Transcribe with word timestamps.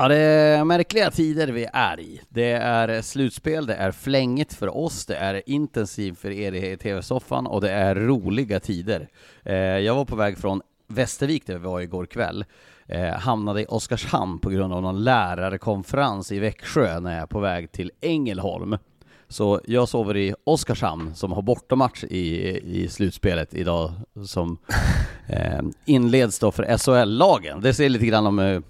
Ja, 0.00 0.08
det 0.08 0.16
är 0.16 0.64
märkliga 0.64 1.10
tider 1.10 1.48
vi 1.48 1.66
är 1.72 2.00
i. 2.00 2.20
Det 2.28 2.52
är 2.52 3.02
slutspel, 3.02 3.66
det 3.66 3.74
är 3.74 3.92
flängigt 3.92 4.54
för 4.54 4.76
oss, 4.76 5.06
det 5.06 5.16
är 5.16 5.42
intensivt 5.46 6.18
för 6.18 6.30
er 6.30 6.52
i 6.52 6.76
TV-soffan 6.76 7.46
och 7.46 7.60
det 7.60 7.70
är 7.70 7.94
roliga 7.94 8.60
tider. 8.60 9.08
Eh, 9.42 9.54
jag 9.56 9.94
var 9.94 10.04
på 10.04 10.16
väg 10.16 10.38
från 10.38 10.62
Västervik 10.86 11.46
där 11.46 11.54
vi 11.54 11.64
var 11.64 11.80
igår 11.80 12.06
kväll, 12.06 12.44
eh, 12.86 13.08
hamnade 13.08 13.62
i 13.62 13.66
Oskarshamn 13.66 14.38
på 14.38 14.50
grund 14.50 14.72
av 14.72 14.82
någon 14.82 15.04
lärarkonferens 15.04 16.32
i 16.32 16.38
Växjö 16.38 17.00
när 17.00 17.12
jag 17.12 17.22
är 17.22 17.26
på 17.26 17.40
väg 17.40 17.72
till 17.72 17.90
Ängelholm. 18.00 18.78
Så 19.28 19.60
jag 19.64 19.88
sover 19.88 20.16
i 20.16 20.34
Oskarshamn 20.44 21.14
som 21.14 21.32
har 21.32 21.42
bortamatch 21.42 22.04
i, 22.04 22.58
i 22.82 22.88
slutspelet 22.88 23.54
idag 23.54 23.92
som 24.26 24.58
eh, 25.26 25.62
inleds 25.84 26.38
då 26.38 26.52
för 26.52 26.78
SHL-lagen. 26.78 27.60
Det 27.60 27.74
ser 27.74 27.88
lite 27.88 28.06
grann 28.06 28.26
om 28.26 28.38
eh, 28.38 28.60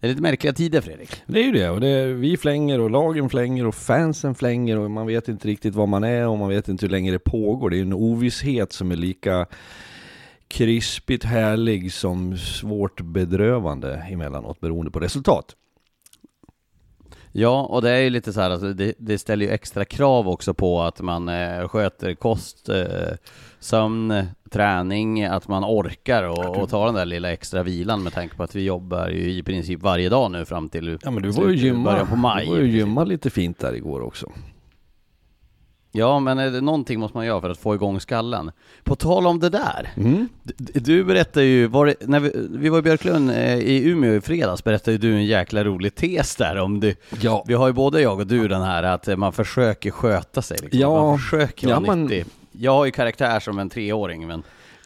det 0.00 0.06
är 0.06 0.08
lite 0.08 0.22
märkliga 0.22 0.52
tider 0.52 0.80
Fredrik. 0.80 1.22
Det 1.26 1.40
är 1.40 1.44
ju 1.44 1.52
det, 1.52 1.70
och 1.70 1.80
det 1.80 1.88
är, 1.88 2.06
vi 2.06 2.36
flänger 2.36 2.80
och 2.80 2.90
lagen 2.90 3.28
flänger 3.28 3.66
och 3.66 3.74
fansen 3.74 4.34
flänger 4.34 4.78
och 4.78 4.90
man 4.90 5.06
vet 5.06 5.28
inte 5.28 5.48
riktigt 5.48 5.74
vad 5.74 5.88
man 5.88 6.04
är 6.04 6.28
och 6.28 6.38
man 6.38 6.48
vet 6.48 6.68
inte 6.68 6.86
hur 6.86 6.90
länge 6.90 7.12
det 7.12 7.18
pågår. 7.18 7.70
Det 7.70 7.78
är 7.78 7.82
en 7.82 7.92
ovisshet 7.92 8.72
som 8.72 8.90
är 8.92 8.96
lika 8.96 9.46
krispigt 10.48 11.24
härlig 11.24 11.92
som 11.92 12.36
svårt 12.38 13.00
bedrövande 13.00 13.94
emellanåt 13.94 14.60
beroende 14.60 14.90
på 14.90 15.00
resultat. 15.00 15.56
Ja, 17.32 17.62
och 17.62 17.82
det 17.82 17.90
är 17.90 18.00
ju 18.00 18.10
lite 18.10 18.32
så 18.32 18.40
här, 18.40 18.50
alltså, 18.50 18.72
det, 18.72 18.94
det 18.98 19.18
ställer 19.18 19.46
ju 19.46 19.52
extra 19.52 19.84
krav 19.84 20.28
också 20.28 20.54
på 20.54 20.82
att 20.82 21.00
man 21.00 21.28
eh, 21.28 21.68
sköter 21.68 22.14
kost, 22.14 22.68
eh, 22.68 22.84
sömn, 23.60 24.24
träning, 24.50 25.24
att 25.24 25.48
man 25.48 25.64
orkar 25.64 26.22
och, 26.22 26.56
och 26.56 26.70
tar 26.70 26.86
den 26.86 26.94
där 26.94 27.04
lilla 27.04 27.32
extra 27.32 27.62
vilan 27.62 28.02
med 28.02 28.12
tanke 28.12 28.36
på 28.36 28.42
att 28.42 28.54
vi 28.54 28.64
jobbar 28.64 29.08
ju 29.08 29.32
i 29.32 29.42
princip 29.42 29.82
varje 29.82 30.08
dag 30.08 30.30
nu 30.30 30.44
fram 30.44 30.68
till 30.68 30.98
Ja 31.02 31.10
men 31.10 31.22
du 31.22 31.30
var 31.30 31.48
ju 31.48 31.56
gymma, 31.56 31.90
början 31.90 32.06
på 32.06 32.16
maj. 32.16 32.46
du 32.46 32.52
var 32.52 32.58
ju 32.58 32.70
gymma 32.70 33.04
lite 33.04 33.30
fint 33.30 33.58
där 33.58 33.74
igår 33.74 34.00
också. 34.00 34.32
Ja, 35.92 36.20
men 36.20 36.64
någonting 36.64 37.00
måste 37.00 37.16
man 37.16 37.26
göra 37.26 37.40
för 37.40 37.50
att 37.50 37.58
få 37.58 37.74
igång 37.74 38.00
skallen. 38.00 38.50
På 38.84 38.96
tal 38.96 39.26
om 39.26 39.40
det 39.40 39.48
där. 39.48 39.92
Mm. 39.96 40.28
Du, 40.42 40.80
du 40.80 41.04
berättade 41.04 41.46
ju, 41.46 41.66
var 41.66 41.86
det, 41.86 41.94
när 42.00 42.20
vi, 42.20 42.32
vi 42.50 42.68
var 42.68 42.78
i 42.78 42.82
Björklund 42.82 43.30
eh, 43.30 43.54
i 43.58 43.88
Umeå 43.88 44.14
i 44.14 44.20
fredags, 44.20 44.64
berättade 44.64 44.98
du 44.98 45.14
en 45.14 45.24
jäkla 45.24 45.64
rolig 45.64 45.94
tes 45.94 46.36
där 46.36 46.56
om 46.56 46.80
du, 46.80 46.94
Ja. 47.20 47.44
vi 47.46 47.54
har 47.54 47.66
ju 47.66 47.72
både 47.72 48.00
jag 48.02 48.20
och 48.20 48.26
du 48.26 48.48
den 48.48 48.62
här 48.62 48.82
att 48.82 49.18
man 49.18 49.32
försöker 49.32 49.90
sköta 49.90 50.42
sig 50.42 50.58
liksom. 50.62 50.80
Ja. 50.80 51.02
Man 51.06 51.18
försöker 51.18 51.68
vara 51.68 51.82
Ja, 51.86 51.94
nyttig. 51.94 52.24
Jag 52.52 52.72
har 52.72 52.84
ju 52.84 52.90
karaktär 52.90 53.40
som 53.40 53.58
en 53.58 53.70
treåring 53.70 54.26
men 54.26 54.42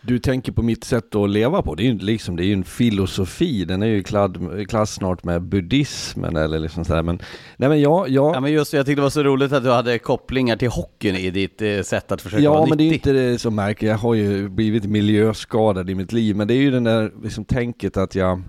Du 0.07 0.19
tänker 0.19 0.53
på 0.53 0.63
mitt 0.63 0.85
sätt 0.85 1.15
att 1.15 1.31
leva 1.31 1.63
på. 1.63 1.75
Det 1.75 1.83
är 1.83 1.85
ju 1.85 1.99
liksom, 1.99 2.37
det 2.37 2.45
är 2.45 2.47
ju 2.47 2.53
en 2.53 2.65
filosofi. 2.65 3.65
Den 3.65 3.83
är 3.83 3.87
ju 3.87 4.03
kladd, 4.03 4.67
klass 4.69 4.95
snart 4.95 5.25
med 5.25 5.43
buddhismen 5.43 6.37
eller 6.37 6.59
liksom 6.59 6.85
sådär. 6.85 7.03
Men, 7.03 7.19
nej 7.57 7.69
men 7.69 7.81
jag, 7.81 8.09
jag 8.09 8.35
Ja 8.37 8.41
men 8.41 8.53
just 8.53 8.73
jag 8.73 8.87
tyckte 8.87 9.01
det 9.01 9.03
var 9.03 9.11
så 9.11 9.23
roligt 9.23 9.53
att 9.53 9.63
du 9.65 9.71
hade 9.71 9.99
kopplingar 9.99 10.57
till 10.57 10.69
hockeyn 10.69 11.17
i 11.17 11.31
ditt 11.31 11.63
eh, 11.63 11.81
sätt 11.83 12.13
att 12.13 12.23
försöka 12.23 12.51
vara 12.51 12.61
Ja, 12.61 12.67
men 12.69 12.79
det 12.79 12.85
är 12.85 12.91
nyttig. 12.91 13.11
inte 13.11 13.13
det 13.13 13.39
som 13.39 13.55
märker. 13.55 13.87
Jag 13.87 13.99
har 13.99 14.15
ju 14.15 14.49
blivit 14.49 14.85
miljöskadad 14.85 15.91
i 15.91 15.95
mitt 15.95 16.13
liv, 16.13 16.37
men 16.37 16.49
det 16.49 16.55
är 16.55 16.59
ju 16.63 16.71
den 16.71 16.85
där 16.85 17.13
liksom 17.23 17.45
tänket 17.45 17.97
att 17.97 18.15
jag 18.15 18.43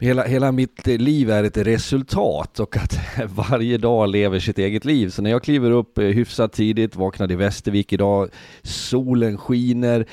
Hela, 0.00 0.24
hela 0.24 0.52
mitt 0.52 0.86
liv 0.86 1.30
är 1.30 1.44
ett 1.44 1.56
resultat 1.56 2.60
och 2.60 2.76
att 2.76 2.98
varje 3.50 3.78
dag 3.78 4.08
lever 4.08 4.38
sitt 4.38 4.58
eget 4.58 4.84
liv. 4.84 5.08
Så 5.10 5.22
när 5.22 5.30
jag 5.30 5.42
kliver 5.42 5.70
upp 5.70 5.98
eh, 5.98 6.04
hyfsat 6.04 6.52
tidigt, 6.52 6.96
vaknade 6.96 7.34
i 7.34 7.36
Västervik 7.36 7.92
idag, 7.92 8.28
solen 8.62 9.38
skiner. 9.38 10.06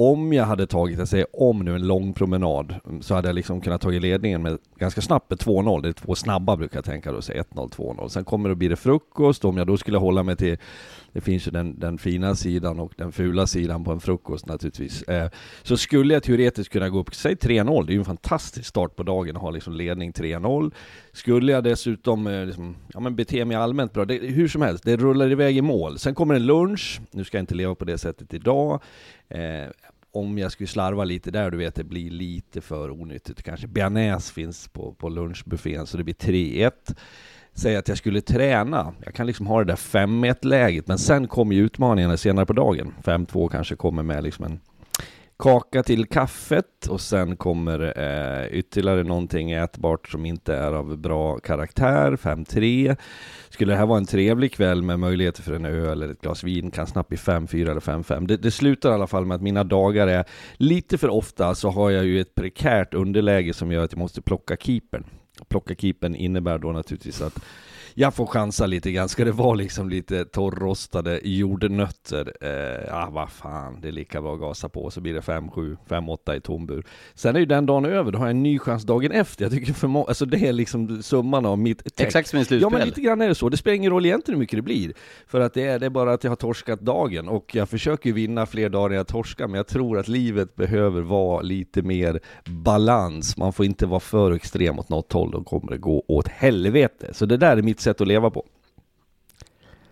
Om 0.00 0.32
jag 0.32 0.44
hade 0.44 0.66
tagit, 0.66 0.98
jag 0.98 1.08
säger 1.08 1.26
om 1.32 1.58
nu, 1.58 1.74
en 1.74 1.86
lång 1.86 2.12
promenad 2.12 2.74
så 3.00 3.14
hade 3.14 3.28
jag 3.28 3.34
liksom 3.34 3.60
kunnat 3.60 3.80
ta 3.80 3.88
ledningen 3.88 4.42
med 4.42 4.58
ganska 4.76 5.00
snabbt 5.00 5.30
med 5.30 5.38
2-0. 5.38 5.82
Det 5.82 5.88
är 5.88 5.92
två 5.92 6.14
snabba 6.14 6.56
brukar 6.56 6.76
jag 6.76 6.84
tänka 6.84 7.12
då, 7.12 7.22
så 7.22 7.32
1-0, 7.32 7.44
2-0. 7.70 8.08
Sen 8.08 8.24
kommer 8.24 8.48
det 8.48 8.52
att 8.52 8.58
bli 8.58 8.68
det 8.68 8.76
frukost, 8.76 9.44
om 9.44 9.56
jag 9.56 9.66
då 9.66 9.76
skulle 9.76 9.98
hålla 9.98 10.22
mig 10.22 10.36
till 10.36 10.56
det 11.12 11.20
finns 11.20 11.46
ju 11.46 11.50
den, 11.50 11.78
den 11.78 11.98
fina 11.98 12.34
sidan 12.34 12.80
och 12.80 12.92
den 12.96 13.12
fula 13.12 13.46
sidan 13.46 13.84
på 13.84 13.92
en 13.92 14.00
frukost 14.00 14.46
naturligtvis. 14.46 15.02
Eh, 15.02 15.30
så 15.62 15.76
skulle 15.76 16.14
jag 16.14 16.22
teoretiskt 16.22 16.72
kunna 16.72 16.88
gå 16.88 16.98
upp, 16.98 17.14
säg 17.14 17.34
3-0, 17.34 17.86
det 17.86 17.92
är 17.92 17.94
ju 17.94 17.98
en 17.98 18.04
fantastisk 18.04 18.68
start 18.68 18.96
på 18.96 19.02
dagen 19.02 19.36
att 19.36 19.42
ha 19.42 19.50
liksom 19.50 19.72
ledning 19.72 20.12
3-0. 20.12 20.72
Skulle 21.12 21.52
jag 21.52 21.64
dessutom 21.64 22.26
eh, 22.26 22.46
liksom, 22.46 22.76
ja, 22.94 23.00
men 23.00 23.16
bete 23.16 23.44
mig 23.44 23.56
allmänt 23.56 23.92
bra, 23.92 24.04
det, 24.04 24.14
hur 24.14 24.48
som 24.48 24.62
helst, 24.62 24.84
det 24.84 24.96
rullar 24.96 25.32
iväg 25.32 25.56
i 25.56 25.62
mål. 25.62 25.98
Sen 25.98 26.14
kommer 26.14 26.34
en 26.34 26.46
lunch, 26.46 27.00
nu 27.10 27.24
ska 27.24 27.36
jag 27.36 27.42
inte 27.42 27.54
leva 27.54 27.74
på 27.74 27.84
det 27.84 27.98
sättet 27.98 28.34
idag. 28.34 28.82
Eh, 29.28 29.68
om 30.12 30.38
jag 30.38 30.52
skulle 30.52 30.66
slarva 30.66 31.04
lite 31.04 31.30
där, 31.30 31.50
du 31.50 31.56
vet, 31.56 31.74
det 31.74 31.84
blir 31.84 32.10
lite 32.10 32.60
för 32.60 32.90
onyttigt 32.90 33.42
kanske. 33.42 33.66
Bearnaise 33.66 34.32
finns 34.32 34.68
på, 34.68 34.92
på 34.92 35.08
lunchbuffén, 35.08 35.86
så 35.86 35.96
det 35.96 36.04
blir 36.04 36.14
3-1 36.14 36.72
säga 37.58 37.78
att 37.78 37.88
jag 37.88 37.98
skulle 37.98 38.20
träna. 38.20 38.94
Jag 39.04 39.14
kan 39.14 39.26
liksom 39.26 39.46
ha 39.46 39.58
det 39.58 39.64
där 39.64 39.76
5-1 39.76 40.36
läget, 40.46 40.88
men 40.88 40.98
sen 40.98 41.28
kommer 41.28 41.54
ju 41.54 41.64
utmaningarna 41.64 42.16
senare 42.16 42.46
på 42.46 42.52
dagen. 42.52 42.94
5-2 43.04 43.48
kanske 43.48 43.76
kommer 43.76 44.02
med 44.02 44.24
liksom 44.24 44.44
en 44.44 44.60
kaka 45.38 45.82
till 45.82 46.06
kaffet 46.06 46.86
och 46.88 47.00
sen 47.00 47.36
kommer 47.36 47.80
eh, 48.00 48.58
ytterligare 48.58 49.02
någonting 49.02 49.50
ätbart 49.50 50.08
som 50.08 50.26
inte 50.26 50.54
är 50.54 50.72
av 50.72 50.98
bra 50.98 51.38
karaktär, 51.38 52.12
5-3. 52.12 52.96
Skulle 53.48 53.72
det 53.72 53.76
här 53.76 53.86
vara 53.86 53.98
en 53.98 54.06
trevlig 54.06 54.52
kväll 54.52 54.82
med 54.82 54.98
möjligheter 54.98 55.42
för 55.42 55.52
en 55.52 55.64
öl 55.64 56.02
eller 56.02 56.12
ett 56.12 56.20
glas 56.20 56.44
vin 56.44 56.70
kan 56.70 56.86
snabbt 56.86 57.08
bli 57.08 57.18
5-4 57.18 57.70
eller 57.70 57.80
5-5. 57.80 58.26
Det, 58.26 58.36
det 58.36 58.50
slutar 58.50 58.90
i 58.90 58.94
alla 58.94 59.06
fall 59.06 59.26
med 59.26 59.34
att 59.34 59.42
mina 59.42 59.64
dagar 59.64 60.06
är 60.06 60.24
lite 60.56 60.98
för 60.98 61.08
ofta 61.08 61.54
så 61.54 61.70
har 61.70 61.90
jag 61.90 62.04
ju 62.04 62.20
ett 62.20 62.34
prekärt 62.34 62.94
underläge 62.94 63.54
som 63.54 63.72
gör 63.72 63.84
att 63.84 63.92
jag 63.92 63.98
måste 63.98 64.22
plocka 64.22 64.56
keepern. 64.56 65.04
Plocka 65.48 65.74
keepern 65.74 66.14
innebär 66.14 66.58
då 66.58 66.72
naturligtvis 66.72 67.20
att 67.20 67.40
jag 67.98 68.14
får 68.14 68.26
chansa 68.26 68.66
lite 68.66 68.92
grann. 68.92 69.08
Ska 69.08 69.24
det 69.24 69.32
vara 69.32 69.54
liksom 69.54 69.88
lite 69.88 70.24
torrrostade 70.24 71.20
jordnötter? 71.24 72.32
Eh, 72.40 72.86
ja, 72.88 73.08
vad 73.12 73.30
fan, 73.30 73.80
det 73.80 73.88
är 73.88 73.92
lika 73.92 74.22
bra 74.22 74.34
att 74.34 74.40
gasa 74.40 74.68
på 74.68 74.90
så 74.90 75.00
blir 75.00 75.14
det 75.14 75.20
5-7, 75.20 75.76
5-8 75.88 76.36
i 76.36 76.40
tombur. 76.40 76.86
Sen 77.14 77.36
är 77.36 77.40
ju 77.40 77.46
den 77.46 77.66
dagen 77.66 77.84
över, 77.84 78.12
då 78.12 78.18
har 78.18 78.26
jag 78.26 78.30
en 78.30 78.42
ny 78.42 78.58
chans 78.58 78.82
dagen 78.82 79.12
efter. 79.12 79.44
Jag 79.44 79.52
tycker 79.52 79.72
för 79.72 80.08
alltså 80.08 80.26
det 80.26 80.46
är 80.46 80.52
liksom 80.52 81.02
summan 81.02 81.46
av 81.46 81.58
mitt 81.58 81.96
tech. 81.96 82.06
Exakt 82.06 82.28
som 82.28 82.38
i 82.38 82.40
Ja 82.40 82.44
slutspel. 82.44 82.78
men 82.78 82.88
lite 82.88 83.00
grann 83.00 83.20
är 83.20 83.28
det 83.28 83.34
så. 83.34 83.48
Det 83.48 83.56
spelar 83.56 83.74
ingen 83.74 83.92
roll 83.92 84.06
egentligen 84.06 84.36
hur 84.36 84.40
mycket 84.40 84.58
det 84.58 84.62
blir. 84.62 84.92
För 85.26 85.40
att 85.40 85.54
det 85.54 85.62
är, 85.62 85.78
det 85.78 85.86
är 85.86 85.90
bara 85.90 86.12
att 86.12 86.24
jag 86.24 86.30
har 86.30 86.36
torskat 86.36 86.80
dagen 86.80 87.28
och 87.28 87.54
jag 87.54 87.68
försöker 87.68 88.12
vinna 88.12 88.46
fler 88.46 88.68
dagar 88.68 88.90
än 88.90 88.96
jag 88.96 89.06
torskar. 89.06 89.46
Men 89.46 89.54
jag 89.56 89.66
tror 89.66 89.98
att 89.98 90.08
livet 90.08 90.56
behöver 90.56 91.00
vara 91.00 91.42
lite 91.42 91.82
mer 91.82 92.20
balans. 92.44 93.36
Man 93.36 93.52
får 93.52 93.66
inte 93.66 93.86
vara 93.86 94.00
för 94.00 94.32
extrem 94.32 94.78
åt 94.78 94.88
något 94.88 95.12
håll, 95.12 95.30
då 95.30 95.44
kommer 95.44 95.72
det 95.72 95.78
gå 95.78 96.04
åt 96.08 96.28
helvete. 96.28 97.10
Så 97.12 97.26
det 97.26 97.36
där 97.36 97.56
är 97.56 97.62
mitt 97.62 97.87
sätt 97.88 98.00
att 98.00 98.08
leva 98.08 98.30
på. 98.30 98.44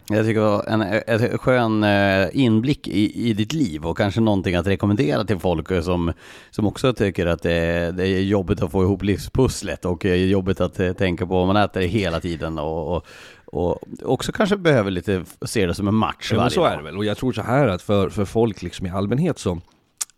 Jag 0.09 0.27
tycker 0.27 0.41
det 0.41 0.47
var 0.47 0.65
en, 0.67 0.83
en 1.07 1.39
skön 1.39 1.85
eh, 1.85 2.29
inblick 2.33 2.89
i, 2.89 3.29
i 3.29 3.33
ditt 3.33 3.53
liv 3.53 3.87
och 3.87 3.97
kanske 3.97 4.21
någonting 4.21 4.55
att 4.55 4.67
rekommendera 4.67 5.25
till 5.25 5.39
folk 5.39 5.85
som, 5.85 6.13
som 6.51 6.67
också 6.67 6.93
tycker 6.93 7.27
att 7.27 7.43
det, 7.43 7.93
det 7.97 8.09
är 8.09 8.21
jobbigt 8.21 8.63
att 8.63 8.71
få 8.73 8.83
ihop 8.83 9.03
livspusslet 9.03 9.85
och 9.85 10.07
eh, 10.07 10.15
jobbigt 10.15 10.61
att 10.61 10.81
eh, 10.81 10.93
tänka 10.93 11.27
på 11.27 11.35
vad 11.35 11.47
man 11.47 11.57
äter 11.57 11.81
hela 11.81 12.21
tiden 12.21 12.59
och, 12.59 12.97
och, 12.97 13.07
och 13.47 13.79
också 14.03 14.33
kanske 14.33 14.57
behöver 14.57 14.91
lite 14.91 15.25
se 15.43 15.67
det 15.67 15.75
som 15.75 15.89
en 15.89 15.95
match 15.95 16.29
Ja, 16.31 16.37
men 16.37 16.39
varje 16.39 16.51
så 16.51 16.61
dag. 16.65 16.73
är 16.73 16.77
det 16.77 16.83
väl. 16.83 16.97
Och 16.97 17.05
jag 17.05 17.17
tror 17.17 17.33
så 17.33 17.43
här 17.43 17.69
att 17.69 17.83
för, 17.83 18.09
för 18.09 18.25
folk 18.25 18.63
liksom 18.63 18.87
i 18.87 18.91
allmänhet 18.91 19.39
så, 19.39 19.61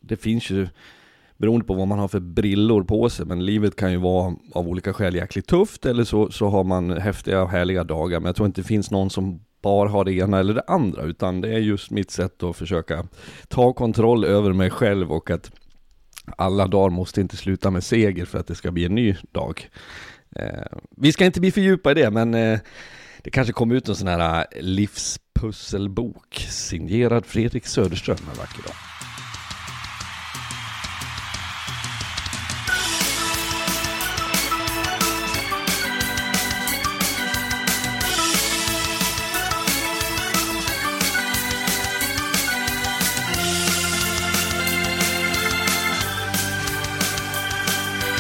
det 0.01 0.17
finns 0.17 0.51
ju, 0.51 0.69
beroende 1.39 1.65
på 1.65 1.75
vad 1.75 1.89
man 1.89 1.99
har 1.99 2.09
för 2.09 2.21
brillor 2.21 2.83
på 2.83 3.11
sig, 3.11 3.27
men 3.27 3.47
livet 3.47 3.77
kan 3.77 3.93
ju 3.93 3.97
vara 3.97 4.37
av 4.55 4.69
olika 4.69 4.93
skäl 4.93 5.15
jäkligt 5.15 5.47
tufft, 5.47 5.87
eller 5.87 6.05
så, 6.05 6.31
så 6.31 6.49
har 6.49 6.65
man 6.65 6.91
häftiga 6.91 7.43
och 7.43 7.51
härliga 7.51 7.85
dagar. 7.85 8.21
Men 8.21 8.27
jag 8.27 8.37
tror 8.37 8.47
inte 8.47 8.61
det 8.61 8.67
finns 8.67 8.91
någon 8.91 9.11
som 9.11 9.41
bara 9.63 9.89
har 9.89 10.05
det 10.05 10.13
ena 10.13 10.39
eller 10.39 10.55
det 10.55 10.65
andra, 10.67 11.03
utan 11.03 11.41
det 11.41 11.49
är 11.49 11.59
just 11.59 11.91
mitt 11.91 12.11
sätt 12.11 12.43
att 12.43 12.57
försöka 12.57 13.07
ta 13.49 13.73
kontroll 13.73 14.25
över 14.25 14.53
mig 14.53 14.71
själv 14.71 15.13
och 15.13 15.31
att 15.31 15.51
alla 16.37 16.67
dagar 16.67 16.91
måste 16.91 17.21
inte 17.21 17.37
sluta 17.37 17.71
med 17.71 17.85
seger 17.85 18.25
för 18.25 18.39
att 18.39 18.47
det 18.47 18.55
ska 18.55 18.71
bli 18.71 18.85
en 18.85 18.95
ny 18.95 19.17
dag. 19.33 19.71
Eh, 20.37 20.79
vi 20.97 21.13
ska 21.13 21.25
inte 21.25 21.41
bli 21.41 21.51
för 21.51 21.61
djupa 21.61 21.91
i 21.91 21.95
det, 21.95 22.11
men 22.11 22.35
eh, 22.35 22.59
det 23.23 23.31
kanske 23.31 23.53
kommer 23.53 23.75
ut 23.75 23.89
en 23.89 23.97
sån 23.97 24.09
här 24.09 24.39
eh, 24.39 24.63
livspusselbok 24.63 26.47
signerad 26.49 27.27
Fredrik 27.27 27.67
Söderström 27.67 28.17
en 28.33 28.39
vacker 28.39 28.63
dag. 28.63 28.98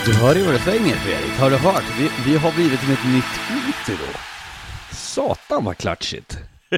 Du 0.08 0.14
hör 0.14 0.34
ju 0.34 0.42
vad 0.44 0.54
det 0.54 0.58
svänger 0.58 0.94
Fredrik, 0.94 1.32
har 1.38 1.50
du 1.50 1.56
hört? 1.56 1.84
Vi, 1.98 2.10
vi 2.30 2.36
har 2.36 2.52
blivit 2.52 2.80
som 2.80 2.92
ett 2.92 3.04
nytt 3.14 3.58
utro. 3.88 4.06
Satan 4.92 5.64
vad 5.64 5.76
klatschigt! 5.76 6.38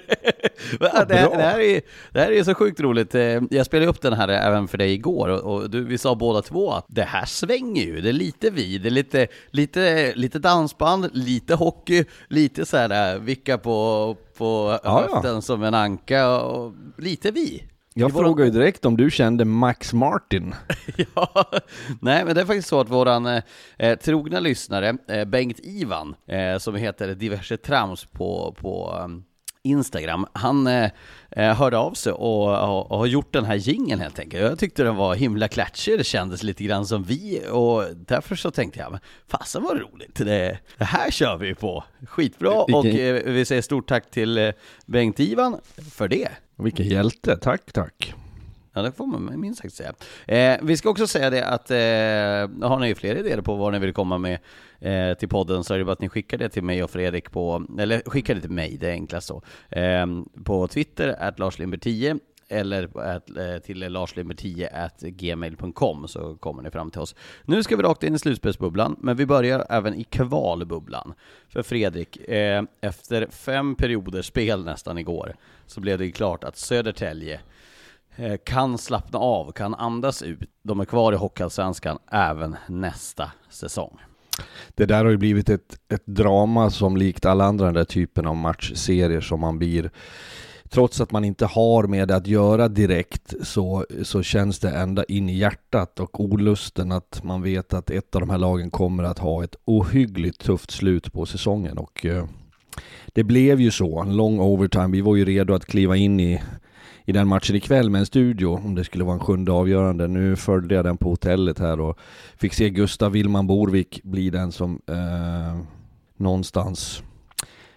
det, 0.80 1.04
det, 1.08 1.42
här 1.42 1.60
är, 1.60 1.80
det 2.12 2.20
här 2.20 2.32
är 2.32 2.44
så 2.44 2.54
sjukt 2.54 2.80
roligt. 2.80 3.14
Eh, 3.14 3.42
Jag 3.50 3.66
spelade 3.66 3.90
upp 3.90 4.00
den 4.00 4.12
här 4.12 4.28
även 4.28 4.68
för 4.68 4.78
dig 4.78 4.92
igår 4.92 5.28
och, 5.28 5.70
du, 5.70 5.84
vi 5.84 5.98
sa 5.98 6.14
båda 6.14 6.42
två 6.42 6.72
att 6.72 6.84
det 6.88 7.02
här 7.02 7.24
svänger 7.24 7.82
ju. 7.84 8.00
Det 8.00 8.08
är 8.08 8.12
lite 8.12 8.50
vi, 8.50 8.78
det 8.78 8.88
är 8.88 8.90
lite, 8.90 9.26
lite, 9.50 10.12
lite 10.14 10.38
dansband, 10.38 11.10
lite 11.12 11.54
hockey, 11.54 12.04
lite 12.28 12.66
så 12.66 12.76
här 12.76 13.14
äh, 13.14 13.20
vicka 13.20 13.58
på, 13.58 14.16
på 14.38 14.78
Ja, 14.84 15.04
ja. 15.08 15.14
höften 15.14 15.42
som 15.42 15.62
en 15.62 15.74
anka 15.74 16.38
och 16.38 16.74
lite 16.98 17.30
vi. 17.30 17.62
Jag 18.00 18.10
våran- 18.12 18.24
frågade 18.26 18.50
ju 18.50 18.52
direkt 18.58 18.84
om 18.84 18.96
du 18.96 19.10
kände 19.10 19.44
Max 19.44 19.92
Martin. 19.92 20.54
Ja, 21.14 21.44
nej 22.00 22.24
men 22.24 22.34
det 22.34 22.40
är 22.40 22.44
faktiskt 22.44 22.68
så 22.68 22.80
att 22.80 22.88
våran 22.88 23.26
eh, 23.26 23.42
eh, 23.78 23.98
trogna 23.98 24.40
lyssnare, 24.40 24.96
eh, 25.08 25.24
Bengt-Ivan, 25.24 26.14
eh, 26.26 26.58
som 26.58 26.74
heter 26.74 27.14
diverse 27.14 27.56
trams 27.56 28.04
på, 28.04 28.54
på 28.60 29.00
um, 29.04 29.24
Instagram, 29.62 30.26
han 30.32 30.66
eh, 30.66 30.90
eh, 31.30 31.54
hörde 31.54 31.78
av 31.78 31.92
sig 31.92 32.12
och, 32.12 32.68
och, 32.68 32.90
och 32.90 32.98
har 32.98 33.06
gjort 33.06 33.32
den 33.32 33.44
här 33.44 33.54
jingeln 33.54 34.00
helt 34.00 34.18
enkelt. 34.18 34.42
Jag 34.42 34.58
tyckte 34.58 34.82
den 34.82 34.96
var 34.96 35.14
himla 35.14 35.48
klatschig, 35.48 35.98
det 35.98 36.04
kändes 36.04 36.42
lite 36.42 36.64
grann 36.64 36.86
som 36.86 37.02
vi 37.02 37.42
och 37.50 37.84
därför 37.96 38.36
så 38.36 38.50
tänkte 38.50 38.80
jag, 38.80 38.98
fasen 39.28 39.62
vad 39.62 39.80
roligt, 39.80 40.14
det, 40.14 40.58
det 40.78 40.84
här 40.84 41.10
kör 41.10 41.36
vi 41.36 41.54
på. 41.54 41.84
Skitbra 42.08 42.50
och 42.50 42.86
eh, 42.86 43.22
vi 43.24 43.44
säger 43.44 43.62
stort 43.62 43.88
tack 43.88 44.10
till 44.10 44.38
eh, 44.38 44.50
Bengt-Ivan 44.86 45.60
för 45.92 46.08
det. 46.08 46.28
Vilken 46.56 46.88
hjälte, 46.88 47.36
tack 47.36 47.72
tack. 47.72 48.14
Ja, 48.72 48.82
det 48.82 48.92
får 48.92 49.06
man 49.06 49.40
minst 49.40 49.62
sagt 49.62 49.74
säga. 49.74 49.92
Eh, 50.26 50.58
vi 50.62 50.76
ska 50.76 50.90
också 50.90 51.06
säga 51.06 51.30
det 51.30 51.46
att 51.46 51.70
eh, 51.70 52.68
har 52.68 52.78
ni 52.78 52.94
fler 52.94 53.16
idéer 53.16 53.40
på 53.40 53.54
vad 53.54 53.72
ni 53.72 53.78
vill 53.78 53.92
komma 53.92 54.18
med 54.18 54.38
eh, 54.80 55.18
till 55.18 55.28
podden 55.28 55.64
så 55.64 55.74
är 55.74 55.78
det 55.78 55.84
bara 55.84 55.92
att 55.92 56.00
ni 56.00 56.08
skickar 56.08 56.38
det 56.38 56.48
till 56.48 56.62
mig 56.62 56.82
och 56.82 56.90
Fredrik 56.90 57.30
på, 57.30 57.66
eller 57.78 58.02
skickar 58.06 58.34
det 58.34 58.40
till 58.40 58.50
mig, 58.50 58.76
det 58.80 58.88
är 58.88 58.92
enklast 58.92 59.26
så. 59.26 59.42
Eh, 59.68 60.06
på 60.44 60.66
Twitter, 60.66 61.16
at 61.18 61.38
larslimber10 61.38 62.20
eller 62.50 62.98
at, 62.98 63.30
eh, 63.30 63.58
till 63.58 63.84
larslimber10 63.84 64.68
at 64.84 65.00
gmail.com 65.00 66.08
så 66.08 66.36
kommer 66.36 66.62
ni 66.62 66.70
fram 66.70 66.90
till 66.90 67.00
oss. 67.00 67.14
Nu 67.44 67.62
ska 67.62 67.76
vi 67.76 67.82
rakt 67.82 68.02
in 68.02 68.14
i 68.14 68.18
slutspelsbubblan, 68.18 68.96
men 69.00 69.16
vi 69.16 69.26
börjar 69.26 69.66
även 69.70 69.94
i 69.94 70.04
kvalbubblan. 70.04 71.14
För 71.48 71.62
Fredrik, 71.62 72.28
eh, 72.28 72.62
efter 72.80 73.26
fem 73.30 73.74
perioder 73.74 74.22
spel 74.22 74.64
nästan 74.64 74.98
igår, 74.98 75.34
så 75.66 75.80
blev 75.80 75.98
det 75.98 76.10
klart 76.10 76.44
att 76.44 76.56
Södertälje 76.56 77.40
Eh, 78.16 78.36
kan 78.44 78.78
slappna 78.78 79.18
av, 79.18 79.52
kan 79.52 79.74
andas 79.74 80.22
ut. 80.22 80.38
De 80.62 80.80
är 80.80 80.84
kvar 80.84 81.12
i 81.12 81.16
Hockeyallsvenskan 81.16 81.98
även 82.12 82.56
nästa 82.68 83.32
säsong. 83.50 83.98
Det 84.74 84.86
där 84.86 85.04
har 85.04 85.10
ju 85.10 85.16
blivit 85.16 85.48
ett, 85.48 85.78
ett 85.88 86.06
drama 86.06 86.70
som 86.70 86.96
likt 86.96 87.26
alla 87.26 87.44
andra 87.44 87.64
den 87.64 87.74
där 87.74 87.84
typen 87.84 88.26
av 88.26 88.36
matchserier 88.36 89.20
som 89.20 89.40
man 89.40 89.58
blir 89.58 89.90
Trots 90.72 91.00
att 91.00 91.12
man 91.12 91.24
inte 91.24 91.46
har 91.46 91.86
med 91.86 92.08
det 92.08 92.16
att 92.16 92.26
göra 92.26 92.68
direkt 92.68 93.34
så, 93.42 93.86
så 94.02 94.22
känns 94.22 94.58
det 94.58 94.70
ända 94.70 95.04
in 95.04 95.28
i 95.28 95.36
hjärtat 95.36 96.00
och 96.00 96.20
olusten 96.20 96.92
att 96.92 97.20
man 97.24 97.42
vet 97.42 97.74
att 97.74 97.90
ett 97.90 98.14
av 98.14 98.20
de 98.20 98.30
här 98.30 98.38
lagen 98.38 98.70
kommer 98.70 99.04
att 99.04 99.18
ha 99.18 99.44
ett 99.44 99.56
ohyggligt 99.64 100.40
tufft 100.40 100.70
slut 100.70 101.12
på 101.12 101.26
säsongen 101.26 101.78
och 101.78 102.06
eh, 102.06 102.24
det 103.06 103.24
blev 103.24 103.60
ju 103.60 103.70
så, 103.70 104.00
en 104.00 104.16
lång 104.16 104.40
overtime. 104.40 104.88
Vi 104.88 105.00
var 105.00 105.16
ju 105.16 105.24
redo 105.24 105.54
att 105.54 105.66
kliva 105.66 105.96
in 105.96 106.20
i, 106.20 106.42
i 107.04 107.12
den 107.12 107.28
matchen 107.28 107.56
ikväll 107.56 107.90
med 107.90 107.98
en 107.98 108.06
studio 108.06 108.60
om 108.64 108.74
det 108.74 108.84
skulle 108.84 109.04
vara 109.04 109.14
en 109.14 109.20
sjunde 109.20 109.52
avgörande. 109.52 110.08
Nu 110.08 110.36
följde 110.36 110.74
jag 110.74 110.84
den 110.84 110.96
på 110.96 111.10
hotellet 111.10 111.58
här 111.58 111.80
och 111.80 111.98
fick 112.36 112.54
se 112.54 112.70
Gustav 112.70 113.12
Willman 113.12 113.46
Borvik 113.46 114.02
bli 114.02 114.30
den 114.30 114.52
som 114.52 114.80
eh, 114.86 115.60
någonstans 116.16 117.02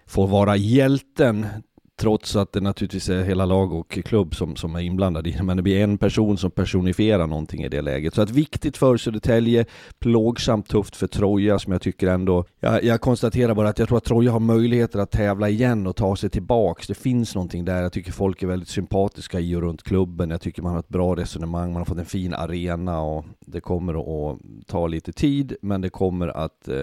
får 0.06 0.26
vara 0.26 0.56
hjälten 0.56 1.46
Trots 1.96 2.36
att 2.36 2.52
det 2.52 2.60
naturligtvis 2.60 3.08
är 3.08 3.22
hela 3.22 3.46
lag 3.46 3.72
och 3.72 3.90
klubb 3.90 4.34
som, 4.34 4.56
som 4.56 4.74
är 4.74 4.80
inblandade 4.80 5.30
i 5.30 5.32
det. 5.32 5.42
Men 5.42 5.56
det 5.56 5.62
blir 5.62 5.80
en 5.80 5.98
person 5.98 6.38
som 6.38 6.50
personifierar 6.50 7.26
någonting 7.26 7.62
i 7.62 7.68
det 7.68 7.82
läget. 7.82 8.14
Så 8.14 8.22
att 8.22 8.30
viktigt 8.30 8.76
för 8.76 8.96
Södertälje, 8.96 9.64
plågsamt 9.98 10.68
tufft 10.68 10.96
för 10.96 11.06
Troja 11.06 11.58
som 11.58 11.72
jag 11.72 11.82
tycker 11.82 12.06
ändå... 12.06 12.44
Jag, 12.60 12.84
jag 12.84 13.00
konstaterar 13.00 13.54
bara 13.54 13.68
att 13.68 13.78
jag 13.78 13.88
tror 13.88 13.98
att 13.98 14.04
Troja 14.04 14.32
har 14.32 14.40
möjligheter 14.40 14.98
att 14.98 15.10
tävla 15.10 15.48
igen 15.48 15.86
och 15.86 15.96
ta 15.96 16.16
sig 16.16 16.30
tillbaks. 16.30 16.86
Det 16.86 16.94
finns 16.94 17.34
någonting 17.34 17.64
där. 17.64 17.82
Jag 17.82 17.92
tycker 17.92 18.12
folk 18.12 18.42
är 18.42 18.46
väldigt 18.46 18.68
sympatiska 18.68 19.40
i 19.40 19.56
och 19.56 19.62
runt 19.62 19.82
klubben. 19.82 20.30
Jag 20.30 20.40
tycker 20.40 20.62
man 20.62 20.72
har 20.72 20.80
ett 20.80 20.88
bra 20.88 21.16
resonemang. 21.16 21.72
Man 21.72 21.80
har 21.80 21.84
fått 21.84 21.98
en 21.98 22.06
fin 22.06 22.34
arena 22.34 23.00
och 23.00 23.24
det 23.40 23.60
kommer 23.60 23.94
att, 23.94 24.38
ta 24.66 24.86
lite 24.86 25.12
tid. 25.12 25.56
Men 25.62 25.80
det 25.80 25.90
kommer 25.90 26.28
att... 26.28 26.68
Eh, 26.68 26.74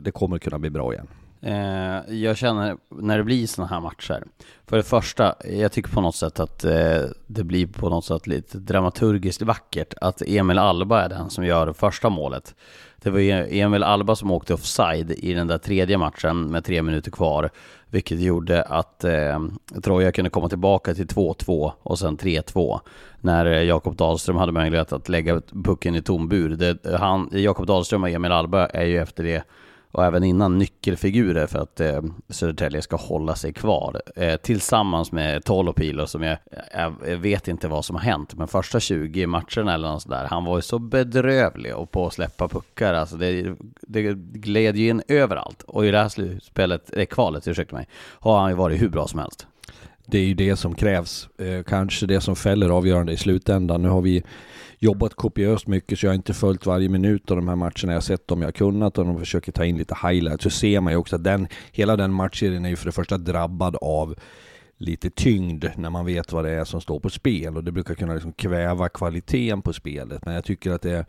det 0.00 0.10
kommer 0.10 0.38
kunna 0.38 0.58
bli 0.58 0.70
bra 0.70 0.92
igen. 0.92 1.06
Eh, 1.40 2.14
jag 2.14 2.36
känner 2.36 2.76
när 2.88 3.18
det 3.18 3.24
blir 3.24 3.46
sådana 3.46 3.74
här 3.74 3.80
matcher. 3.80 4.24
För 4.66 4.76
det 4.76 4.82
första, 4.82 5.34
jag 5.44 5.72
tycker 5.72 5.90
på 5.90 6.00
något 6.00 6.16
sätt 6.16 6.40
att 6.40 6.64
eh, 6.64 7.02
det 7.26 7.44
blir 7.44 7.66
på 7.66 7.88
något 7.88 8.04
sätt 8.04 8.26
lite 8.26 8.58
dramaturgiskt 8.58 9.42
vackert 9.42 9.94
att 10.00 10.22
Emil 10.26 10.58
Alba 10.58 11.02
är 11.02 11.08
den 11.08 11.30
som 11.30 11.44
gör 11.44 11.72
första 11.72 12.08
målet. 12.08 12.54
Det 13.02 13.10
var 13.10 13.18
ju 13.18 13.60
Emil 13.60 13.82
Alba 13.82 14.16
som 14.16 14.30
åkte 14.30 14.54
offside 14.54 15.10
i 15.10 15.34
den 15.34 15.46
där 15.46 15.58
tredje 15.58 15.98
matchen 15.98 16.42
med 16.42 16.64
tre 16.64 16.82
minuter 16.82 17.10
kvar. 17.10 17.50
Vilket 17.90 18.20
gjorde 18.20 18.62
att 18.62 19.04
eh, 19.04 19.40
Troja 19.82 20.12
kunde 20.12 20.30
komma 20.30 20.48
tillbaka 20.48 20.94
till 20.94 21.06
2-2 21.06 21.72
och 21.82 21.98
sen 21.98 22.18
3-2. 22.18 22.80
När 23.20 23.46
Jakob 23.46 23.96
Dahlström 23.96 24.36
hade 24.36 24.52
möjlighet 24.52 24.92
att 24.92 25.08
lägga 25.08 25.42
pucken 25.64 25.94
i 25.94 26.02
tom 26.02 26.28
bur. 26.28 26.48
Det, 26.48 26.98
han, 26.98 27.30
Jakob 27.32 27.66
Dahlström 27.66 28.02
och 28.02 28.10
Emil 28.10 28.32
Alba 28.32 28.66
är 28.66 28.84
ju 28.84 28.98
efter 28.98 29.24
det 29.24 29.44
och 29.92 30.04
även 30.04 30.24
innan 30.24 30.58
nyckelfigurer 30.58 31.46
för 31.46 31.58
att 31.58 31.80
eh, 31.80 32.02
Södertälje 32.28 32.82
ska 32.82 32.96
hålla 32.96 33.34
sig 33.34 33.52
kvar. 33.52 34.02
Eh, 34.16 34.36
tillsammans 34.36 35.12
med 35.12 35.44
Tolopilo 35.44 36.06
som 36.06 36.22
jag, 36.22 36.38
jag, 37.06 37.16
vet 37.16 37.48
inte 37.48 37.68
vad 37.68 37.84
som 37.84 37.96
har 37.96 38.02
hänt, 38.02 38.34
men 38.34 38.48
första 38.48 38.80
20 38.80 39.26
matcherna 39.26 39.74
eller 39.74 39.88
något 39.88 40.02
sådär, 40.02 40.26
han 40.30 40.44
var 40.44 40.56
ju 40.56 40.62
så 40.62 40.78
bedrövlig 40.78 41.76
och 41.76 41.90
på 41.90 42.06
att 42.06 42.12
släppa 42.12 42.48
puckar. 42.48 42.94
Alltså 42.94 43.16
det, 43.16 43.56
det 43.80 44.02
gled 44.14 44.76
ju 44.76 44.88
in 44.88 45.02
överallt. 45.08 45.62
Och 45.62 45.86
i 45.86 45.90
det 45.90 45.98
här 45.98 46.08
slutspelet, 46.08 46.96
eh, 46.96 47.06
kvalet, 47.06 47.48
ursäkta 47.48 47.76
mig, 47.76 47.88
har 48.20 48.40
han 48.40 48.50
ju 48.50 48.56
varit 48.56 48.82
hur 48.82 48.88
bra 48.88 49.06
som 49.06 49.18
helst. 49.18 49.46
Det 50.06 50.18
är 50.18 50.24
ju 50.24 50.34
det 50.34 50.56
som 50.56 50.74
krävs. 50.74 51.28
Eh, 51.38 51.62
kanske 51.62 52.06
det 52.06 52.20
som 52.20 52.36
fäller 52.36 52.68
avgörande 52.68 53.12
i 53.12 53.16
slutändan. 53.16 53.82
Nu 53.82 53.88
har 53.88 54.02
vi 54.02 54.22
jobbat 54.78 55.14
kopiöst 55.14 55.66
mycket 55.66 55.98
så 55.98 56.06
jag 56.06 56.10
har 56.10 56.16
inte 56.16 56.34
följt 56.34 56.66
varje 56.66 56.88
minut 56.88 57.30
av 57.30 57.36
de 57.36 57.48
här 57.48 57.56
matcherna. 57.56 57.72
Jag 57.82 57.94
har 57.94 58.00
sett 58.00 58.28
dem 58.28 58.40
jag 58.40 58.46
har 58.46 58.52
kunnat 58.52 58.98
och 58.98 59.06
de 59.06 59.18
försöker 59.18 59.52
ta 59.52 59.64
in 59.64 59.78
lite 59.78 59.96
highlights. 60.02 60.42
Så 60.42 60.50
ser 60.50 60.80
man 60.80 60.92
ju 60.92 60.96
också 60.96 61.16
att 61.16 61.24
den, 61.24 61.48
hela 61.72 61.96
den 61.96 62.12
matchserien 62.12 62.64
är 62.64 62.68
ju 62.68 62.76
för 62.76 62.86
det 62.86 62.92
första 62.92 63.18
drabbad 63.18 63.76
av 63.80 64.14
lite 64.78 65.10
tyngd 65.10 65.64
när 65.76 65.90
man 65.90 66.06
vet 66.06 66.32
vad 66.32 66.44
det 66.44 66.50
är 66.50 66.64
som 66.64 66.80
står 66.80 67.00
på 67.00 67.10
spel 67.10 67.56
och 67.56 67.64
det 67.64 67.72
brukar 67.72 67.94
kunna 67.94 68.14
liksom 68.14 68.32
kväva 68.32 68.88
kvaliteten 68.88 69.62
på 69.62 69.72
spelet. 69.72 70.24
Men 70.24 70.34
jag 70.34 70.44
tycker 70.44 70.70
att 70.70 70.82
det 70.82 71.06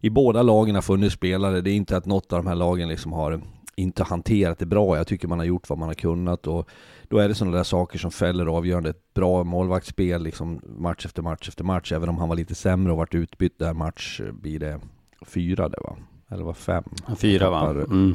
i 0.00 0.10
båda 0.10 0.42
lagen 0.42 0.74
har 0.74 0.82
funnits 0.82 1.14
spelare. 1.14 1.60
Det 1.60 1.70
är 1.70 1.74
inte 1.74 1.96
att 1.96 2.06
något 2.06 2.32
av 2.32 2.44
de 2.44 2.48
här 2.48 2.54
lagen 2.54 2.88
liksom 2.88 3.12
har 3.12 3.40
inte 3.76 4.04
hanterat 4.04 4.58
det 4.58 4.66
bra. 4.66 4.96
Jag 4.96 5.06
tycker 5.06 5.28
man 5.28 5.38
har 5.38 5.46
gjort 5.46 5.68
vad 5.68 5.78
man 5.78 5.88
har 5.88 5.94
kunnat 5.94 6.46
och 6.46 6.68
då 7.08 7.18
är 7.18 7.28
det 7.28 7.34
sådana 7.34 7.56
där 7.56 7.64
saker 7.64 7.98
som 7.98 8.10
fäller 8.10 8.46
avgörande. 8.46 8.90
Ett 8.90 9.14
bra 9.14 9.44
målvaktsspel 9.44 10.22
liksom 10.22 10.60
match 10.78 11.06
efter 11.06 11.22
match 11.22 11.48
efter 11.48 11.64
match. 11.64 11.92
Även 11.92 12.08
om 12.08 12.18
han 12.18 12.28
var 12.28 12.36
lite 12.36 12.54
sämre 12.54 12.92
och 12.92 12.98
varit 12.98 13.14
utbytt 13.14 13.58
där 13.58 13.74
match 13.74 14.20
blir 14.32 14.58
det 14.58 14.80
fyra 15.26 15.68
det 15.68 15.80
va? 15.80 15.96
Eller 16.28 16.44
var 16.44 16.54
fem? 16.54 16.84
Fyra 17.16 17.50
va? 17.50 17.70
Mm. 17.70 18.14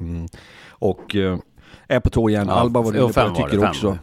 Mm. 0.00 0.26
Och 0.68 1.16
äh, 1.16 1.38
är 1.88 2.00
på 2.00 2.10
tå 2.10 2.28
igen. 2.28 2.46
Ja, 2.48 2.54
Alba 2.54 2.80
var 2.80 2.90
inne 2.90 3.12
på 3.12 3.20
jag 3.20 3.36
tycker 3.36 3.60
det, 3.60 3.68
också. 3.68 3.98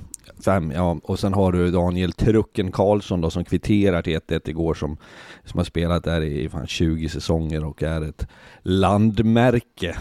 Fem, 0.45 0.71
ja. 0.71 0.99
Och 1.03 1.19
sen 1.19 1.33
har 1.33 1.51
du 1.51 1.71
Daniel 1.71 2.13
Trucken 2.13 2.71
Karlsson 2.71 3.21
då 3.21 3.29
som 3.29 3.45
kvitterar 3.45 4.01
till 4.01 4.19
1-1 4.19 4.49
igår 4.49 4.73
som, 4.73 4.97
som 5.43 5.57
har 5.57 5.65
spelat 5.65 6.03
där 6.03 6.21
i 6.21 6.49
fan 6.49 6.67
20 6.67 7.09
säsonger 7.09 7.63
och 7.63 7.83
är 7.83 8.01
ett 8.01 8.27
landmärke 8.61 9.95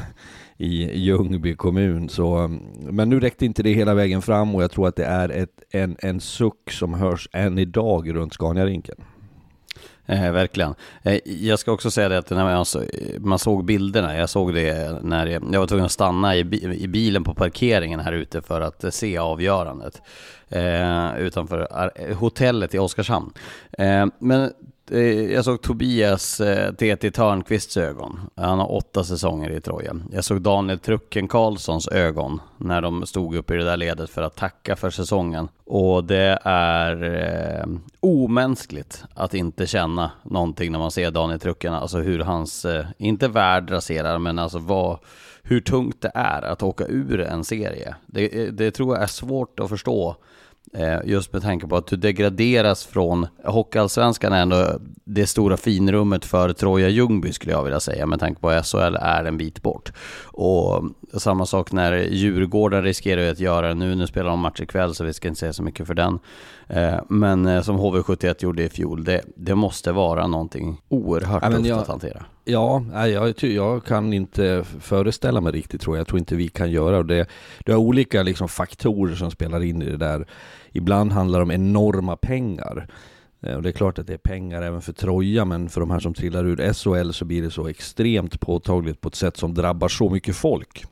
i 0.63 0.99
Ljungby 0.99 1.55
kommun. 1.55 2.09
Så, 2.09 2.59
men 2.81 3.11
nu 3.11 3.21
räckte 3.21 3.45
inte 3.45 3.63
det 3.63 3.73
hela 3.73 3.95
vägen 3.95 4.23
fram 4.23 4.55
och 4.55 4.63
jag 4.63 4.71
tror 4.71 4.89
att 4.89 4.97
det 4.97 5.05
är 5.05 5.29
ett, 5.29 5.63
en, 5.71 5.97
en 5.99 6.21
suck 6.21 6.71
som 6.71 6.95
hörs 6.95 7.29
än 7.33 7.59
idag 7.59 8.15
runt 8.15 8.35
Scaniarinken. 8.35 8.97
Eh, 10.07 10.33
verkligen. 10.33 10.75
Eh, 11.03 11.19
jag 11.25 11.59
ska 11.59 11.73
också 11.73 11.91
säga 11.91 12.09
det 12.09 12.19
att 12.19 12.31
när 12.31 12.45
man, 12.45 12.67
man 13.19 13.39
såg 13.39 13.65
bilderna, 13.65 14.17
jag 14.17 14.31
såg 14.31 14.55
det 14.55 14.99
när 15.03 15.27
jag, 15.27 15.45
jag 15.53 15.61
var 15.61 15.67
tvungen 15.67 15.87
att 15.87 15.93
stanna 15.93 16.37
i, 16.37 16.41
i, 16.79 16.89
bilen 16.89 17.25
på 17.25 17.35
parkeringen 17.35 18.01
här 18.01 18.13
ute 18.13 18.43
för 18.43 18.61
att 18.61 18.85
eh, 18.85 18.91
se 18.91 19.19
avgörandet. 19.19 20.03
Eh, 20.49 21.19
utanför 21.19 21.91
eh, 21.95 22.17
hotellet 22.17 22.75
i 22.75 22.79
Oskarshamn. 22.79 23.33
Eh, 23.79 24.07
men 24.19 24.51
Eh, 24.91 25.33
jag 25.33 25.45
såg 25.45 25.63
Tobias 25.63 26.41
eh, 26.41 26.73
TT 26.73 27.11
Törnqvists 27.11 27.77
ögon. 27.77 28.21
Han 28.37 28.59
har 28.59 28.73
åtta 28.73 29.05
säsonger 29.05 29.51
i 29.51 29.61
Troja. 29.61 29.97
Jag 30.13 30.25
såg 30.25 30.41
Daniel 30.41 30.79
Trucken 30.79 31.29
Karlssons 31.29 31.89
ögon 31.89 32.41
när 32.57 32.81
de 32.81 33.07
stod 33.07 33.35
upp 33.35 33.51
i 33.51 33.55
det 33.55 33.65
där 33.65 33.77
ledet 33.77 34.11
för 34.11 34.23
att 34.23 34.37
tacka 34.37 34.77
för 34.77 34.91
säsongen. 34.91 35.49
Och 35.65 36.05
det 36.05 36.39
är 36.45 37.05
eh, 37.05 37.67
omänskligt 38.01 39.05
att 39.15 39.35
inte 39.35 39.67
känna 39.67 40.11
någonting 40.23 40.73
när 40.73 40.79
man 40.79 40.91
ser 40.91 41.11
Daniel 41.11 41.41
Trucken, 41.41 41.75
alltså 41.75 41.99
hur 41.99 42.19
hans, 42.19 42.65
eh, 42.65 42.87
inte 42.99 43.29
värld 43.29 43.71
raserar, 43.71 44.19
men 44.19 44.39
alltså 44.39 44.59
vad, 44.59 44.99
hur 45.43 45.61
tungt 45.61 46.01
det 46.01 46.11
är 46.15 46.43
att 46.43 46.63
åka 46.63 46.87
ur 46.87 47.21
en 47.21 47.45
serie. 47.45 47.95
Det, 48.07 48.43
eh, 48.43 48.53
det 48.53 48.71
tror 48.71 48.95
jag 48.95 49.03
är 49.03 49.07
svårt 49.07 49.61
att 49.61 49.69
förstå 49.69 50.17
just 51.05 51.33
med 51.33 51.43
tanke 51.43 51.67
på 51.67 51.77
att 51.77 51.87
du 51.87 51.97
degraderas 51.97 52.85
från 52.85 53.27
Hockeyallsvenskan 53.45 54.33
är 54.33 54.43
ändå 54.43 54.79
det 55.05 55.27
stora 55.27 55.57
finrummet 55.57 56.25
för 56.25 56.53
Troja 56.53 56.89
Ljungby 56.89 57.33
skulle 57.33 57.53
jag 57.53 57.65
vilja 57.65 57.81
säga 57.81 58.07
med 58.07 58.21
tanke 58.21 58.41
på 58.41 58.51
att 58.51 58.67
SHL 58.67 58.97
är 59.01 59.25
en 59.25 59.39
bit 59.39 59.63
bort. 59.63 59.93
Och 60.25 60.85
samma 61.13 61.47
sak 61.47 61.73
när 61.73 61.93
Djurgården 61.93 62.83
riskerar 62.83 63.31
att 63.31 63.41
göra 63.41 63.69
det 63.69 63.75
nu. 63.75 63.95
Nu 63.95 64.07
spelar 64.07 64.31
de 64.31 64.41
match 64.41 64.61
ikväll 64.61 64.95
så 64.95 65.05
vi 65.05 65.13
ska 65.13 65.29
inte 65.29 65.41
säga 65.41 65.53
så 65.53 65.63
mycket 65.63 65.87
för 65.87 65.95
den. 65.95 66.19
Eh, 66.69 67.01
men 67.09 67.47
eh, 67.47 67.63
som 67.63 67.79
HV71 67.79 68.35
gjorde 68.39 68.63
i 68.63 68.69
fjol, 68.69 69.05
det, 69.05 69.23
det 69.37 69.55
måste 69.55 69.93
vara 69.93 70.27
någonting 70.27 70.81
oerhört 70.89 71.43
ja, 71.43 71.51
tufft 71.51 71.67
jag, 71.67 71.79
att 71.79 71.89
hantera. 71.89 72.25
Ja, 72.45 72.85
jag, 73.07 73.35
jag 73.43 73.85
kan 73.85 74.13
inte 74.13 74.65
föreställa 74.81 75.41
mig 75.41 75.53
riktigt 75.53 75.81
tror 75.81 75.97
jag. 75.97 76.01
Jag 76.01 76.09
tror 76.09 76.19
inte 76.19 76.37
vi 76.37 76.49
kan 76.49 76.71
göra 76.71 77.03
det. 77.03 77.27
Det 77.65 77.73
är 77.73 77.77
olika 77.77 78.23
liksom, 78.23 78.49
faktorer 78.49 79.15
som 79.15 79.31
spelar 79.31 79.63
in 79.63 79.83
i 79.83 79.91
det 79.91 79.97
där. 79.97 80.27
Ibland 80.73 81.13
handlar 81.13 81.39
det 81.39 81.43
om 81.43 81.51
enorma 81.51 82.17
pengar. 82.17 82.89
Eh, 83.43 83.55
och 83.55 83.63
det 83.63 83.69
är 83.69 83.73
klart 83.73 83.99
att 83.99 84.07
det 84.07 84.15
är 84.15 84.19
pengar 84.19 84.63
även 84.63 84.83
för 84.83 84.93
Troja, 84.93 85.45
men 85.45 85.69
för 85.69 85.81
de 85.81 85.91
här 85.91 86.01
som 86.01 86.15
trillar 86.15 86.45
ur 86.45 86.73
SHL 86.73 87.13
så 87.13 87.25
blir 87.25 87.43
det 87.43 87.51
så 87.51 87.69
extremt 87.69 88.41
påtagligt 88.41 89.01
på 89.01 89.09
ett 89.09 89.15
sätt 89.15 89.37
som 89.37 89.55
drabbar 89.55 89.89
så 89.89 90.11
mycket 90.11 90.37
folk. 90.37 90.85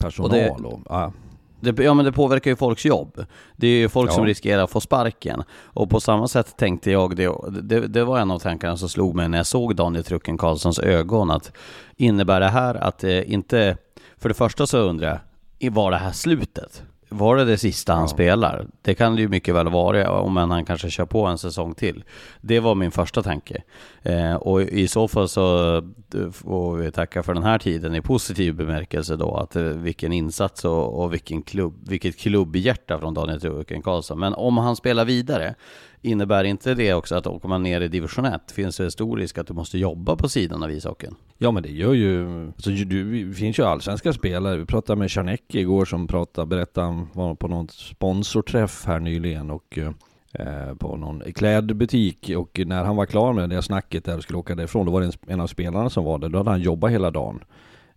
Personal 0.00 0.30
och, 0.30 0.36
det, 0.36 0.50
och 0.50 0.80
ja. 0.88 1.12
Det, 1.60 1.82
ja 1.82 1.94
men 1.94 2.04
det 2.04 2.12
påverkar 2.12 2.50
ju 2.50 2.56
folks 2.56 2.84
jobb. 2.84 3.24
Det 3.56 3.66
är 3.66 3.78
ju 3.78 3.88
folk 3.88 4.10
ja. 4.10 4.14
som 4.14 4.26
riskerar 4.26 4.64
att 4.64 4.70
få 4.70 4.80
sparken. 4.80 5.42
Och 5.50 5.90
på 5.90 6.00
samma 6.00 6.28
sätt 6.28 6.56
tänkte 6.56 6.90
jag, 6.90 7.16
det, 7.16 7.32
det, 7.62 7.86
det 7.86 8.04
var 8.04 8.18
en 8.18 8.30
av 8.30 8.38
tankarna 8.38 8.76
som 8.76 8.88
slog 8.88 9.14
mig 9.14 9.28
när 9.28 9.38
jag 9.38 9.46
såg 9.46 9.76
Daniel 9.76 10.04
Trucken 10.04 10.38
Karlssons 10.38 10.78
ögon, 10.78 11.30
att 11.30 11.52
innebär 11.96 12.40
det 12.40 12.48
här 12.48 12.74
att 12.74 12.98
det 12.98 13.24
inte, 13.24 13.76
för 14.16 14.28
det 14.28 14.34
första 14.34 14.66
så 14.66 14.78
undrar 14.78 15.20
jag, 15.58 15.70
var 15.70 15.90
det 15.90 15.96
här 15.96 16.12
slutet? 16.12 16.82
Var 17.08 17.36
det 17.36 17.44
det 17.44 17.58
sista 17.58 17.94
han 17.94 18.08
spelar? 18.08 18.66
Det 18.82 18.94
kan 18.94 19.16
det 19.16 19.22
ju 19.22 19.28
mycket 19.28 19.54
väl 19.54 19.68
vara, 19.68 20.10
om 20.10 20.36
han 20.36 20.64
kanske 20.64 20.90
kör 20.90 21.06
på 21.06 21.26
en 21.26 21.38
säsong 21.38 21.74
till. 21.74 22.04
Det 22.40 22.60
var 22.60 22.74
min 22.74 22.90
första 22.90 23.22
tanke. 23.22 23.62
Eh, 24.02 24.34
och 24.34 24.62
i 24.62 24.88
så 24.88 25.08
fall 25.08 25.28
så 25.28 25.76
eh, 25.76 26.30
får 26.32 26.76
vi 26.76 26.92
tacka 26.92 27.22
för 27.22 27.34
den 27.34 27.42
här 27.42 27.58
tiden 27.58 27.94
i 27.94 28.00
positiv 28.00 28.54
bemärkelse 28.54 29.16
då, 29.16 29.36
att 29.36 29.56
eh, 29.56 29.62
vilken 29.62 30.12
insats 30.12 30.64
och, 30.64 31.02
och 31.02 31.12
vilken 31.12 31.42
klubb, 31.42 31.88
vilket 31.88 32.18
klubbhjärta 32.18 32.98
från 32.98 33.14
Daniel 33.14 33.40
Truken 33.40 33.82
Karlsson. 33.82 34.18
Men 34.18 34.34
om 34.34 34.58
han 34.58 34.76
spelar 34.76 35.04
vidare, 35.04 35.54
Innebär 36.02 36.44
inte 36.44 36.74
det 36.74 36.94
också 36.94 37.14
att 37.14 37.26
åker 37.26 37.48
man 37.48 37.62
ner 37.62 37.80
i 37.80 37.88
division 37.88 38.24
1 38.24 38.52
finns 38.52 38.76
det 38.76 38.90
stor 38.90 39.16
risk 39.16 39.38
att 39.38 39.46
du 39.46 39.54
måste 39.54 39.78
jobba 39.78 40.16
på 40.16 40.28
sidan 40.28 40.62
av 40.62 40.70
ishockeyn? 40.70 41.14
Ja 41.38 41.50
men 41.50 41.62
det 41.62 41.72
gör 41.72 41.92
ju, 41.92 42.46
alltså, 42.46 42.70
det 42.70 43.34
finns 43.34 43.58
ju 43.58 43.62
allsvenska 43.62 44.12
spelare. 44.12 44.56
Vi 44.56 44.66
pratade 44.66 44.98
med 44.98 45.10
Czarnecki 45.10 45.60
igår 45.60 45.84
som 45.84 46.06
pratade, 46.06 46.46
berättade, 46.46 46.86
han 46.86 47.08
var 47.12 47.34
på 47.34 47.48
någon 47.48 47.68
sponsorträff 47.68 48.84
här 48.86 49.00
nyligen 49.00 49.50
och 49.50 49.78
eh, 50.32 50.74
på 50.74 50.96
någon 50.96 51.22
klädbutik 51.34 52.30
och 52.36 52.60
när 52.66 52.84
han 52.84 52.96
var 52.96 53.06
klar 53.06 53.32
med 53.32 53.50
det 53.50 53.62
snacket 53.62 54.04
där 54.04 54.16
och 54.16 54.22
skulle 54.22 54.38
åka 54.38 54.54
därifrån, 54.54 54.86
då 54.86 54.92
var 54.92 55.00
det 55.00 55.12
en 55.26 55.40
av 55.40 55.46
spelarna 55.46 55.90
som 55.90 56.04
var 56.04 56.18
där. 56.18 56.28
Då 56.28 56.38
hade 56.38 56.50
han 56.50 56.60
jobbat 56.60 56.90
hela 56.90 57.10
dagen. 57.10 57.40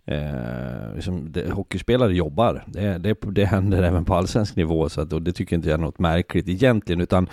Eh, 0.06 0.94
liksom, 0.94 1.32
det, 1.32 1.50
hockeyspelare 1.50 2.14
jobbar. 2.14 2.64
Det, 2.66 2.98
det, 2.98 3.16
det 3.32 3.44
händer 3.44 3.82
även 3.82 4.04
på 4.04 4.14
allsvensk 4.14 4.56
nivå, 4.56 4.88
så 4.88 5.00
att, 5.00 5.12
och 5.12 5.22
det 5.22 5.32
tycker 5.32 5.56
inte 5.56 5.68
jag 5.68 5.78
är 5.78 5.82
något 5.82 5.98
märkligt 5.98 6.48
egentligen, 6.48 7.00
utan 7.00 7.28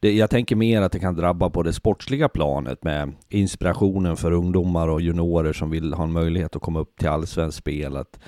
det, 0.00 0.12
jag 0.12 0.30
tänker 0.30 0.56
mer 0.56 0.82
att 0.82 0.92
det 0.92 0.98
kan 0.98 1.16
drabba 1.16 1.50
på 1.50 1.62
det 1.62 1.72
sportsliga 1.72 2.28
planet 2.28 2.84
med 2.84 3.12
inspirationen 3.28 4.16
för 4.16 4.32
ungdomar 4.32 4.88
och 4.88 5.00
juniorer 5.00 5.52
som 5.52 5.70
vill 5.70 5.94
ha 5.94 6.04
en 6.04 6.12
möjlighet 6.12 6.56
att 6.56 6.62
komma 6.62 6.80
upp 6.80 6.98
till 6.98 7.08
allsvensk 7.08 7.58
spel, 7.58 7.96
att 7.96 8.18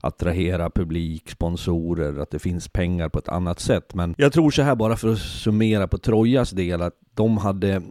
attrahera 0.00 0.70
publik, 0.70 1.30
sponsorer, 1.30 2.18
att 2.18 2.30
det 2.30 2.38
finns 2.38 2.68
pengar 2.68 3.08
på 3.08 3.18
ett 3.18 3.28
annat 3.28 3.60
sätt. 3.60 3.94
Men 3.94 4.14
jag 4.18 4.32
tror 4.32 4.50
så 4.50 4.62
här 4.62 4.74
bara 4.74 4.96
för 4.96 5.12
att 5.12 5.18
summera 5.18 5.88
på 5.88 5.98
Trojas 5.98 6.50
del, 6.50 6.82
att 6.82 6.94
de 7.14 7.38
hade 7.38 7.82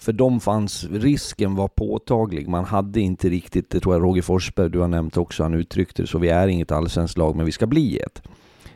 för 0.00 0.12
dem 0.12 0.40
fanns, 0.40 0.84
risken 0.84 1.54
var 1.54 1.68
påtaglig. 1.68 2.48
Man 2.48 2.64
hade 2.64 3.00
inte 3.00 3.28
riktigt, 3.28 3.70
det 3.70 3.80
tror 3.80 3.94
jag 3.94 4.02
Roger 4.02 4.22
Forsberg, 4.22 4.70
du 4.70 4.78
har 4.78 4.88
nämnt 4.88 5.16
också, 5.16 5.42
han 5.42 5.54
uttryckte 5.54 6.02
det 6.02 6.06
så, 6.06 6.18
vi 6.18 6.28
är 6.28 6.48
inget 6.48 6.72
allsvenskt 6.72 7.18
lag 7.18 7.36
men 7.36 7.46
vi 7.46 7.52
ska 7.52 7.66
bli 7.66 7.98
ett 7.98 8.22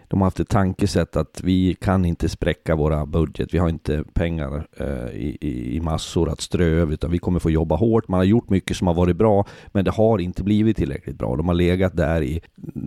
de 0.09 0.21
har 0.21 0.27
haft 0.27 0.41
ett 0.41 0.49
tankesätt 0.49 1.17
att 1.17 1.41
vi 1.45 1.75
kan 1.75 2.05
inte 2.05 2.29
spräcka 2.29 2.77
våra 2.77 3.07
budget. 3.07 3.55
Vi 3.55 3.59
har 3.59 3.69
inte 3.69 4.05
pengar 4.15 4.67
eh, 4.77 5.17
i, 5.17 5.39
i, 5.77 5.81
massor 5.81 6.29
att 6.29 6.41
strö 6.41 6.65
över, 6.65 6.93
utan 6.93 7.11
vi 7.11 7.19
kommer 7.19 7.39
få 7.39 7.51
jobba 7.51 7.77
hårt. 7.77 8.09
Man 8.09 8.19
har 8.19 8.25
gjort 8.25 8.51
mycket 8.51 8.77
som 8.77 8.87
har 8.87 8.95
varit 8.95 9.17
bra, 9.17 9.47
men 9.67 9.85
det 9.85 9.91
har 9.91 10.19
inte 10.19 10.43
blivit 10.43 10.77
tillräckligt 10.77 11.19
bra. 11.19 11.37
De 11.37 11.49
har 11.49 11.55
legat 11.55 11.97
där 11.97 12.23
i 12.23 12.41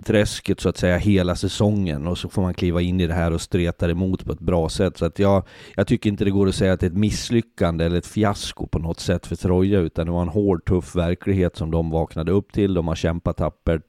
träsket 0.05 0.59
så 0.59 0.69
att 0.69 0.77
säga 0.77 0.97
hela 0.97 1.35
säsongen 1.35 2.07
och 2.07 2.17
så 2.17 2.29
får 2.29 2.41
man 2.41 2.53
kliva 2.53 2.81
in 2.81 2.99
i 2.99 3.07
det 3.07 3.13
här 3.13 3.31
och 3.31 3.41
streta 3.41 3.91
emot 3.91 4.25
på 4.25 4.31
ett 4.31 4.39
bra 4.39 4.69
sätt. 4.69 4.97
Så 4.97 5.05
att 5.05 5.19
jag, 5.19 5.43
jag 5.75 5.88
tycker 5.88 6.09
inte 6.09 6.25
det 6.25 6.31
går 6.31 6.47
att 6.47 6.55
säga 6.55 6.73
att 6.73 6.79
det 6.79 6.85
är 6.85 6.91
ett 6.91 6.97
misslyckande 6.97 7.85
eller 7.85 7.97
ett 7.97 8.07
fiasko 8.07 8.67
på 8.67 8.79
något 8.79 8.99
sätt 8.99 9.27
för 9.27 9.35
Troja, 9.35 9.79
utan 9.79 10.05
det 10.05 10.11
var 10.11 10.21
en 10.21 10.27
hård, 10.27 10.65
tuff 10.65 10.95
verklighet 10.95 11.55
som 11.55 11.71
de 11.71 11.89
vaknade 11.89 12.31
upp 12.31 12.51
till. 12.51 12.73
De 12.73 12.88
har 12.88 12.95
kämpat 12.95 13.38
tappert. 13.38 13.81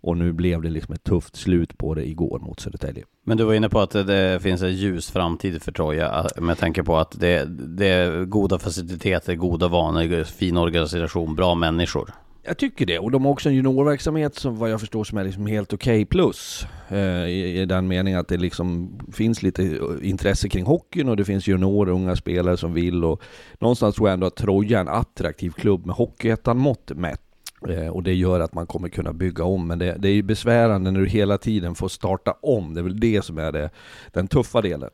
Och 0.00 0.16
nu 0.16 0.32
blev 0.32 0.62
det 0.62 0.70
liksom 0.70 0.94
ett 0.94 1.04
tufft 1.04 1.36
slut 1.36 1.78
på 1.78 1.94
det 1.94 2.08
igår 2.08 2.38
mot 2.38 2.60
Södertälje. 2.60 3.04
Men 3.24 3.36
du 3.36 3.44
var 3.44 3.54
inne 3.54 3.68
på 3.68 3.80
att 3.80 3.90
det 3.90 4.42
finns 4.42 4.62
en 4.62 4.72
ljus 4.72 5.10
framtid 5.10 5.62
för 5.62 5.72
Troja 5.72 6.26
med 6.36 6.58
tanke 6.58 6.82
på 6.82 6.96
att 6.96 7.20
det, 7.20 7.44
det 7.78 7.86
är 7.86 8.24
goda 8.24 8.58
faciliteter, 8.58 9.34
goda 9.34 9.68
vanor, 9.68 10.24
fin 10.24 10.56
organisation, 10.56 11.34
bra 11.34 11.54
människor. 11.54 12.10
Jag 12.48 12.58
tycker 12.58 12.86
det, 12.86 12.98
och 12.98 13.10
de 13.10 13.24
har 13.24 13.32
också 13.32 13.48
en 13.48 13.54
juniorverksamhet 13.54 14.34
som 14.34 14.58
vad 14.58 14.70
jag 14.70 14.80
förstår 14.80 15.04
som 15.04 15.18
är 15.18 15.24
liksom 15.24 15.46
helt 15.46 15.72
okej 15.72 16.02
okay 16.02 16.04
plus. 16.04 16.66
Eh, 16.88 16.98
i, 17.26 17.60
I 17.60 17.64
den 17.64 17.88
meningen 17.88 18.20
att 18.20 18.28
det 18.28 18.36
liksom 18.36 18.98
finns 19.12 19.42
lite 19.42 19.78
intresse 20.02 20.48
kring 20.48 20.64
hockeyn 20.64 21.08
och 21.08 21.16
det 21.16 21.24
finns 21.24 21.46
juniorer, 21.46 21.92
unga 21.92 22.16
spelare 22.16 22.56
som 22.56 22.74
vill 22.74 23.04
och 23.04 23.22
någonstans 23.58 23.94
tror 23.94 24.08
jag 24.08 24.14
ändå 24.14 24.26
att 24.26 24.36
Troja 24.36 24.78
är 24.78 24.80
en 24.80 24.88
attraktiv 24.88 25.50
klubb 25.50 25.86
med 25.86 25.96
Hockeyettan-mått 25.96 26.90
mätt. 26.94 27.27
Eh, 27.68 27.88
och 27.88 28.02
det 28.02 28.14
gör 28.14 28.40
att 28.40 28.54
man 28.54 28.66
kommer 28.66 28.88
kunna 28.88 29.12
bygga 29.12 29.44
om, 29.44 29.66
men 29.66 29.78
det, 29.78 29.96
det 29.98 30.08
är 30.08 30.12
ju 30.12 30.22
besvärande 30.22 30.90
när 30.90 31.00
du 31.00 31.06
hela 31.06 31.38
tiden 31.38 31.74
får 31.74 31.88
starta 31.88 32.34
om. 32.42 32.74
Det 32.74 32.80
är 32.80 32.82
väl 32.82 33.00
det 33.00 33.24
som 33.24 33.38
är 33.38 33.52
det, 33.52 33.70
den 34.12 34.28
tuffa 34.28 34.60
delen. 34.60 34.90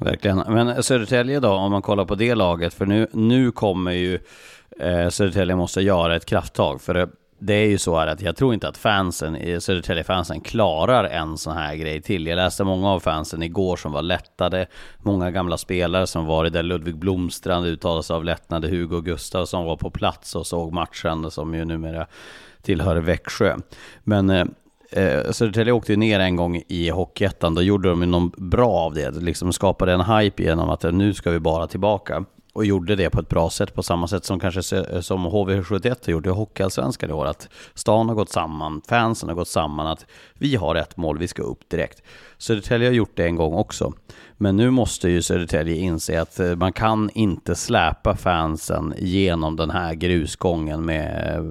Verkligen. 0.00 0.42
Men 0.48 0.82
Södertälje 0.82 1.40
då, 1.40 1.48
om 1.48 1.72
man 1.72 1.82
kollar 1.82 2.04
på 2.04 2.14
det 2.14 2.34
laget, 2.34 2.74
för 2.74 2.86
nu, 2.86 3.06
nu 3.12 3.52
kommer 3.52 3.92
ju 3.92 4.18
eh, 4.80 5.08
Södertälje 5.08 5.56
måste 5.56 5.80
göra 5.80 6.16
ett 6.16 6.26
krafttag. 6.26 6.80
För 6.80 6.94
det, 6.94 7.08
det 7.38 7.54
är 7.54 7.66
ju 7.66 7.78
så 7.78 7.98
här 7.98 8.06
att 8.06 8.22
jag 8.22 8.36
tror 8.36 8.54
inte 8.54 8.68
att 8.68 8.78
fansen, 8.78 9.60
Södertälje-fansen 9.60 10.40
klarar 10.40 11.04
en 11.04 11.38
sån 11.38 11.56
här 11.56 11.74
grej 11.74 12.02
till. 12.02 12.26
Jag 12.26 12.36
läste 12.36 12.64
många 12.64 12.90
av 12.90 13.00
fansen 13.00 13.42
igår 13.42 13.76
som 13.76 13.92
var 13.92 14.02
lättade. 14.02 14.66
Många 14.98 15.30
gamla 15.30 15.56
spelare 15.58 16.06
som 16.06 16.26
varit 16.26 16.52
där. 16.52 16.62
Ludvig 16.62 16.96
Blomstrand 16.96 17.66
uttalade 17.66 18.02
sig 18.02 18.16
av 18.16 18.24
lättnade. 18.24 18.68
Hugo 18.68 19.00
Gustav 19.00 19.46
som 19.46 19.64
var 19.64 19.76
på 19.76 19.90
plats 19.90 20.34
och 20.34 20.46
såg 20.46 20.72
matchen 20.72 21.30
som 21.30 21.54
ju 21.54 21.64
numera 21.64 22.06
tillhör 22.62 22.96
Växjö. 22.96 23.56
Men 24.04 24.30
eh, 24.30 24.46
eh, 24.90 25.30
Södertälje 25.30 25.72
åkte 25.72 25.92
ju 25.92 25.96
ner 25.96 26.20
en 26.20 26.36
gång 26.36 26.62
i 26.68 26.90
Hockeyettan. 26.90 27.54
Då 27.54 27.62
gjorde 27.62 27.88
de 27.88 28.00
ju 28.00 28.06
någon 28.06 28.32
bra 28.36 28.70
av 28.70 28.94
det. 28.94 29.10
Liksom 29.10 29.52
skapade 29.52 29.92
en 29.92 30.00
hype 30.00 30.42
genom 30.42 30.70
att 30.70 30.84
eh, 30.84 30.92
nu 30.92 31.14
ska 31.14 31.30
vi 31.30 31.40
bara 31.40 31.66
tillbaka 31.66 32.24
och 32.56 32.64
gjorde 32.64 32.96
det 32.96 33.10
på 33.10 33.20
ett 33.20 33.28
bra 33.28 33.50
sätt, 33.50 33.74
på 33.74 33.82
samma 33.82 34.08
sätt 34.08 34.24
som 34.24 34.40
kanske 34.40 34.62
som 35.02 35.26
HV71 35.26 35.96
har 36.06 36.12
gjort 36.12 36.26
i 36.26 36.28
Hockeyallsvenskan 36.28 37.10
i 37.10 37.12
år. 37.12 37.26
Att 37.26 37.48
stan 37.74 38.08
har 38.08 38.16
gått 38.16 38.30
samman, 38.30 38.82
fansen 38.88 39.28
har 39.28 39.36
gått 39.36 39.48
samman, 39.48 39.86
att 39.86 40.06
vi 40.34 40.56
har 40.56 40.74
ett 40.74 40.96
mål, 40.96 41.18
vi 41.18 41.28
ska 41.28 41.42
upp 41.42 41.68
direkt. 41.68 42.02
Södertälje 42.38 42.88
har 42.88 42.94
gjort 42.94 43.16
det 43.16 43.24
en 43.24 43.36
gång 43.36 43.54
också. 43.54 43.92
Men 44.36 44.56
nu 44.56 44.70
måste 44.70 45.08
ju 45.08 45.22
Södertälje 45.22 45.76
inse 45.76 46.22
att 46.22 46.40
eh, 46.40 46.56
man 46.56 46.72
kan 46.72 47.10
inte 47.14 47.54
släpa 47.54 48.16
fansen 48.16 48.94
genom 48.98 49.56
den 49.56 49.70
här 49.70 49.94
grusgången 49.94 50.84
med 50.84 51.36
eh, 51.36 51.44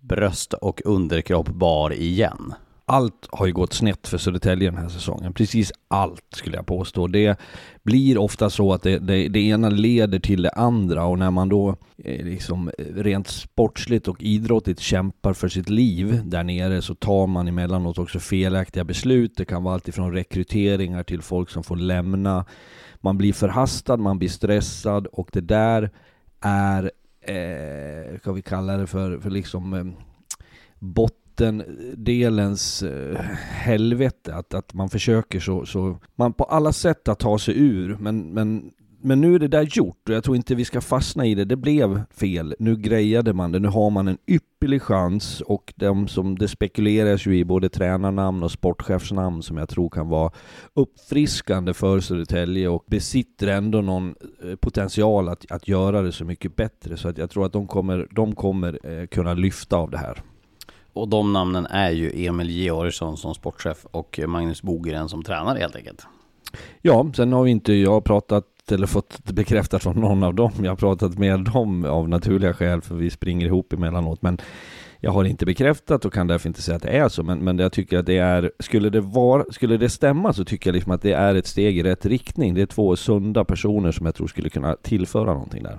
bröst 0.00 0.54
och 0.54 0.82
underkropp 0.84 1.48
bar 1.48 1.92
igen 1.92 2.54
allt 2.88 3.28
har 3.30 3.46
ju 3.46 3.52
gått 3.52 3.72
snett 3.72 4.08
för 4.08 4.18
Södertälje 4.18 4.70
den 4.70 4.78
här 4.78 4.88
säsongen. 4.88 5.32
Precis 5.32 5.72
allt 5.88 6.24
skulle 6.30 6.56
jag 6.56 6.66
påstå. 6.66 7.06
Det 7.06 7.38
blir 7.82 8.18
ofta 8.18 8.50
så 8.50 8.72
att 8.72 8.82
det, 8.82 8.98
det, 8.98 9.28
det 9.28 9.38
ena 9.38 9.68
leder 9.68 10.18
till 10.18 10.42
det 10.42 10.50
andra 10.50 11.04
och 11.04 11.18
när 11.18 11.30
man 11.30 11.48
då 11.48 11.76
eh, 12.04 12.24
liksom 12.24 12.70
eh, 12.78 12.84
rent 12.84 13.28
sportsligt 13.28 14.08
och 14.08 14.22
idrottigt 14.22 14.80
kämpar 14.80 15.32
för 15.32 15.48
sitt 15.48 15.68
liv 15.68 16.20
där 16.24 16.44
nere 16.44 16.82
så 16.82 16.94
tar 16.94 17.26
man 17.26 17.48
emellanåt 17.48 17.98
också 17.98 18.18
felaktiga 18.18 18.84
beslut. 18.84 19.36
Det 19.36 19.44
kan 19.44 19.62
vara 19.62 19.74
allt 19.74 19.88
ifrån 19.88 20.12
rekryteringar 20.12 21.02
till 21.02 21.22
folk 21.22 21.50
som 21.50 21.64
får 21.64 21.76
lämna. 21.76 22.44
Man 23.00 23.18
blir 23.18 23.32
förhastad, 23.32 23.96
man 23.96 24.18
blir 24.18 24.28
stressad 24.28 25.06
och 25.06 25.30
det 25.32 25.40
där 25.40 25.90
är, 26.40 26.90
eh, 27.20 28.18
ska 28.18 28.32
vi 28.32 28.42
kalla 28.42 28.76
det 28.76 28.86
för, 28.86 29.18
för 29.18 29.30
liksom 29.30 29.74
eh, 29.74 29.84
botten 30.78 31.25
delens 31.96 32.82
eh, 32.82 33.20
helvete. 33.50 34.34
Att, 34.34 34.54
att 34.54 34.74
man 34.74 34.88
försöker 34.88 35.40
så, 35.40 35.66
så, 35.66 35.98
man 36.16 36.32
på 36.32 36.44
alla 36.44 36.72
sätt 36.72 37.08
att 37.08 37.18
ta 37.18 37.38
sig 37.38 37.58
ur. 37.58 37.96
Men, 38.00 38.34
men, 38.34 38.70
men 39.02 39.20
nu 39.20 39.34
är 39.34 39.38
det 39.38 39.48
där 39.48 39.68
gjort 39.70 40.08
och 40.08 40.14
jag 40.14 40.24
tror 40.24 40.36
inte 40.36 40.54
vi 40.54 40.64
ska 40.64 40.80
fastna 40.80 41.26
i 41.26 41.34
det. 41.34 41.44
Det 41.44 41.56
blev 41.56 42.00
fel. 42.10 42.54
Nu 42.58 42.76
grejade 42.76 43.32
man 43.32 43.52
det. 43.52 43.58
Nu 43.58 43.68
har 43.68 43.90
man 43.90 44.08
en 44.08 44.18
ypperlig 44.26 44.82
chans 44.82 45.40
och 45.40 45.72
de 45.76 46.08
som 46.08 46.38
det 46.38 46.48
spekuleras 46.48 47.26
ju 47.26 47.38
i 47.38 47.44
både 47.44 47.68
tränarnamn 47.68 48.42
och 48.42 48.52
sportchefsnamn 48.52 49.42
som 49.42 49.56
jag 49.56 49.68
tror 49.68 49.90
kan 49.90 50.08
vara 50.08 50.32
uppfriskande 50.74 51.74
för 51.74 52.00
Södertälje 52.00 52.68
och 52.68 52.84
besitter 52.86 53.46
ändå 53.46 53.80
någon 53.80 54.14
eh, 54.44 54.56
potential 54.56 55.28
att, 55.28 55.50
att 55.50 55.68
göra 55.68 56.02
det 56.02 56.12
så 56.12 56.24
mycket 56.24 56.56
bättre. 56.56 56.96
Så 56.96 57.08
att 57.08 57.18
jag 57.18 57.30
tror 57.30 57.46
att 57.46 57.52
de 57.52 57.66
kommer, 57.66 58.08
de 58.10 58.34
kommer 58.34 58.78
eh, 58.82 59.06
kunna 59.06 59.34
lyfta 59.34 59.76
av 59.76 59.90
det 59.90 59.98
här. 59.98 60.22
Och 60.96 61.08
de 61.08 61.32
namnen 61.32 61.66
är 61.66 61.90
ju 61.90 62.26
Emil 62.26 62.50
Georgsson 62.50 63.16
som 63.16 63.34
sportchef 63.34 63.86
och 63.90 64.20
Magnus 64.26 64.62
Bogren 64.62 65.08
som 65.08 65.22
tränare 65.22 65.58
helt 65.58 65.76
enkelt. 65.76 66.06
Ja, 66.82 67.10
sen 67.16 67.32
har 67.32 67.42
vi 67.42 67.50
inte 67.50 67.72
jag 67.72 68.04
pratat 68.04 68.44
eller 68.70 68.86
fått 68.86 69.24
bekräftat 69.24 69.82
från 69.82 70.00
någon 70.00 70.22
av 70.22 70.34
dem. 70.34 70.52
Jag 70.62 70.70
har 70.70 70.76
pratat 70.76 71.18
med 71.18 71.40
dem 71.40 71.84
av 71.84 72.08
naturliga 72.08 72.54
skäl 72.54 72.80
för 72.80 72.94
vi 72.94 73.10
springer 73.10 73.46
ihop 73.46 73.72
emellanåt. 73.72 74.22
Men 74.22 74.38
jag 75.00 75.10
har 75.10 75.24
inte 75.24 75.46
bekräftat 75.46 76.04
och 76.04 76.12
kan 76.12 76.26
därför 76.26 76.48
inte 76.48 76.62
säga 76.62 76.76
att 76.76 76.82
det 76.82 76.98
är 76.98 77.08
så. 77.08 77.22
Men, 77.22 77.38
men 77.38 77.58
jag 77.58 77.72
tycker 77.72 77.98
att 77.98 78.06
det 78.06 78.18
är, 78.18 78.52
skulle 78.58 78.90
det, 78.90 79.00
var, 79.00 79.46
skulle 79.50 79.76
det 79.76 79.88
stämma 79.88 80.32
så 80.32 80.44
tycker 80.44 80.70
jag 80.70 80.74
liksom 80.74 80.92
att 80.92 81.02
det 81.02 81.12
är 81.12 81.34
ett 81.34 81.46
steg 81.46 81.78
i 81.78 81.82
rätt 81.82 82.06
riktning. 82.06 82.54
Det 82.54 82.62
är 82.62 82.66
två 82.66 82.96
sunda 82.96 83.44
personer 83.44 83.92
som 83.92 84.06
jag 84.06 84.14
tror 84.14 84.26
skulle 84.26 84.50
kunna 84.50 84.76
tillföra 84.82 85.32
någonting 85.32 85.62
där. 85.62 85.78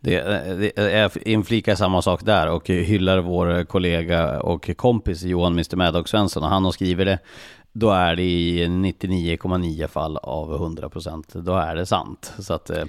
Det, 0.00 0.20
det 0.74 0.78
är 0.78 1.28
inflika 1.28 1.76
samma 1.76 2.02
sak 2.02 2.24
där 2.24 2.50
och 2.50 2.68
hyllar 2.68 3.18
vår 3.18 3.64
kollega 3.64 4.40
och 4.40 4.76
kompis 4.76 5.22
Johan 5.22 5.52
Mr 5.52 5.76
Maddox 5.76 6.10
Svensson 6.10 6.42
och 6.42 6.48
han 6.48 6.64
har 6.64 6.72
skrivit 6.72 7.06
det 7.06 7.18
då 7.72 7.90
är 7.90 8.16
det 8.16 8.22
i 8.22 8.66
99,9 8.66 9.86
fall 9.86 10.16
av 10.16 10.54
100 10.54 10.88
procent. 10.88 11.34
då 11.34 11.54
är 11.54 11.76
det 11.76 11.86
sant. 11.86 12.32
Så 12.38 12.54
att 12.54 12.70
eh, 12.70 12.84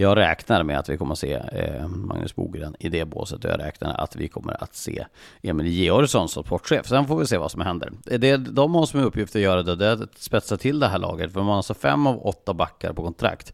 jag 0.00 0.16
räknar 0.16 0.62
med 0.62 0.78
att 0.78 0.88
vi 0.88 0.96
kommer 0.96 1.12
att 1.12 1.18
se 1.18 1.32
eh, 1.52 1.88
Magnus 1.88 2.36
Bogren 2.36 2.76
i 2.78 2.88
det 2.88 3.04
båset 3.04 3.44
och 3.44 3.50
jag 3.50 3.60
räknar 3.60 3.94
att 3.94 4.16
vi 4.16 4.28
kommer 4.28 4.62
att 4.62 4.74
se 4.74 5.06
Emil 5.42 5.66
Georgsson 5.66 6.28
som 6.28 6.44
sportchef. 6.44 6.86
Sen 6.86 7.06
får 7.06 7.18
vi 7.18 7.26
se 7.26 7.38
vad 7.38 7.50
som 7.50 7.60
händer. 7.60 7.92
Det 8.04 8.36
de 8.36 8.74
har 8.74 8.86
som 8.86 9.00
uppgift 9.00 9.36
att 9.36 9.42
göra 9.42 9.62
det, 9.62 9.76
det 9.76 9.86
är 9.86 10.02
att 10.02 10.18
spetsa 10.18 10.56
till 10.56 10.80
det 10.80 10.88
här 10.88 10.98
laget. 10.98 11.32
För 11.32 11.40
man 11.40 11.48
har 11.48 11.56
alltså 11.56 11.74
fem 11.74 12.06
av 12.06 12.26
åtta 12.26 12.54
backar 12.54 12.92
på 12.92 13.02
kontrakt. 13.02 13.52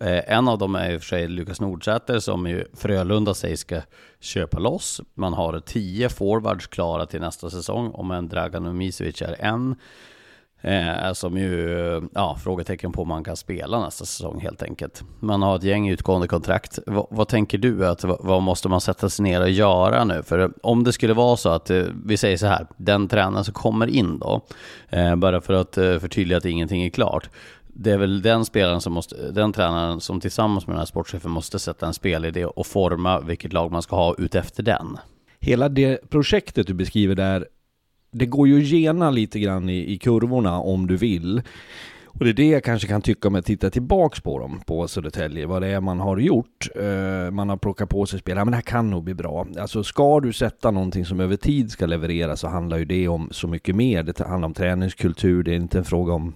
Eh, 0.00 0.32
en 0.32 0.48
av 0.48 0.58
dem 0.58 0.74
är 0.74 0.90
i 0.90 0.96
och 0.96 1.00
för 1.00 1.08
sig 1.08 1.28
Lukas 1.28 1.60
Nordsäter 1.60 2.18
som 2.18 2.46
ju 2.46 2.64
Frölunda 2.74 3.34
säger 3.34 3.56
ska 3.56 3.80
köpa 4.20 4.58
loss. 4.58 5.00
Man 5.14 5.32
har 5.32 5.60
tio 5.60 6.08
forwards 6.08 6.66
klara 6.66 7.06
till 7.06 7.20
nästa 7.20 7.50
säsong, 7.50 7.90
om 7.90 8.10
en 8.10 8.28
Dragan 8.28 8.66
Umisevic 8.66 9.22
är 9.22 9.36
en. 9.38 9.76
Eh, 10.64 11.12
som 11.12 11.38
ju, 11.38 12.02
ja, 12.14 12.36
frågetecken 12.44 12.92
på 12.92 13.02
om 13.02 13.08
man 13.08 13.24
kan 13.24 13.36
spela 13.36 13.84
nästa 13.84 14.04
säsong 14.04 14.40
helt 14.40 14.62
enkelt. 14.62 15.02
Man 15.20 15.42
har 15.42 15.56
ett 15.56 15.62
gäng 15.62 15.88
utgående 15.88 16.28
kontrakt. 16.28 16.78
V 16.86 17.02
vad 17.10 17.28
tänker 17.28 17.58
du, 17.58 17.86
att 17.86 18.04
vad 18.04 18.42
måste 18.42 18.68
man 18.68 18.80
sätta 18.80 19.08
sig 19.08 19.22
ner 19.22 19.40
och 19.40 19.50
göra 19.50 20.04
nu? 20.04 20.22
För 20.22 20.38
eh, 20.38 20.48
om 20.62 20.84
det 20.84 20.92
skulle 20.92 21.14
vara 21.14 21.36
så 21.36 21.48
att, 21.48 21.70
eh, 21.70 21.82
vi 22.04 22.16
säger 22.16 22.36
så 22.36 22.46
här, 22.46 22.66
den 22.76 23.08
tränaren 23.08 23.44
som 23.44 23.54
kommer 23.54 23.86
in 23.86 24.18
då, 24.18 24.40
eh, 24.88 25.16
bara 25.16 25.40
för 25.40 25.52
att 25.52 25.78
eh, 25.78 25.98
förtydliga 25.98 26.38
att 26.38 26.44
ingenting 26.44 26.82
är 26.82 26.90
klart, 26.90 27.30
det 27.66 27.90
är 27.90 27.98
väl 27.98 28.22
den 28.22 28.44
spelaren 28.44 28.80
som 28.80 28.92
måste, 28.92 29.30
den 29.30 29.52
tränaren 29.52 30.00
som 30.00 30.20
tillsammans 30.20 30.66
med 30.66 30.74
den 30.74 30.78
här 30.78 30.86
sportchefen 30.86 31.30
måste 31.30 31.58
sätta 31.58 31.86
en 31.86 31.94
spelidé 31.94 32.44
och 32.44 32.66
forma 32.66 33.20
vilket 33.20 33.52
lag 33.52 33.72
man 33.72 33.82
ska 33.82 33.96
ha 33.96 34.14
utefter 34.18 34.62
den. 34.62 34.98
Hela 35.40 35.68
det 35.68 36.10
projektet 36.10 36.66
du 36.66 36.74
beskriver 36.74 37.14
där, 37.14 37.46
det 38.14 38.26
går 38.26 38.48
ju 38.48 38.58
att 38.58 38.68
gena 38.68 39.10
lite 39.10 39.38
grann 39.38 39.68
i, 39.68 39.92
i 39.92 39.98
kurvorna 39.98 40.58
om 40.58 40.86
du 40.86 40.96
vill. 40.96 41.42
Och 42.06 42.24
det 42.24 42.30
är 42.30 42.34
det 42.34 42.48
jag 42.48 42.64
kanske 42.64 42.88
kan 42.88 43.02
tycka 43.02 43.28
om 43.28 43.34
jag 43.34 43.44
tittar 43.44 43.70
tillbaks 43.70 44.20
på 44.20 44.38
dem 44.38 44.60
på 44.66 44.88
Södertälje, 44.88 45.46
vad 45.46 45.62
det 45.62 45.68
är 45.68 45.80
man 45.80 46.00
har 46.00 46.18
gjort. 46.18 46.68
Uh, 46.80 47.30
man 47.30 47.48
har 47.48 47.56
plockat 47.56 47.88
på 47.88 48.06
sig 48.06 48.18
spelare, 48.20 48.44
men 48.44 48.52
det 48.52 48.56
här 48.56 48.62
kan 48.62 48.90
nog 48.90 49.04
bli 49.04 49.14
bra. 49.14 49.46
Alltså 49.58 49.84
ska 49.84 50.20
du 50.20 50.32
sätta 50.32 50.70
någonting 50.70 51.04
som 51.04 51.20
över 51.20 51.36
tid 51.36 51.70
ska 51.70 51.86
leverera 51.86 52.36
så 52.36 52.48
handlar 52.48 52.78
ju 52.78 52.84
det 52.84 53.08
om 53.08 53.28
så 53.30 53.48
mycket 53.48 53.76
mer. 53.76 54.02
Det 54.02 54.18
handlar 54.18 54.46
om 54.46 54.54
träningskultur, 54.54 55.42
det 55.42 55.52
är 55.52 55.56
inte 55.56 55.78
en 55.78 55.84
fråga 55.84 56.12
om 56.12 56.34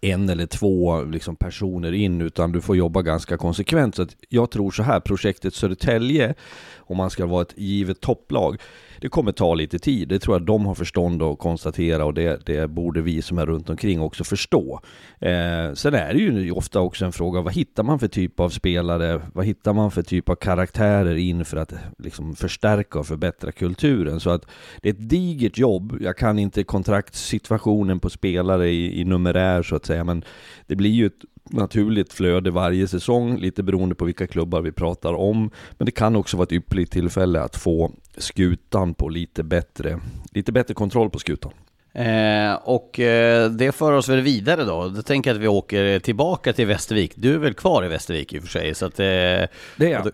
en 0.00 0.28
eller 0.28 0.46
två 0.46 1.02
liksom, 1.02 1.36
personer 1.36 1.92
in 1.92 2.20
utan 2.20 2.52
du 2.52 2.60
får 2.60 2.76
jobba 2.76 3.02
ganska 3.02 3.36
konsekvent. 3.36 3.94
Så 3.94 4.06
jag 4.28 4.50
tror 4.50 4.70
så 4.70 4.82
här, 4.82 5.00
projektet 5.00 5.54
Södertälje, 5.54 6.34
om 6.76 6.96
man 6.96 7.10
ska 7.10 7.26
vara 7.26 7.42
ett 7.42 7.54
givet 7.58 8.00
topplag, 8.00 8.60
det 9.02 9.08
kommer 9.08 9.32
ta 9.32 9.54
lite 9.54 9.78
tid. 9.78 10.08
Det 10.08 10.18
tror 10.18 10.36
jag 10.36 10.46
de 10.46 10.66
har 10.66 10.74
förstånd 10.74 11.22
att 11.22 11.38
konstatera 11.38 12.04
och 12.04 12.14
det, 12.14 12.46
det 12.46 12.70
borde 12.70 13.02
vi 13.02 13.22
som 13.22 13.38
är 13.38 13.46
runt 13.46 13.70
omkring 13.70 14.00
också 14.00 14.24
förstå. 14.24 14.80
Eh, 15.20 15.74
sen 15.74 15.94
är 15.94 16.14
det 16.14 16.18
ju 16.18 16.52
ofta 16.52 16.80
också 16.80 17.04
en 17.04 17.12
fråga, 17.12 17.40
vad 17.40 17.52
hittar 17.52 17.82
man 17.82 17.98
för 17.98 18.08
typ 18.08 18.40
av 18.40 18.48
spelare? 18.48 19.20
Vad 19.34 19.46
hittar 19.46 19.72
man 19.72 19.90
för 19.90 20.02
typ 20.02 20.28
av 20.28 20.34
karaktärer 20.34 21.16
in 21.16 21.44
för 21.44 21.56
att 21.56 21.74
liksom, 21.98 22.34
förstärka 22.34 22.98
och 22.98 23.06
förbättra 23.06 23.52
kulturen? 23.52 24.20
Så 24.20 24.30
att 24.30 24.46
det 24.82 24.88
är 24.88 24.92
ett 24.92 25.08
digert 25.08 25.58
jobb. 25.58 25.96
Jag 26.00 26.16
kan 26.16 26.38
inte 26.38 26.64
kontraktssituationen 26.64 28.00
på 28.00 28.10
spelare 28.10 28.68
i, 28.68 29.00
i 29.00 29.04
numerär 29.04 29.62
så 29.62 29.76
att 29.76 29.86
säga, 29.86 30.04
men 30.04 30.24
det 30.66 30.76
blir 30.76 30.90
ju 30.90 31.06
ett 31.06 31.24
naturligt 31.52 32.12
flöde 32.12 32.50
varje 32.50 32.88
säsong, 32.88 33.38
lite 33.38 33.62
beroende 33.62 33.94
på 33.94 34.04
vilka 34.04 34.26
klubbar 34.26 34.60
vi 34.60 34.72
pratar 34.72 35.14
om. 35.14 35.50
Men 35.78 35.86
det 35.86 35.92
kan 35.92 36.16
också 36.16 36.36
vara 36.36 36.44
ett 36.44 36.52
ypperligt 36.52 36.92
tillfälle 36.92 37.40
att 37.40 37.56
få 37.56 37.92
skutan 38.16 38.94
på 38.94 39.08
lite 39.08 39.42
bättre, 39.42 40.00
lite 40.32 40.52
bättre 40.52 40.74
kontroll 40.74 41.10
på 41.10 41.18
skutan. 41.18 41.52
Eh, 41.94 42.54
och 42.54 43.00
eh, 43.00 43.50
det 43.50 43.72
för 43.72 43.92
oss 43.92 44.08
väl 44.08 44.20
vidare 44.20 44.64
då. 44.64 44.88
Då 44.88 45.02
tänker 45.02 45.30
jag 45.30 45.34
att 45.34 45.42
vi 45.42 45.48
åker 45.48 45.98
tillbaka 45.98 46.52
till 46.52 46.66
Västervik. 46.66 47.12
Du 47.16 47.34
är 47.34 47.38
väl 47.38 47.54
kvar 47.54 47.84
i 47.84 47.88
Västervik 47.88 48.32
i 48.32 48.38
och 48.38 48.42
för 48.42 48.50
sig? 48.50 48.74
Så 48.74 48.86
att, 48.86 49.00
eh, 49.00 49.04
det 49.04 49.48
är 49.78 49.88
jag. 49.88 50.10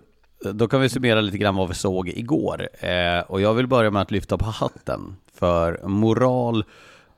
Då 0.55 0.69
kan 0.69 0.81
vi 0.81 0.89
summera 0.89 1.21
lite 1.21 1.39
grann 1.39 1.57
vad 1.57 1.69
vi 1.69 1.75
såg 1.75 2.09
igår. 2.09 2.69
Eh, 2.81 3.21
och 3.21 3.41
jag 3.41 3.55
vill 3.55 3.67
börja 3.67 3.91
med 3.91 4.03
att 4.03 4.11
lyfta 4.11 4.39
på 4.39 4.45
hatten 4.45 5.17
för 5.35 5.81
moral 5.85 6.65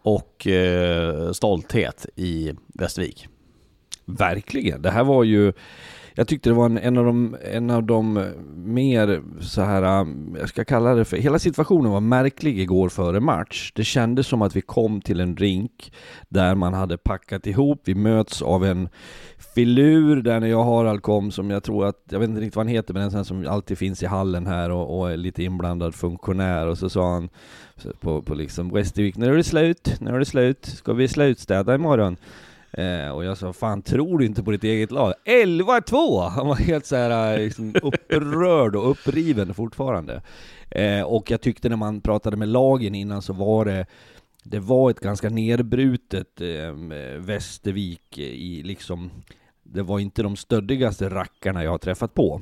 och 0.03 0.47
eh, 0.47 1.33
stolthet 1.33 2.07
i 2.17 2.53
Västervik. 2.75 3.29
Verkligen. 4.18 4.83
Det 4.83 4.90
här 4.90 5.05
var 5.05 5.25
ju 5.25 5.53
jag 6.14 6.29
tyckte 6.29 6.51
det 6.51 6.55
var 6.55 6.66
en, 6.66 6.79
en, 6.79 6.99
av 6.99 7.05
de, 7.05 7.37
en 7.53 7.70
av 7.70 7.83
de 7.83 8.33
mer 8.55 9.23
så 9.40 9.62
här, 9.62 10.01
um, 10.01 10.37
jag 10.40 10.49
ska 10.49 10.64
kalla 10.64 10.94
det 10.94 11.05
för, 11.05 11.16
hela 11.16 11.38
situationen 11.38 11.92
var 11.92 12.01
märklig 12.01 12.59
igår 12.61 12.88
före 12.88 13.20
match. 13.20 13.73
Det 13.75 13.85
kändes 13.85 14.27
som 14.27 14.42
att 14.42 14.57
vi 14.57 14.61
kom 14.61 15.01
till 15.01 15.20
en 15.20 15.37
rink 15.37 15.92
där 16.29 16.55
man 16.55 16.75
hade 16.75 16.99
packat 16.99 17.46
ihop, 17.46 17.81
vi 17.85 17.94
möts 17.94 18.42
av 18.42 18.64
en 18.64 18.88
filur 19.55 20.23
där 20.23 20.40
när 20.40 20.46
jag 20.46 20.64
Harald 20.64 21.03
kom 21.03 21.31
som 21.31 21.51
jag 21.51 21.62
tror 21.62 21.87
att, 21.87 21.96
jag 22.11 22.18
vet 22.18 22.29
inte 22.29 22.40
riktigt 22.40 22.57
vad 22.57 22.66
han 22.66 22.75
heter 22.75 22.94
men 22.94 23.03
en 23.03 23.11
sån 23.11 23.25
som 23.25 23.46
alltid 23.49 23.79
finns 23.79 24.03
i 24.03 24.07
hallen 24.07 24.46
här 24.46 24.70
och, 24.70 25.01
och 25.01 25.11
är 25.11 25.16
lite 25.16 25.42
inblandad 25.42 25.94
funktionär 25.94 26.66
och 26.66 26.79
så 26.79 26.90
sa 26.90 27.12
han 27.12 27.29
på, 28.01 28.23
på 28.23 28.35
liksom 28.35 28.70
Västervik, 28.70 29.16
när 29.16 29.29
är 29.29 29.37
det 29.37 29.44
slut? 29.44 29.96
När 30.01 30.12
är 30.12 30.18
det 30.18 30.25
slut? 30.25 30.66
Ska 30.66 30.92
vi 30.92 31.09
slutstäda 31.09 31.75
imorgon? 31.75 32.16
Eh, 32.73 33.09
och 33.09 33.25
jag 33.25 33.39
sa, 33.39 33.53
fan 33.53 33.83
tror 33.83 34.19
du 34.19 34.27
inte 34.27 34.43
på 34.43 34.51
ditt 34.51 34.65
eget 34.65 34.91
lag? 34.91 35.15
11-2! 35.25 36.29
Han 36.29 36.47
var 36.47 36.55
helt 36.55 36.87
så 36.87 36.97
här 36.97 37.33
eh, 37.33 37.45
liksom 37.45 37.75
upprörd 37.83 38.77
och 38.77 38.91
uppriven 38.91 39.55
fortfarande. 39.55 40.23
Eh, 40.71 41.03
och 41.03 41.31
jag 41.31 41.41
tyckte 41.41 41.69
när 41.69 41.77
man 41.77 42.01
pratade 42.01 42.37
med 42.37 42.49
lagen 42.49 42.95
innan 42.95 43.23
så 43.23 43.33
var 43.33 43.65
det 43.65 43.87
det 44.45 44.61
var 44.61 44.91
ett 44.91 45.01
ganska 45.01 45.31
nerbrutet 45.31 46.41
eh, 46.41 46.73
Västervik 47.19 48.19
i 48.19 48.63
liksom 48.63 49.11
Det 49.63 49.83
var 49.83 49.99
inte 49.99 50.23
de 50.23 50.37
stöddigaste 50.37 51.09
rackarna 51.09 51.65
jag 51.65 51.71
har 51.71 51.79
träffat 51.79 52.15
på. 52.15 52.41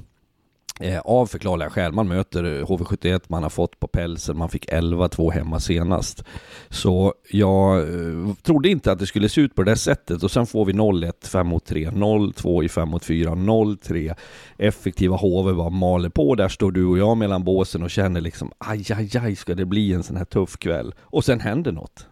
Eh, 0.81 1.01
av 1.01 1.27
förklarliga 1.27 1.71
skäl. 1.71 1.93
Man 1.93 2.09
möter 2.09 2.45
eh, 2.45 2.67
HV71, 2.67 3.21
man 3.29 3.43
har 3.43 3.51
fått 3.51 3.81
på 3.81 3.87
pälsen, 3.87 4.39
man 4.39 4.49
fick 4.49 4.69
11-2 4.73 5.31
hemma 5.31 5.61
senast. 5.61 6.25
Så 6.69 7.15
jag 7.31 7.79
eh, 7.79 8.35
trodde 8.43 8.69
inte 8.69 8.93
att 8.93 8.99
det 8.99 9.07
skulle 9.07 9.29
se 9.29 9.41
ut 9.41 9.55
på 9.55 9.63
det 9.63 9.77
sättet 9.77 10.23
och 10.23 10.31
sen 10.31 10.47
får 10.47 10.65
vi 10.65 10.73
0-1 10.73 11.27
5 11.27 11.47
mot 11.47 11.65
3, 11.65 11.91
0-2 11.91 12.65
i 12.65 12.69
5 12.69 12.89
mot 12.89 13.05
4, 13.05 13.31
0-3. 13.31 14.15
Effektiva 14.59 15.17
HV 15.17 15.53
bara 15.53 15.71
maler 15.71 16.09
på. 16.09 16.35
Där 16.35 16.49
står 16.49 16.73
du 16.73 16.87
och 16.87 16.99
jag 16.99 17.17
mellan 17.17 17.45
båsen 17.45 17.83
och 17.83 17.91
känner 17.91 18.21
liksom 18.21 18.53
aj, 18.59 18.85
aj, 18.93 19.11
aj, 19.19 19.37
ska 19.37 19.55
det 19.55 19.67
bli 19.67 19.93
en 19.93 20.03
sån 20.03 20.17
här 20.17 20.25
tuff 20.25 20.57
kväll? 20.57 20.95
Och 21.01 21.25
sen 21.25 21.41
händer 21.41 21.73
något. 21.73 22.07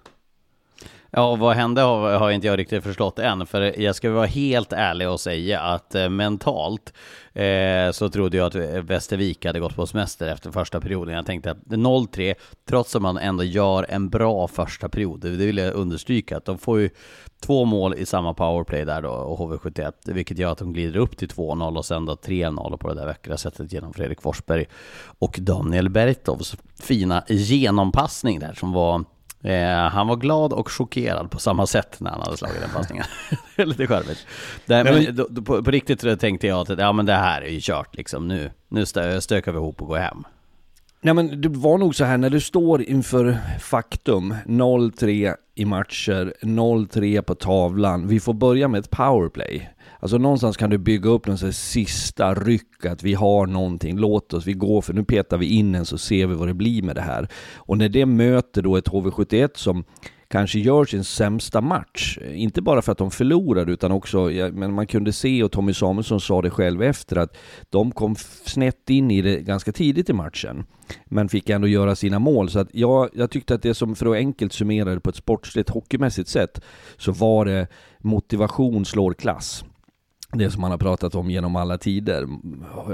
Ja, 1.18 1.36
vad 1.36 1.56
hände 1.56 1.80
har, 1.80 2.18
har 2.18 2.30
inte 2.30 2.46
jag 2.46 2.58
riktigt 2.58 2.82
förstått 2.82 3.18
än, 3.18 3.46
för 3.46 3.80
jag 3.80 3.94
ska 3.94 4.10
vara 4.10 4.26
helt 4.26 4.72
ärlig 4.72 5.08
och 5.08 5.20
säga 5.20 5.60
att 5.60 5.94
eh, 5.94 6.08
mentalt 6.08 6.92
eh, 7.32 7.90
så 7.92 8.08
trodde 8.08 8.36
jag 8.36 8.46
att 8.46 8.54
eh, 8.54 8.82
Västervik 8.82 9.44
hade 9.44 9.60
gått 9.60 9.76
på 9.76 9.86
semester 9.86 10.28
efter 10.28 10.50
första 10.50 10.80
perioden. 10.80 11.14
Jag 11.14 11.26
tänkte 11.26 11.50
att 11.50 11.58
0-3, 11.58 12.34
trots 12.68 12.96
att 12.96 13.02
man 13.02 13.18
ändå 13.18 13.44
gör 13.44 13.86
en 13.88 14.08
bra 14.08 14.48
första 14.48 14.88
period, 14.88 15.20
det 15.20 15.28
vill 15.28 15.58
jag 15.58 15.74
understryka, 15.74 16.36
att 16.36 16.44
de 16.44 16.58
får 16.58 16.80
ju 16.80 16.90
två 17.40 17.64
mål 17.64 17.94
i 17.94 18.06
samma 18.06 18.34
powerplay 18.34 18.84
där 18.84 19.02
då, 19.02 19.10
och 19.10 19.38
HV71, 19.38 19.92
vilket 20.04 20.38
gör 20.38 20.52
att 20.52 20.58
de 20.58 20.72
glider 20.72 21.00
upp 21.00 21.16
till 21.16 21.28
2-0 21.28 21.76
och 21.76 21.84
sen 21.84 22.06
då 22.06 22.14
3-0 22.14 22.76
på 22.76 22.88
det 22.88 22.94
där 22.94 23.06
vackra 23.06 23.36
sättet 23.36 23.72
genom 23.72 23.92
Fredrik 23.92 24.22
Forsberg 24.22 24.66
och 25.18 25.36
Daniel 25.40 25.88
Bertovs 25.88 26.56
fina 26.80 27.24
genompassning 27.28 28.38
där 28.38 28.52
som 28.52 28.72
var 28.72 29.04
han 29.90 30.06
var 30.06 30.16
glad 30.16 30.52
och 30.52 30.70
chockerad 30.70 31.30
på 31.30 31.38
samma 31.38 31.66
sätt 31.66 32.00
när 32.00 32.10
han 32.10 32.20
hade 32.20 32.36
slagit 32.36 32.60
den 32.60 32.70
passningen. 32.70 33.04
Lite 33.56 33.86
charmigt. 33.86 34.26
men, 34.66 34.84
men 34.84 35.16
då, 35.16 35.42
på, 35.42 35.62
på, 35.62 35.70
riktigt 35.70 36.20
tänkte 36.20 36.46
jag 36.46 36.70
att 36.70 36.78
ja, 36.78 36.92
men 36.92 37.06
det 37.06 37.14
här 37.14 37.42
är 37.42 37.50
ju 37.50 37.60
kört 37.62 37.96
liksom. 37.96 38.28
Nu, 38.28 38.50
nu 38.68 38.86
stö, 38.86 39.20
stökar 39.20 39.52
vi 39.52 39.58
ihop 39.58 39.82
och 39.82 39.88
går 39.88 39.98
hem. 39.98 40.24
Nej 41.00 41.14
men 41.14 41.40
det 41.40 41.48
var 41.48 41.78
nog 41.78 41.94
så 41.94 42.04
här 42.04 42.18
när 42.18 42.30
du 42.30 42.40
står 42.40 42.82
inför 42.82 43.38
faktum 43.60 44.34
0-3 44.46 45.34
i 45.54 45.64
matcher, 45.64 46.34
0-3 46.42 47.22
på 47.22 47.34
tavlan. 47.34 48.08
Vi 48.08 48.20
får 48.20 48.34
börja 48.34 48.68
med 48.68 48.78
ett 48.78 48.90
powerplay. 48.90 49.70
Alltså 50.06 50.18
någonstans 50.18 50.56
kan 50.56 50.70
du 50.70 50.78
bygga 50.78 51.10
upp 51.10 51.26
någon 51.26 51.52
sista 51.52 52.34
ryck, 52.34 52.84
att 52.84 53.02
vi 53.02 53.14
har 53.14 53.46
någonting, 53.46 53.98
låt 53.98 54.32
oss, 54.32 54.46
vi 54.46 54.52
går 54.52 54.82
för 54.82 54.92
nu 54.92 55.04
petar 55.04 55.38
vi 55.38 55.46
in 55.46 55.74
en 55.74 55.86
så 55.86 55.98
ser 55.98 56.26
vi 56.26 56.34
vad 56.34 56.48
det 56.48 56.54
blir 56.54 56.82
med 56.82 56.94
det 56.94 57.02
här. 57.02 57.28
Och 57.56 57.78
när 57.78 57.88
det 57.88 58.06
möter 58.06 58.62
då 58.62 58.76
ett 58.76 58.88
HV71 58.88 59.50
som 59.54 59.84
kanske 60.28 60.58
gör 60.58 60.84
sin 60.84 61.04
sämsta 61.04 61.60
match. 61.60 62.18
Inte 62.32 62.62
bara 62.62 62.82
för 62.82 62.92
att 62.92 62.98
de 62.98 63.10
förlorade 63.10 63.72
utan 63.72 63.92
också, 63.92 64.30
ja, 64.32 64.50
men 64.52 64.74
man 64.74 64.86
kunde 64.86 65.12
se 65.12 65.42
och 65.42 65.52
Tommy 65.52 65.74
Samuelsson 65.74 66.20
sa 66.20 66.42
det 66.42 66.50
själv 66.50 66.82
efter 66.82 67.16
att 67.16 67.36
de 67.70 67.92
kom 67.92 68.16
snett 68.44 68.90
in 68.90 69.10
i 69.10 69.22
det 69.22 69.40
ganska 69.40 69.72
tidigt 69.72 70.10
i 70.10 70.12
matchen. 70.12 70.64
Men 71.04 71.28
fick 71.28 71.50
ändå 71.50 71.68
göra 71.68 71.96
sina 71.96 72.18
mål. 72.18 72.50
Så 72.50 72.58
att 72.58 72.68
jag, 72.72 73.08
jag 73.12 73.30
tyckte 73.30 73.54
att 73.54 73.62
det 73.62 73.74
som, 73.74 73.94
för 73.94 74.06
att 74.06 74.16
enkelt 74.16 74.52
summera 74.52 74.94
det 74.94 75.00
på 75.00 75.10
ett 75.10 75.16
sportsligt 75.16 75.70
hockeymässigt 75.70 76.28
sätt, 76.28 76.60
så 76.96 77.12
var 77.12 77.44
det 77.44 77.66
motivation 77.98 78.84
slår 78.84 79.14
klass 79.14 79.64
det 80.38 80.50
som 80.50 80.60
man 80.60 80.70
har 80.70 80.78
pratat 80.78 81.14
om 81.14 81.30
genom 81.30 81.56
alla 81.56 81.78
tider. 81.78 82.26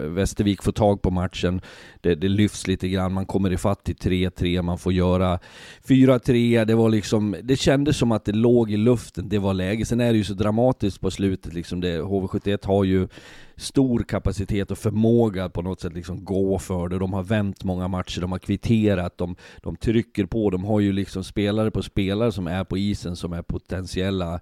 Västervik 0.08 0.62
får 0.62 0.72
tag 0.72 1.02
på 1.02 1.10
matchen, 1.10 1.60
det, 2.00 2.14
det 2.14 2.28
lyfts 2.28 2.66
lite 2.66 2.88
grann, 2.88 3.12
man 3.12 3.26
kommer 3.26 3.52
ifatt 3.52 3.84
till 3.84 3.96
3-3, 3.96 4.62
man 4.62 4.78
får 4.78 4.92
göra 4.92 5.38
4-3, 5.88 6.64
det 6.64 6.74
var 6.74 6.88
liksom, 6.88 7.36
det 7.42 7.56
kändes 7.56 7.96
som 7.96 8.12
att 8.12 8.24
det 8.24 8.32
låg 8.32 8.70
i 8.70 8.76
luften, 8.76 9.28
det 9.28 9.38
var 9.38 9.54
läge. 9.54 9.86
Sen 9.86 10.00
är 10.00 10.12
det 10.12 10.18
ju 10.18 10.24
så 10.24 10.34
dramatiskt 10.34 11.00
på 11.00 11.10
slutet 11.10 11.54
liksom, 11.54 11.80
det, 11.80 12.00
HV71 12.00 12.66
har 12.66 12.84
ju 12.84 13.08
stor 13.56 14.02
kapacitet 14.02 14.70
och 14.70 14.78
förmåga 14.78 15.48
på 15.48 15.62
något 15.62 15.80
sätt 15.80 15.92
liksom 15.92 16.24
gå 16.24 16.58
för 16.58 16.88
det. 16.88 16.98
De 16.98 17.12
har 17.12 17.22
vänt 17.22 17.64
många 17.64 17.88
matcher, 17.88 18.20
de 18.20 18.32
har 18.32 18.38
kvitterat, 18.38 19.18
de, 19.18 19.36
de 19.62 19.76
trycker 19.76 20.26
på, 20.26 20.50
de 20.50 20.64
har 20.64 20.80
ju 20.80 20.92
liksom 20.92 21.24
spelare 21.24 21.70
på 21.70 21.82
spelare 21.82 22.32
som 22.32 22.46
är 22.46 22.64
på 22.64 22.78
isen 22.78 23.16
som 23.16 23.32
är 23.32 23.42
potentiella 23.42 24.40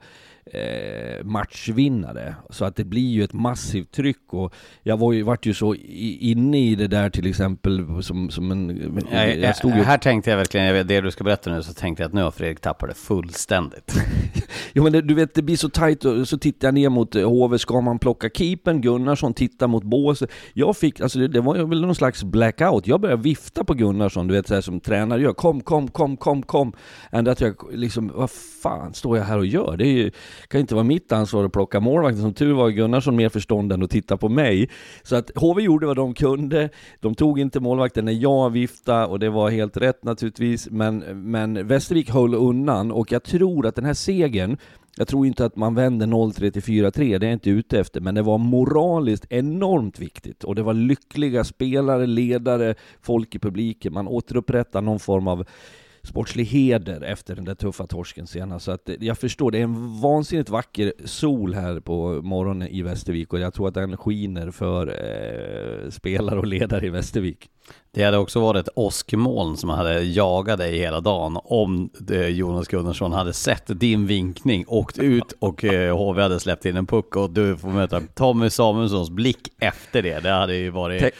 eh, 0.52 1.24
matchvinnare. 1.24 2.34
Så 2.50 2.64
att 2.64 2.76
det 2.76 2.84
blir 2.84 3.10
ju 3.10 3.24
ett 3.24 3.32
massivt 3.32 3.92
tryck 3.92 4.34
och 4.34 4.54
jag 4.82 4.96
var 4.96 5.12
ju, 5.12 5.22
vart 5.22 5.46
ju 5.46 5.54
så 5.54 5.74
i, 5.74 6.30
inne 6.30 6.58
i 6.58 6.74
det 6.74 6.86
där 6.86 7.10
till 7.10 7.26
exempel 7.26 8.02
som, 8.02 8.30
som 8.30 8.50
en... 8.50 9.02
Jag, 9.12 9.38
jag 9.38 9.56
stod 9.56 9.76
ju... 9.76 9.82
Här 9.82 9.98
tänkte 9.98 10.30
jag 10.30 10.36
verkligen, 10.36 10.86
det 10.86 11.00
du 11.00 11.10
ska 11.10 11.24
berätta 11.24 11.50
nu, 11.50 11.62
så 11.62 11.72
tänkte 11.72 12.02
jag 12.02 12.08
att 12.08 12.14
nu 12.14 12.22
har 12.22 12.30
Fredrik 12.30 12.60
tappat 12.60 12.88
det 12.88 12.94
fullständigt. 12.94 13.94
jo 14.72 14.82
men 14.82 14.92
det, 14.92 15.02
du 15.02 15.14
vet, 15.14 15.34
det 15.34 15.42
blir 15.42 15.56
så 15.56 15.68
tajt 15.68 16.04
och 16.04 16.28
så 16.28 16.38
tittar 16.38 16.68
jag 16.68 16.74
ner 16.74 16.88
mot 16.88 17.14
HV, 17.14 17.58
ska 17.58 17.80
man 17.80 17.98
plocka 17.98 18.30
keepen? 18.34 18.80
Gunnarsson 19.10 19.34
tittar 19.34 19.66
mot 19.66 19.84
båset. 19.84 20.30
Jag 20.54 20.76
fick, 20.76 21.00
alltså 21.00 21.18
det, 21.18 21.28
det 21.28 21.40
var 21.40 21.54
väl 21.54 21.80
någon 21.80 21.94
slags 21.94 22.24
blackout. 22.24 22.86
Jag 22.86 23.00
började 23.00 23.22
vifta 23.22 23.64
på 23.64 23.74
Gunnarsson, 23.74 24.26
du 24.26 24.34
vet 24.34 24.48
så 24.48 24.54
här, 24.54 24.60
som 24.60 24.80
tränare 24.80 25.22
gör. 25.22 25.32
Kom, 25.32 25.60
kom, 25.60 25.88
kom, 25.88 26.16
kom, 26.16 26.42
kom. 26.42 26.72
Ända 27.12 27.30
att 27.30 27.40
jag 27.40 27.54
liksom, 27.72 28.12
vad 28.14 28.30
fan 28.62 28.94
står 28.94 29.18
jag 29.18 29.24
här 29.24 29.38
och 29.38 29.46
gör? 29.46 29.76
Det 29.76 29.86
är 29.86 29.92
ju, 29.92 30.10
kan 30.48 30.60
inte 30.60 30.74
vara 30.74 30.84
mitt 30.84 31.12
ansvar 31.12 31.44
att 31.44 31.52
plocka 31.52 31.80
målvakten. 31.80 32.22
Som 32.22 32.34
tur 32.34 32.52
var 32.52 32.70
Gunnarsson 32.70 33.16
mer 33.16 33.28
förstånd 33.28 33.72
än 33.72 33.82
att 33.82 33.90
titta 33.90 34.16
på 34.16 34.28
mig. 34.28 34.70
Så 35.02 35.16
att 35.16 35.30
HV 35.34 35.62
gjorde 35.62 35.86
vad 35.86 35.96
de 35.96 36.14
kunde. 36.14 36.68
De 37.00 37.14
tog 37.14 37.40
inte 37.40 37.60
målvakten 37.60 38.04
när 38.04 38.12
jag 38.12 38.50
viftade 38.50 39.06
och 39.06 39.18
det 39.18 39.30
var 39.30 39.50
helt 39.50 39.76
rätt 39.76 40.04
naturligtvis. 40.04 40.70
Men, 40.70 40.98
men 41.30 41.66
Västervik 41.66 42.10
höll 42.10 42.34
undan 42.34 42.92
och 42.92 43.12
jag 43.12 43.22
tror 43.22 43.66
att 43.66 43.74
den 43.74 43.84
här 43.84 43.94
segern 43.94 44.56
jag 45.00 45.08
tror 45.08 45.26
inte 45.26 45.44
att 45.44 45.56
man 45.56 45.74
vänder 45.74 46.06
0-3 46.06 46.50
till 46.50 46.62
4-3, 46.62 47.18
det 47.18 47.26
är 47.26 47.28
jag 47.28 47.32
inte 47.32 47.50
ute 47.50 47.80
efter, 47.80 48.00
men 48.00 48.14
det 48.14 48.22
var 48.22 48.38
moraliskt 48.38 49.26
enormt 49.30 49.98
viktigt 49.98 50.44
och 50.44 50.54
det 50.54 50.62
var 50.62 50.74
lyckliga 50.74 51.44
spelare, 51.44 52.06
ledare, 52.06 52.74
folk 53.00 53.34
i 53.34 53.38
publiken. 53.38 53.92
Man 53.92 54.08
återupprättar 54.08 54.82
någon 54.82 55.00
form 55.00 55.28
av 55.28 55.46
sportslig 56.02 56.44
heder 56.44 57.00
efter 57.00 57.36
den 57.36 57.44
där 57.44 57.54
tuffa 57.54 57.86
torsken 57.86 58.26
senast. 58.26 58.64
Så 58.64 58.72
att 58.72 58.90
jag 59.00 59.18
förstår, 59.18 59.50
det 59.50 59.58
är 59.58 59.62
en 59.62 60.00
vansinnigt 60.00 60.50
vacker 60.50 60.92
sol 61.04 61.54
här 61.54 61.80
på 61.80 62.22
morgonen 62.22 62.68
i 62.68 62.82
Västervik 62.82 63.32
och 63.32 63.40
jag 63.40 63.54
tror 63.54 63.68
att 63.68 63.74
den 63.74 63.96
skiner 63.96 64.50
för 64.50 64.86
eh, 64.86 65.90
spelare 65.90 66.38
och 66.38 66.46
ledare 66.46 66.86
i 66.86 66.90
Västervik. 66.90 67.50
Det 67.92 68.04
hade 68.04 68.18
också 68.18 68.40
varit 68.40 68.66
ett 68.66 68.72
åskmoln 68.76 69.56
som 69.56 69.70
hade 69.70 70.02
jagat 70.02 70.58
dig 70.58 70.78
hela 70.78 71.00
dagen 71.00 71.38
om 71.44 71.90
Jonas 72.28 72.68
Gunnarsson 72.68 73.12
hade 73.12 73.32
sett 73.32 73.80
din 73.80 74.06
vinkning, 74.06 74.64
åkt 74.68 74.98
ut 74.98 75.32
och 75.38 75.62
HV 75.62 76.20
eh, 76.20 76.22
hade 76.22 76.40
släppt 76.40 76.64
in 76.64 76.76
en 76.76 76.86
puck 76.86 77.16
och 77.16 77.30
du 77.30 77.56
får 77.56 77.68
möta 77.68 78.00
Tommy 78.00 78.50
Samuelssons 78.50 79.10
blick 79.10 79.48
efter 79.60 80.02
det. 80.02 80.20
Det 80.20 80.30
hade 80.30 80.56
ju 80.56 80.70
varit 80.70 81.00
tänk, 81.00 81.14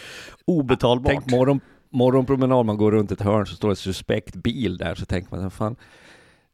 obetalbart. 0.45 1.13
Tänk 1.13 1.31
morgon, 1.31 1.61
morgonpromenad, 1.91 2.67
man 2.67 2.77
går 2.77 2.93
runt 2.93 3.13
ett 3.13 3.21
hörn 3.21 3.47
så 3.47 3.55
står 3.55 3.71
en 3.71 3.77
suspekt 3.77 4.37
bil 4.37 4.77
där 4.77 4.95
så 4.95 5.07
tänker 5.07 5.37
man, 5.37 5.51
fan 5.51 5.77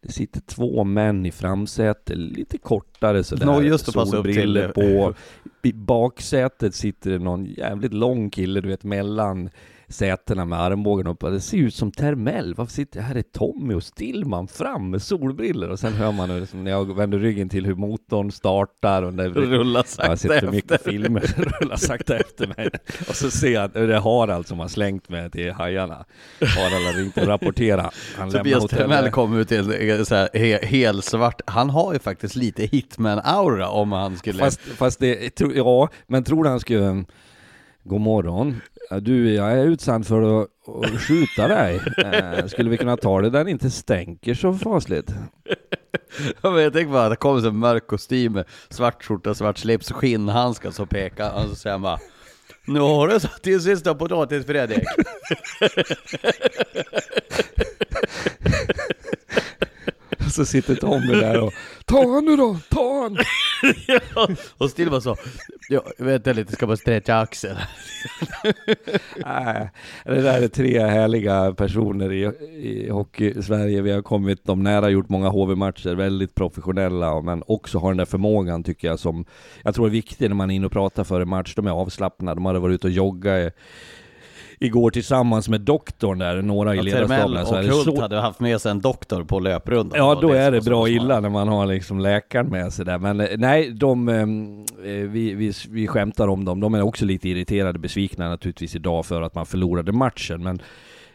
det 0.07 0.12
sitter 0.12 0.40
två 0.40 0.85
män 0.85 1.27
i 1.27 1.33
framsätet, 1.33 2.18
lite 2.18 2.59
kortare 2.59 3.25
sådär, 3.25 3.46
no, 3.46 3.62
just 3.62 3.92
solbriller 3.92 4.68
på. 4.68 5.14
I 5.62 5.72
baksätet 5.72 6.75
sitter 6.75 7.11
det 7.11 7.18
någon 7.18 7.44
jävligt 7.44 7.92
lång 7.92 8.31
kille, 8.31 8.61
du 8.61 8.68
vet 8.68 8.85
mellan 8.85 9.51
sätena 9.88 10.44
med 10.44 10.61
armbågen 10.61 11.07
upp. 11.07 11.20
Det 11.20 11.40
ser 11.40 11.59
ut 11.59 11.75
som 11.75 11.92
Termell. 11.92 12.55
Varför 12.55 12.72
sitter 12.72 13.01
här 13.01 13.14
är 13.14 13.22
Tommy 13.22 13.75
och 13.75 13.83
Stillman 13.83 14.49
fram 14.49 14.90
med 14.90 15.03
solbriller 15.03 15.68
och 15.68 15.79
sen 15.79 15.92
hör 15.92 16.12
man 16.12 16.31
hur, 16.31 16.40
liksom, 16.40 16.64
när 16.64 16.70
jag 16.70 16.96
vänder 16.96 17.18
ryggen 17.18 17.49
till 17.49 17.66
hur 17.66 17.75
motorn 17.75 18.33
startar 18.33 19.03
och 19.03 19.12
det 19.12 19.29
rullar 19.29 19.83
sakta 19.83 20.03
Jag 20.03 20.11
har 20.11 20.16
sett 20.16 20.40
för 20.40 20.51
mycket 20.51 20.83
filmer, 20.83 21.20
rullar 21.61 21.77
sakta 21.77 22.16
efter 22.16 22.46
mig. 22.46 22.70
Och 23.09 23.16
så 23.16 23.31
ser 23.31 23.51
jag 23.51 23.64
att 23.64 23.75
det 23.75 23.81
är 23.94 24.01
Harald 24.01 24.46
som 24.46 24.59
har 24.59 24.68
slängt 24.68 25.09
mig 25.09 25.31
till 25.31 25.53
hajarna. 25.53 26.05
Harald 26.40 26.87
har 26.87 27.03
ringt 27.03 27.18
och 27.18 27.27
rapporterat. 27.27 27.94
Han 28.16 28.31
Tobias 28.31 28.66
Termell 28.66 29.11
kom 29.11 29.38
ut 29.38 29.53
i 29.53 29.57
en 29.57 30.07
så 30.07 30.14
här, 30.14 30.29
he, 30.35 30.66
helsvart, 30.66 31.40
han 31.46 31.70
har 31.70 31.92
ju 31.92 31.99
faktiskt 31.99 32.37
lite 32.37 32.66
hitman-aura 32.66 33.68
om 33.68 33.92
han 33.92 34.16
skulle... 34.16 34.38
Fast, 34.38 34.61
fast 34.61 35.01
det, 35.01 35.40
ja, 35.40 35.88
men 36.07 36.25
tror 36.25 36.44
du 36.44 36.51
han 36.51 36.61
skulle 36.61 37.05
God 37.87 38.01
morgon. 38.01 38.61
Du, 38.90 39.35
jag 39.35 39.53
är 39.53 39.64
utsänd 39.64 40.07
för 40.07 40.42
att, 40.42 40.49
att 40.85 41.01
skjuta 41.01 41.49
dig. 41.49 41.81
Eh, 42.05 42.46
skulle 42.46 42.70
vi 42.70 42.77
kunna 42.77 42.96
ta 42.96 43.20
det 43.20 43.31
där 43.31 43.44
det 43.44 43.51
inte 43.51 43.70
stänker 43.70 44.35
så 44.35 44.55
fasligt? 44.55 45.11
jag 46.42 46.72
tänker 46.72 46.92
bara 46.92 47.05
att 47.05 47.12
det 47.12 47.16
kommer 47.16 47.49
en 47.49 47.59
mörk 47.59 47.87
kostym 47.87 48.33
med 48.33 48.44
svart 48.68 49.05
skjorta, 49.05 49.35
svart 49.35 49.59
slips, 49.59 49.92
skinnhandskar 49.92 50.70
så 50.70 50.87
pekar 50.87 51.33
och 51.51 51.57
säger 51.57 51.75
han 51.75 51.83
bara 51.83 51.99
Nu 52.66 52.81
har 52.81 53.09
du 53.09 53.20
satt 53.20 53.42
din 53.42 53.61
sista 53.61 53.94
potatis 53.94 54.46
Fredrik. 54.46 54.85
så 60.33 60.44
sitter 60.44 60.75
Tommy 60.75 61.14
där 61.14 61.40
och 61.40 61.53
Ta 61.87 62.12
han 62.12 62.25
nu 62.25 62.37
då, 62.37 62.57
ta 62.70 63.03
han! 63.03 63.16
ja, 64.14 64.29
och 64.59 64.70
Still 64.70 64.90
bara 64.90 65.01
så, 65.01 65.16
ja, 65.68 65.83
vänta 65.99 66.33
lite, 66.33 66.53
ska 66.53 66.66
bara 66.66 66.77
stretcha 66.77 67.20
axeln. 67.20 67.57
Nej, 69.16 69.70
det 70.05 70.22
där 70.22 70.42
är 70.42 70.49
tre 70.49 70.81
härliga 70.81 71.53
personer 71.53 72.12
i, 72.12 72.22
i 72.57 72.90
hockey-Sverige. 72.90 73.83
Vi 73.83 73.90
har 73.92 74.03
kommit 74.03 74.44
dem 74.44 74.62
nära, 74.62 74.90
gjort 74.90 75.09
många 75.09 75.29
HV-matcher, 75.29 75.94
väldigt 75.94 76.35
professionella, 76.35 77.20
men 77.20 77.42
också 77.46 77.79
har 77.79 77.90
den 77.90 77.96
där 77.99 78.05
förmågan 78.05 78.64
tycker 78.64 78.88
jag 78.88 78.99
som 78.99 79.25
jag 79.62 79.75
tror 79.75 79.87
är 79.87 79.90
viktig 79.90 80.29
när 80.29 80.37
man 80.37 80.51
är 80.51 80.55
inne 80.55 80.66
och 80.66 80.72
pratar 80.72 81.05
före 81.05 81.25
match. 81.25 81.55
De 81.55 81.66
är 81.66 81.70
avslappnade, 81.70 82.35
de 82.35 82.46
hade 82.46 82.59
varit 82.59 82.75
ute 82.75 82.87
och 82.87 82.92
joggat 82.92 83.53
igår 84.59 84.90
tillsammans 84.90 85.49
med 85.49 85.61
doktorn 85.61 86.19
där, 86.19 86.42
några 86.42 86.75
i 86.75 86.83
ledarstaben. 86.83 87.47
och 87.47 87.57
Hult 87.57 87.85
så... 87.85 88.01
hade 88.01 88.21
haft 88.21 88.40
med 88.40 88.61
sig 88.61 88.71
en 88.71 88.81
doktor 88.81 89.25
på 89.25 89.38
löprundan. 89.40 89.99
Ja, 89.99 90.19
då 90.23 90.33
det 90.33 90.38
är 90.38 90.51
det 90.51 90.61
bra 90.61 90.88
illa 90.88 91.21
när 91.21 91.29
man 91.29 91.49
har 91.49 91.66
liksom 91.66 92.01
läkaren 92.01 92.47
med 92.47 92.73
sig 92.73 92.85
där. 92.85 92.99
Men 92.99 93.21
eh, 93.21 93.29
nej, 93.38 93.71
de, 93.71 94.09
ehm, 94.09 94.64
eh, 94.85 94.92
vi, 94.92 95.35
vi, 95.35 95.53
vi 95.69 95.87
skämtar 95.87 96.29
om 96.29 96.45
dem. 96.45 96.61
De 96.61 96.75
är 96.75 96.83
också 96.83 97.05
lite 97.05 97.29
irriterade, 97.29 97.79
besvikna 97.79 98.29
naturligtvis 98.29 98.75
idag 98.75 99.07
för 99.07 99.23
att 99.23 99.35
man 99.35 99.47
förlorade 99.47 99.92
matchen. 99.92 100.42
Men 100.42 100.61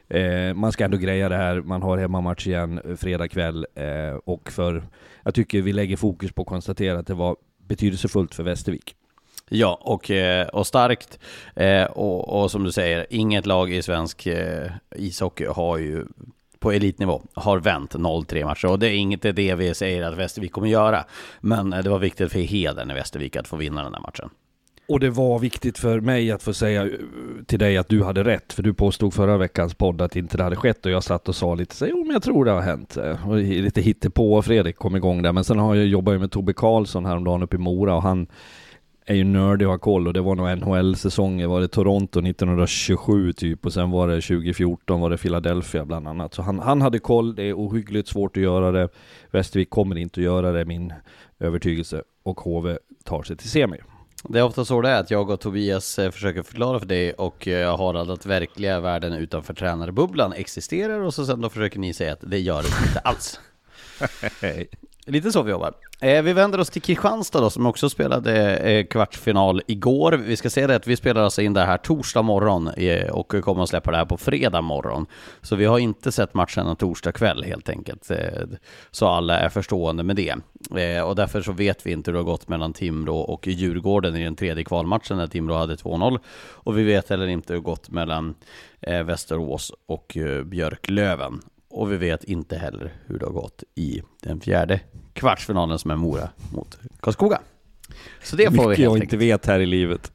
eh, 0.09 0.53
man 0.53 0.71
ska 0.71 0.85
ändå 0.85 0.97
greja 0.97 1.29
det 1.29 1.37
här. 1.37 1.61
Man 1.61 1.81
har 1.81 1.97
hemmamatch 1.97 2.47
igen 2.47 2.81
eh, 2.89 2.95
fredag 2.95 3.27
kväll. 3.27 3.65
Eh, 3.75 4.19
och 4.25 4.51
för, 4.51 4.83
jag 5.23 5.35
tycker 5.35 5.61
vi 5.61 5.73
lägger 5.73 5.97
fokus 5.97 6.31
på 6.31 6.41
att 6.41 6.47
konstatera 6.47 6.99
att 6.99 7.07
det 7.07 7.13
var 7.13 7.35
betydelsefullt 7.67 8.35
för 8.35 8.43
Västervik. 8.43 8.95
Ja, 9.53 9.79
och, 9.81 10.11
eh, 10.11 10.47
och 10.47 10.67
starkt. 10.67 11.19
Eh, 11.55 11.83
och, 11.83 12.41
och 12.41 12.51
som 12.51 12.63
du 12.63 12.71
säger, 12.71 13.05
inget 13.09 13.45
lag 13.45 13.73
i 13.73 13.81
svensk 13.81 14.25
eh, 14.25 14.71
ishockey 14.95 15.45
har 15.45 15.77
ju 15.77 16.05
på 16.59 16.71
elitnivå 16.71 17.21
har 17.33 17.59
vänt 17.59 17.95
0-3 17.95 18.45
matcher 18.45 18.65
och 18.65 18.79
det 18.79 18.87
är 18.87 18.93
inte 18.93 19.31
det 19.31 19.55
vi 19.55 19.73
säger 19.73 20.03
att 20.03 20.17
Västervik 20.17 20.51
kommer 20.51 20.67
göra. 20.67 21.05
Men 21.39 21.69
det 21.69 21.89
var 21.89 21.99
viktigt 21.99 22.31
för 22.31 22.39
Heden 22.39 22.91
i 22.91 22.93
Västervik 22.93 23.35
att 23.35 23.47
få 23.47 23.55
vinna 23.55 23.83
den 23.83 23.93
här 23.93 24.01
matchen. 24.01 24.29
Och 24.87 24.99
det 24.99 25.09
var 25.09 25.39
viktigt 25.39 25.77
för 25.77 25.99
mig 25.99 26.31
att 26.31 26.43
få 26.43 26.53
säga 26.53 26.89
till 27.45 27.59
dig 27.59 27.77
att 27.77 27.89
du 27.89 28.03
hade 28.03 28.23
rätt, 28.23 28.53
för 28.53 28.63
du 28.63 28.73
påstod 28.73 29.13
förra 29.13 29.37
veckans 29.37 29.73
podd 29.73 30.01
att 30.01 30.15
inte 30.15 30.37
det 30.37 30.43
hade 30.43 30.55
skett 30.55 30.85
och 30.85 30.91
jag 30.91 31.03
satt 31.03 31.29
och 31.29 31.35
sa 31.35 31.55
lite 31.55 31.75
så 31.75 31.85
jo 31.85 32.03
men 32.03 32.13
jag 32.13 32.23
tror 32.23 32.45
det 32.45 32.51
har 32.51 32.61
hänt. 32.61 32.97
Och 33.27 33.37
lite 33.37 33.81
hittepå 33.81 34.33
och 34.33 34.45
Fredrik 34.45 34.75
kom 34.75 34.95
igång 34.95 35.21
där, 35.21 35.31
men 35.31 35.43
sen 35.43 35.59
har 35.59 35.75
jag 35.75 35.85
jobbat 35.85 36.19
med 36.19 36.31
Tobbe 36.31 36.53
Karlsson 36.53 37.05
häromdagen 37.05 37.43
uppe 37.43 37.55
i 37.55 37.59
Mora 37.59 37.95
och 37.95 38.03
han 38.03 38.27
är 39.05 39.15
ju 39.15 39.23
nördig 39.23 39.67
och 39.67 39.71
har 39.71 39.77
koll 39.77 40.07
och 40.07 40.13
det 40.13 40.21
var 40.21 40.35
nog 40.35 40.57
NHL-säsonger, 40.57 41.47
var 41.47 41.61
det 41.61 41.67
Toronto 41.67 42.19
1927 42.19 43.33
typ 43.33 43.65
och 43.65 43.73
sen 43.73 43.91
var 43.91 44.07
det 44.07 44.21
2014 44.21 45.01
var 45.01 45.09
det 45.09 45.17
Philadelphia 45.17 45.85
bland 45.85 46.07
annat. 46.07 46.33
Så 46.33 46.41
han, 46.41 46.59
han 46.59 46.81
hade 46.81 46.99
koll, 46.99 47.35
det 47.35 47.43
är 47.43 47.53
ohyggligt 47.53 48.07
svårt 48.07 48.37
att 48.37 48.43
göra 48.43 48.71
det. 48.71 48.89
Västervik 49.31 49.69
kommer 49.69 49.97
inte 49.97 50.19
att 50.19 50.23
göra 50.23 50.51
det, 50.51 50.65
min 50.65 50.93
övertygelse. 51.39 52.03
Och 52.23 52.39
HV 52.39 52.77
tar 53.03 53.23
sig 53.23 53.37
till 53.37 53.49
semi. 53.49 53.77
Det 54.23 54.39
är 54.39 54.43
ofta 54.43 54.65
så 54.65 54.81
det 54.81 54.89
är, 54.89 54.99
att 54.99 55.11
jag 55.11 55.29
och 55.29 55.39
Tobias 55.39 55.99
eh, 55.99 56.11
försöker 56.11 56.43
förklara 56.43 56.79
för 56.79 56.85
dig 56.85 57.13
och 57.13 57.47
eh, 57.47 57.77
Harald 57.77 58.11
att 58.11 58.25
verkliga 58.25 58.79
världen 58.79 59.13
utanför 59.13 59.53
tränarbubblan 59.53 60.33
existerar 60.33 60.99
och 60.99 61.13
så 61.13 61.25
sen 61.25 61.41
då 61.41 61.49
försöker 61.49 61.79
ni 61.79 61.93
säga 61.93 62.13
att 62.13 62.21
det 62.21 62.39
gör 62.39 62.61
det 62.61 62.87
inte 62.87 62.99
alls. 62.99 63.39
Lite 65.05 65.31
så 65.31 65.43
vi 65.43 65.51
jobbar. 65.51 65.73
Eh, 66.01 66.21
vi 66.21 66.33
vänder 66.33 66.59
oss 66.59 66.69
till 66.69 66.81
Kristianstad 66.81 67.41
då, 67.41 67.49
som 67.49 67.65
också 67.65 67.89
spelade 67.89 68.57
eh, 68.57 68.85
kvartsfinal 68.85 69.61
igår. 69.67 70.11
Vi 70.11 70.37
ska 70.37 70.49
säga 70.49 70.67
det 70.67 70.75
att 70.75 70.87
vi 70.87 70.95
spelar 70.95 71.21
alltså 71.21 71.41
in 71.41 71.53
det 71.53 71.61
här 71.61 71.77
torsdag 71.77 72.21
morgon 72.21 72.67
eh, 72.67 73.09
och 73.09 73.27
kommer 73.27 73.63
att 73.63 73.69
släppa 73.69 73.91
det 73.91 73.97
här 73.97 74.05
på 74.05 74.17
fredag 74.17 74.61
morgon. 74.61 75.05
Så 75.41 75.55
vi 75.55 75.65
har 75.65 75.79
inte 75.79 76.11
sett 76.11 76.33
matchen 76.33 76.67
en 76.67 76.75
torsdag 76.75 77.11
kväll 77.11 77.43
helt 77.43 77.69
enkelt. 77.69 78.11
Eh, 78.11 78.17
så 78.91 79.07
alla 79.07 79.39
är 79.39 79.49
förstående 79.49 80.03
med 80.03 80.15
det. 80.15 80.35
Eh, 80.77 81.03
och 81.03 81.15
därför 81.15 81.41
så 81.41 81.51
vet 81.51 81.85
vi 81.85 81.91
inte 81.91 82.11
hur 82.11 82.13
det 82.13 82.19
har 82.19 82.31
gått 82.31 82.47
mellan 82.47 82.73
Timrå 82.73 83.17
och 83.17 83.47
Djurgården 83.47 84.15
i 84.15 84.23
den 84.23 84.35
tredje 84.35 84.63
kvalmatchen 84.63 85.17
när 85.17 85.27
Timrå 85.27 85.55
hade 85.55 85.75
2-0. 85.75 86.19
Och 86.51 86.77
vi 86.77 86.83
vet 86.83 87.09
heller 87.09 87.27
inte 87.27 87.53
hur 87.53 87.61
det 87.61 87.67
har 87.67 87.71
gått 87.71 87.89
mellan 87.89 88.35
eh, 88.81 89.03
Västerås 89.03 89.71
och 89.85 90.17
Björklöven. 90.45 91.41
Och 91.71 91.91
vi 91.91 91.97
vet 91.97 92.23
inte 92.23 92.57
heller 92.57 92.93
hur 93.07 93.19
det 93.19 93.25
har 93.25 93.33
gått 93.33 93.63
i 93.75 94.01
den 94.21 94.39
fjärde 94.39 94.79
kvartsfinalen 95.13 95.79
som 95.79 95.91
är 95.91 95.95
Mora 95.95 96.29
mot 96.53 96.77
Karlskoga. 96.99 97.39
Så 98.23 98.35
det 98.35 98.45
får 98.45 98.51
Mycket 98.51 98.63
vi 98.63 98.67
helt 98.67 98.79
jag 98.79 98.93
enkelt. 98.93 99.03
inte 99.13 99.17
vet 99.17 99.45
här 99.45 99.59
i 99.59 99.65
livet. 99.65 100.11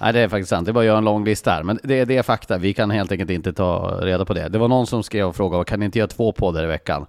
Nej, 0.00 0.12
det 0.12 0.20
är 0.20 0.28
faktiskt 0.28 0.50
sant. 0.50 0.66
Det 0.66 0.70
är 0.70 0.72
bara 0.72 0.80
att 0.80 0.86
göra 0.86 0.98
en 0.98 1.04
lång 1.04 1.24
lista 1.24 1.50
här. 1.50 1.62
Men 1.62 1.78
det, 1.82 2.04
det 2.04 2.16
är 2.16 2.22
fakta. 2.22 2.58
Vi 2.58 2.72
kan 2.74 2.90
helt 2.90 3.12
enkelt 3.12 3.30
inte 3.30 3.52
ta 3.52 3.98
reda 4.02 4.24
på 4.24 4.34
det. 4.34 4.48
Det 4.48 4.58
var 4.58 4.68
någon 4.68 4.86
som 4.86 5.02
skrev 5.02 5.26
och 5.26 5.36
frågade, 5.36 5.64
kan 5.64 5.78
ni 5.80 5.86
inte 5.86 5.98
göra 5.98 6.08
två 6.08 6.32
poddar 6.32 6.64
i 6.64 6.66
veckan? 6.66 7.06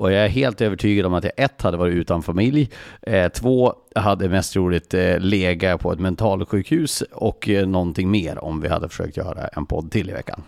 Och 0.00 0.12
jag 0.12 0.24
är 0.24 0.28
helt 0.28 0.60
övertygad 0.60 1.06
om 1.06 1.14
att 1.14 1.24
jag 1.24 1.32
ett 1.36 1.62
hade 1.62 1.76
varit 1.76 1.94
utan 1.94 2.22
familj, 2.22 2.70
eh, 3.02 3.28
två 3.28 3.74
hade 3.94 4.28
mest 4.28 4.56
roligt 4.56 4.94
eh, 4.94 5.18
lega 5.18 5.78
på 5.78 5.92
ett 5.92 6.00
mentalsjukhus 6.00 7.02
och 7.12 7.48
eh, 7.48 7.66
någonting 7.66 8.10
mer 8.10 8.44
om 8.44 8.60
vi 8.60 8.68
hade 8.68 8.88
försökt 8.88 9.16
göra 9.16 9.48
en 9.48 9.66
podd 9.66 9.90
till 9.92 10.10
i 10.10 10.12
veckan. 10.12 10.42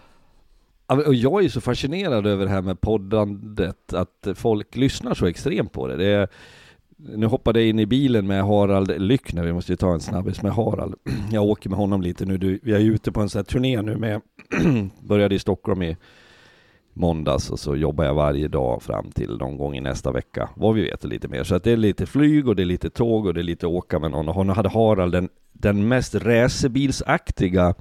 Och 0.86 1.14
jag 1.14 1.44
är 1.44 1.48
så 1.48 1.60
fascinerad 1.60 2.26
över 2.26 2.44
det 2.44 2.50
här 2.50 2.62
med 2.62 2.80
poddandet, 2.80 3.92
att 3.92 4.28
folk 4.34 4.76
lyssnar 4.76 5.14
så 5.14 5.26
extremt 5.26 5.72
på 5.72 5.86
det. 5.86 5.96
det 5.96 6.06
är, 6.06 6.28
nu 6.96 7.26
hoppade 7.26 7.60
jag 7.60 7.68
in 7.68 7.78
i 7.78 7.86
bilen 7.86 8.26
med 8.26 8.44
Harald 8.44 9.00
Lyckner, 9.00 9.44
vi 9.44 9.52
måste 9.52 9.72
ju 9.72 9.76
ta 9.76 9.92
en 9.92 10.00
snabbis 10.00 10.42
med 10.42 10.52
Harald. 10.52 10.94
Jag 11.32 11.44
åker 11.44 11.70
med 11.70 11.78
honom 11.78 12.02
lite 12.02 12.24
nu, 12.24 12.58
vi 12.62 12.72
är 12.72 12.80
ute 12.80 13.12
på 13.12 13.20
en 13.20 13.28
sån 13.28 13.38
här 13.38 13.44
turné 13.44 13.82
nu 13.82 13.96
med, 13.96 14.20
började 15.00 15.34
i 15.34 15.38
Stockholm 15.38 15.82
i 15.82 15.96
måndags 16.94 17.50
och 17.50 17.58
så 17.58 17.76
jobbar 17.76 18.04
jag 18.04 18.14
varje 18.14 18.48
dag 18.48 18.82
fram 18.82 19.10
till 19.10 19.36
någon 19.36 19.56
gång 19.56 19.76
i 19.76 19.80
nästa 19.80 20.12
vecka, 20.12 20.48
vad 20.56 20.74
vi 20.74 20.82
vet 20.82 21.04
lite 21.04 21.28
mer. 21.28 21.44
Så 21.44 21.54
att 21.54 21.64
det 21.64 21.72
är 21.72 21.76
lite 21.76 22.06
flyg 22.06 22.48
och 22.48 22.56
det 22.56 22.62
är 22.62 22.66
lite 22.66 22.90
tåg 22.90 23.26
och 23.26 23.34
det 23.34 23.40
är 23.40 23.44
lite 23.44 23.66
åka 23.66 23.98
med 23.98 24.10
någon. 24.10 24.28
Och 24.28 24.34
hon 24.34 24.48
hade 24.48 24.68
Harald 24.68 25.12
den, 25.12 25.28
den 25.52 25.88
mest 25.88 26.14
racerbilsaktiga 26.14 27.74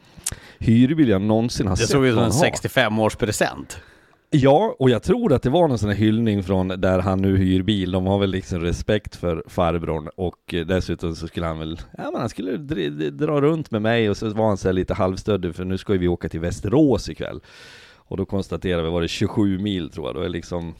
hyrbil 0.59 1.09
jag 1.09 1.21
någonsin 1.21 1.67
har 1.67 1.75
det 1.75 1.77
sett 1.77 1.87
Det 1.87 1.91
såg 1.91 2.05
ut 2.05 2.15
som 2.15 2.23
en 2.23 2.31
65-årspresent. 2.31 3.77
Ja, 4.33 4.75
och 4.79 4.89
jag 4.89 5.03
tror 5.03 5.33
att 5.33 5.43
det 5.43 5.49
var 5.49 5.67
någon 5.67 5.77
sån 5.77 5.89
här 5.89 5.95
hyllning 5.95 6.43
från 6.43 6.67
där 6.67 6.99
han 6.99 7.21
nu 7.21 7.37
hyr 7.37 7.61
bil. 7.63 7.91
De 7.91 8.05
har 8.05 8.19
väl 8.19 8.29
liksom 8.31 8.59
respekt 8.59 9.15
för 9.15 9.43
farbrorn 9.47 10.09
och 10.15 10.55
dessutom 10.67 11.15
så 11.15 11.27
skulle 11.27 11.45
han 11.45 11.59
väl, 11.59 11.79
ja 11.97 12.11
men 12.11 12.21
han 12.21 12.29
skulle 12.29 12.57
dra 13.09 13.41
runt 13.41 13.71
med 13.71 13.81
mig 13.81 14.09
och 14.09 14.17
så 14.17 14.29
var 14.29 14.47
han 14.47 14.57
så 14.57 14.71
lite 14.71 14.93
halvstöddig 14.93 15.55
för 15.55 15.65
nu 15.65 15.77
ska 15.77 15.93
vi 15.93 16.07
åka 16.07 16.29
till 16.29 16.39
Västerås 16.39 17.09
ikväll. 17.09 17.39
Och 18.11 18.17
då 18.17 18.25
konstaterade 18.25 18.83
vi, 18.83 18.89
var 18.89 19.01
det 19.01 19.07
27 19.07 19.59
mil 19.59 19.89
tror 19.89 20.07
jag, 20.07 20.15
då 20.15 20.21
är 20.21 20.29
liksom 20.29 20.75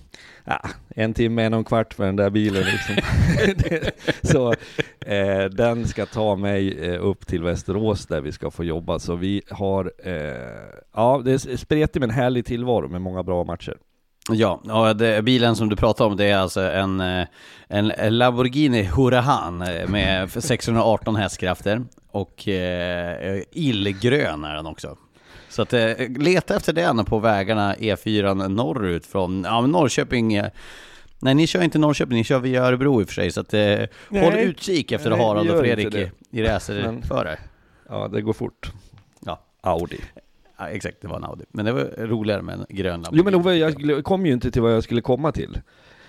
ja, 0.45 0.61
en 0.89 1.13
timme, 1.13 1.43
en 1.43 1.53
och 1.53 1.57
en 1.57 1.63
kvart 1.63 1.93
för 1.93 2.05
den 2.05 2.15
där 2.15 2.29
bilen 2.29 2.63
liksom. 2.63 2.95
så 4.21 4.53
eh, 5.11 5.43
den 5.45 5.87
ska 5.87 6.05
ta 6.05 6.35
mig 6.35 6.89
eh, 6.89 7.05
upp 7.05 7.27
till 7.27 7.43
Västerås 7.43 8.05
där 8.05 8.21
vi 8.21 8.31
ska 8.31 8.51
få 8.51 8.63
jobba. 8.63 8.99
Så 8.99 9.15
vi 9.15 9.41
har, 9.49 9.91
eh, 10.03 10.13
ja 10.95 11.21
det 11.25 11.31
är 11.31 11.57
spretigt 11.57 11.99
men 11.99 12.09
härlig 12.09 12.45
tillvaro 12.45 12.87
med 12.87 13.01
många 13.01 13.23
bra 13.23 13.43
matcher. 13.43 13.77
Ja, 14.29 14.53
och 14.53 14.95
det, 14.95 15.21
bilen 15.21 15.55
som 15.55 15.69
du 15.69 15.75
pratar 15.75 16.05
om 16.05 16.17
det 16.17 16.25
är 16.25 16.37
alltså 16.37 16.61
en, 16.61 16.99
eh, 16.99 17.27
en 17.67 18.17
Lamborghini 18.17 18.83
Huracan 18.83 19.61
eh, 19.61 19.89
med 19.89 20.31
618 20.43 21.15
hästkrafter 21.15 21.83
och 22.11 22.47
eh, 22.47 23.41
illgrön 23.51 24.43
är 24.43 24.55
den 24.55 24.67
också. 24.67 24.97
Så 25.51 25.61
att, 25.61 25.73
eh, 25.73 26.09
leta 26.17 26.55
efter 26.55 26.73
den 26.73 27.05
på 27.05 27.19
vägarna 27.19 27.75
E4 27.75 28.47
norrut 28.47 29.05
från 29.05 29.43
ja, 29.43 29.61
Norrköping. 29.61 30.33
Eh, 30.33 30.45
nej, 31.19 31.35
ni 31.35 31.47
kör 31.47 31.61
inte 31.61 31.79
Norrköping, 31.79 32.17
ni 32.17 32.23
kör 32.23 32.39
via 32.39 32.63
Örebro 32.63 33.01
i 33.01 33.03
och 33.03 33.07
för 33.07 33.13
sig. 33.13 33.31
Så 33.31 33.41
att, 33.41 33.53
eh, 33.53 33.79
håll 34.09 34.33
utkik 34.33 34.91
efter 34.91 35.09
nej, 35.09 35.19
Harald 35.19 35.49
och 35.49 35.59
Fredrik 35.59 35.95
i, 35.95 36.11
i 36.31 36.43
racerförare. 36.43 37.37
Ja, 37.89 38.07
det 38.07 38.21
går 38.21 38.33
fort. 38.33 38.71
Ja. 39.19 39.41
Audi. 39.61 39.99
Ja, 40.57 40.67
exakt, 40.67 40.97
det 41.01 41.07
var 41.07 41.15
en 41.15 41.23
Audi. 41.23 41.45
Men 41.51 41.65
det 41.65 41.71
var 41.71 42.07
roligare 42.07 42.41
med 42.41 42.55
en 42.55 42.65
grön 42.69 43.05
Jo 43.11 43.23
men 43.23 43.35
Ove, 43.35 43.55
jag 43.55 44.03
kom 44.03 44.25
ju 44.25 44.33
inte 44.33 44.51
till 44.51 44.61
vad 44.61 44.73
jag 44.73 44.83
skulle 44.83 45.01
komma 45.01 45.31
till. 45.31 45.61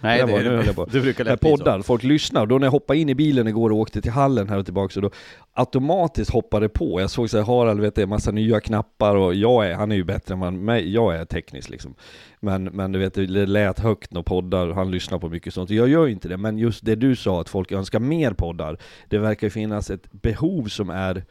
Nej, 0.02 0.20
det 0.20 0.26
det, 0.26 0.32
var- 0.32 0.38
nu 0.40 0.56
det, 0.56 0.64
jag 0.66 0.74
på. 0.76 0.84
du 0.84 1.00
brukar 1.00 1.24
lätt 1.24 1.40
bli 1.40 1.50
så. 1.50 1.56
poddar, 1.56 1.82
folk 1.82 2.02
lyssnar. 2.02 2.46
Då 2.46 2.58
när 2.58 2.66
jag 2.66 2.72
hoppade 2.72 2.98
in 2.98 3.08
i 3.08 3.14
bilen 3.14 3.48
igår 3.48 3.70
och 3.70 3.78
åkte 3.78 4.02
till 4.02 4.10
hallen 4.10 4.48
här 4.48 4.58
och 4.58 4.64
tillbaka 4.64 4.92
så 4.92 5.00
då 5.00 5.10
automatiskt 5.52 6.30
hoppade 6.30 6.68
på. 6.68 7.00
Jag 7.00 7.10
såg 7.10 7.30
så 7.30 7.36
här, 7.38 7.44
Harald 7.44 7.80
vet 7.80 7.94
det, 7.94 8.06
massa 8.06 8.30
nya 8.30 8.60
knappar 8.60 9.16
och 9.16 9.34
jag 9.34 9.66
är, 9.66 9.74
han 9.74 9.92
är 9.92 9.96
ju 9.96 10.04
bättre 10.04 10.34
än 10.34 10.64
mig, 10.64 10.92
jag 10.92 11.16
är 11.16 11.24
teknisk 11.24 11.70
liksom. 11.70 11.94
Men, 12.40 12.64
men 12.64 12.92
du 12.92 12.98
vet, 12.98 13.14
det 13.14 13.26
lät 13.26 13.78
högt 13.80 14.12
när 14.12 14.22
poddar, 14.22 14.70
han 14.70 14.90
lyssnar 14.90 15.18
på 15.18 15.28
mycket 15.28 15.54
sånt. 15.54 15.70
Jag 15.70 15.88
gör 15.88 16.06
ju 16.06 16.12
inte 16.12 16.28
det, 16.28 16.36
men 16.36 16.58
just 16.58 16.84
det 16.84 16.94
du 16.94 17.16
sa 17.16 17.40
att 17.40 17.48
folk 17.48 17.72
önskar 17.72 17.98
mer 18.00 18.32
poddar. 18.32 18.78
Det 19.08 19.18
verkar 19.18 19.46
ju 19.46 19.50
finnas 19.50 19.90
ett 19.90 20.12
behov 20.12 20.64
som 20.66 20.90
är 20.90 21.24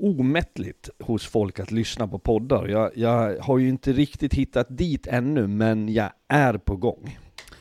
omättligt 0.00 0.88
hos 1.00 1.26
folk 1.26 1.60
att 1.60 1.70
lyssna 1.70 2.08
på 2.08 2.18
poddar. 2.18 2.66
Jag, 2.68 2.90
jag 2.94 3.36
har 3.40 3.58
ju 3.58 3.68
inte 3.68 3.92
riktigt 3.92 4.34
hittat 4.34 4.66
dit 4.78 5.06
ännu, 5.06 5.46
men 5.46 5.88
jag 5.88 6.10
är 6.28 6.54
på 6.54 6.76
gång. 6.76 7.18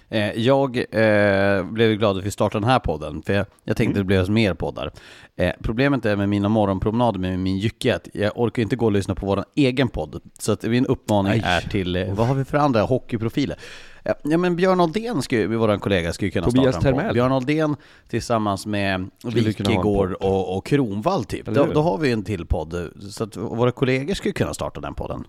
Eh, 0.10 0.32
jag 0.32 0.78
eh, 0.78 1.64
blev 1.64 1.98
glad 1.98 2.18
att 2.18 2.24
vi 2.24 2.32
startade 2.32 2.66
den 2.66 2.70
här 2.70 2.80
podden, 2.80 3.22
för 3.22 3.34
jag, 3.34 3.46
jag 3.64 3.78
tänkte 3.78 3.98
Mm. 3.98 3.98
det 3.98 4.04
blev 4.04 4.30
mer 4.30 4.54
poddar. 4.54 4.92
Eh, 5.36 5.52
problemet 5.62 6.06
är 6.06 6.16
med 6.16 6.30
mina 6.30 6.50
morgonpromenader 6.50 7.20
med 7.20 7.40
min 7.40 7.58
jycke 7.58 7.96
att 7.96 8.08
jag 8.14 8.32
orkar 8.36 8.62
inte 8.62 8.76
gå 8.76 8.86
och 8.86 8.92
lyssna 8.92 9.16
på 9.16 9.26
vår 9.26 9.46
egen 9.56 9.88
podd. 9.88 10.22
Så 10.40 10.52
att 10.52 10.64
min 10.64 10.86
uppmaning 10.86 11.32
Nej. 11.32 11.42
är 11.44 11.62
till, 11.70 11.96
eh, 11.96 12.14
vad 12.14 12.28
har 12.28 12.36
vi 12.36 12.46
för 12.46 12.58
andra 12.58 12.82
hockeyprofiler? 12.82 13.58
Eh, 14.04 14.14
ja 14.24 14.38
men 14.38 14.56
Björn 14.56 15.22
skulle, 15.22 15.48
vår 15.58 15.78
kollega, 15.78 16.14
skulle 16.14 16.32
kunna 16.32 16.46
Tobias 16.46 16.76
starta 16.76 16.88
en 16.88 16.94
podd. 16.94 17.02
Termell. 17.02 17.14
Björn 17.14 17.32
Aldén 17.32 17.76
tillsammans 18.08 18.66
med 18.66 19.10
Wikegård 19.24 20.14
och, 20.14 20.58
och 20.58 20.66
Kronvall 20.66 21.24
typ. 21.26 21.46
Då, 21.46 21.66
då 21.66 21.82
har 21.82 21.98
vi 21.98 22.12
en 22.12 22.24
till 22.24 22.46
podd, 22.46 22.92
så 23.12 23.24
att 23.24 23.38
våra 23.38 23.72
kollegor 23.72 24.14
skulle 24.14 24.34
kunna 24.34 24.54
starta 24.54 24.82
den 24.82 24.94
podden. 24.94 25.24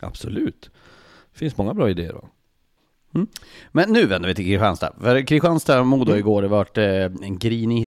Absolut. 0.00 0.70
Det 1.32 1.38
finns 1.38 1.56
många 1.56 1.74
bra 1.74 1.90
idéer 1.90 2.12
då. 2.12 2.28
Men 3.72 3.92
nu 3.92 4.06
vänder 4.06 4.28
vi 4.28 4.34
till 4.34 4.44
Kristianstad. 4.44 4.92
För 5.00 5.26
Kristianstad 5.26 5.80
och 5.80 5.86
Mm. 5.86 5.98
Modo 5.98 6.16
igår, 6.16 6.42
det 6.42 6.48
vart 6.48 6.78
eh, 6.78 6.84
en 6.84 7.38
grinig 7.38 7.84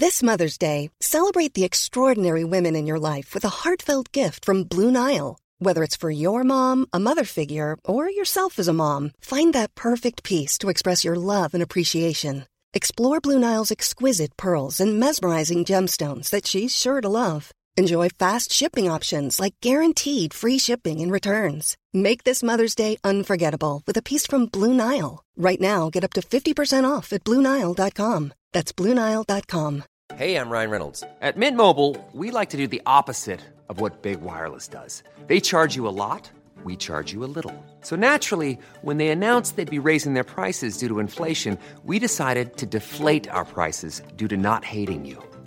This 0.00 0.22
Mother's 0.22 0.58
Day, 0.58 0.90
celebrate 1.00 1.54
the 1.54 1.64
extraordinary 1.64 2.44
women 2.44 2.76
in 2.76 2.88
your 2.88 2.98
life 3.16 3.34
with 3.34 3.44
a 3.44 3.64
heartfelt 3.64 4.12
gift 4.12 4.44
from 4.44 4.64
Blue 4.64 4.90
Nile. 4.90 5.36
Whether 5.58 5.84
it's 5.84 5.96
for 5.96 6.10
your 6.10 6.44
mom, 6.44 6.86
a 6.92 6.98
mother 6.98 7.24
figure, 7.24 7.76
or 7.84 8.10
yourself 8.10 8.58
as 8.58 8.68
a 8.68 8.72
mom, 8.72 9.12
find 9.20 9.54
that 9.54 9.74
perfect 9.74 10.22
piece 10.22 10.58
to 10.58 10.68
express 10.68 11.04
your 11.04 11.16
love 11.16 11.54
and 11.54 11.62
appreciation. 11.62 12.44
Explore 12.74 13.20
Blue 13.20 13.38
Nile's 13.38 13.70
exquisite 13.70 14.36
pearls 14.36 14.80
and 14.80 15.00
mesmerizing 15.00 15.64
gemstones 15.64 16.30
that 16.30 16.46
she's 16.46 16.76
sure 16.76 17.00
to 17.00 17.08
love. 17.08 17.52
Enjoy 17.78 18.08
fast 18.08 18.52
shipping 18.52 18.88
options 18.88 19.38
like 19.38 19.54
guaranteed 19.60 20.32
free 20.32 20.56
shipping 20.56 20.98
and 21.02 21.12
returns. 21.12 21.76
Make 21.92 22.24
this 22.24 22.42
Mother's 22.42 22.74
Day 22.74 22.96
unforgettable 23.04 23.82
with 23.86 23.98
a 23.98 24.02
piece 24.02 24.26
from 24.26 24.46
Blue 24.46 24.72
Nile. 24.72 25.22
Right 25.36 25.60
now, 25.60 25.90
get 25.90 26.02
up 26.02 26.14
to 26.14 26.22
50% 26.22 26.88
off 26.88 27.12
at 27.12 27.22
BlueNile.com. 27.24 28.32
That's 28.52 28.72
BlueNile.com. 28.72 29.84
Hey, 30.14 30.36
I'm 30.36 30.48
Ryan 30.48 30.70
Reynolds. 30.70 31.04
At 31.20 31.36
Mint 31.36 31.56
Mobile, 31.58 31.94
we 32.14 32.30
like 32.30 32.48
to 32.50 32.56
do 32.56 32.66
the 32.66 32.80
opposite 32.86 33.42
of 33.68 33.78
what 33.78 34.00
Big 34.00 34.22
Wireless 34.22 34.68
does. 34.68 35.02
They 35.26 35.38
charge 35.38 35.76
you 35.76 35.86
a 35.86 35.92
lot, 35.92 36.30
we 36.64 36.76
charge 36.76 37.12
you 37.12 37.24
a 37.24 37.28
little. 37.34 37.52
So 37.82 37.94
naturally, 37.94 38.58
when 38.80 38.96
they 38.96 39.08
announced 39.08 39.56
they'd 39.56 39.78
be 39.78 39.90
raising 39.90 40.14
their 40.14 40.24
prices 40.24 40.78
due 40.78 40.88
to 40.88 40.98
inflation, 40.98 41.58
we 41.84 41.98
decided 41.98 42.56
to 42.56 42.64
deflate 42.64 43.28
our 43.28 43.44
prices 43.44 44.00
due 44.16 44.28
to 44.28 44.36
not 44.38 44.64
hating 44.64 45.04
you. 45.04 45.22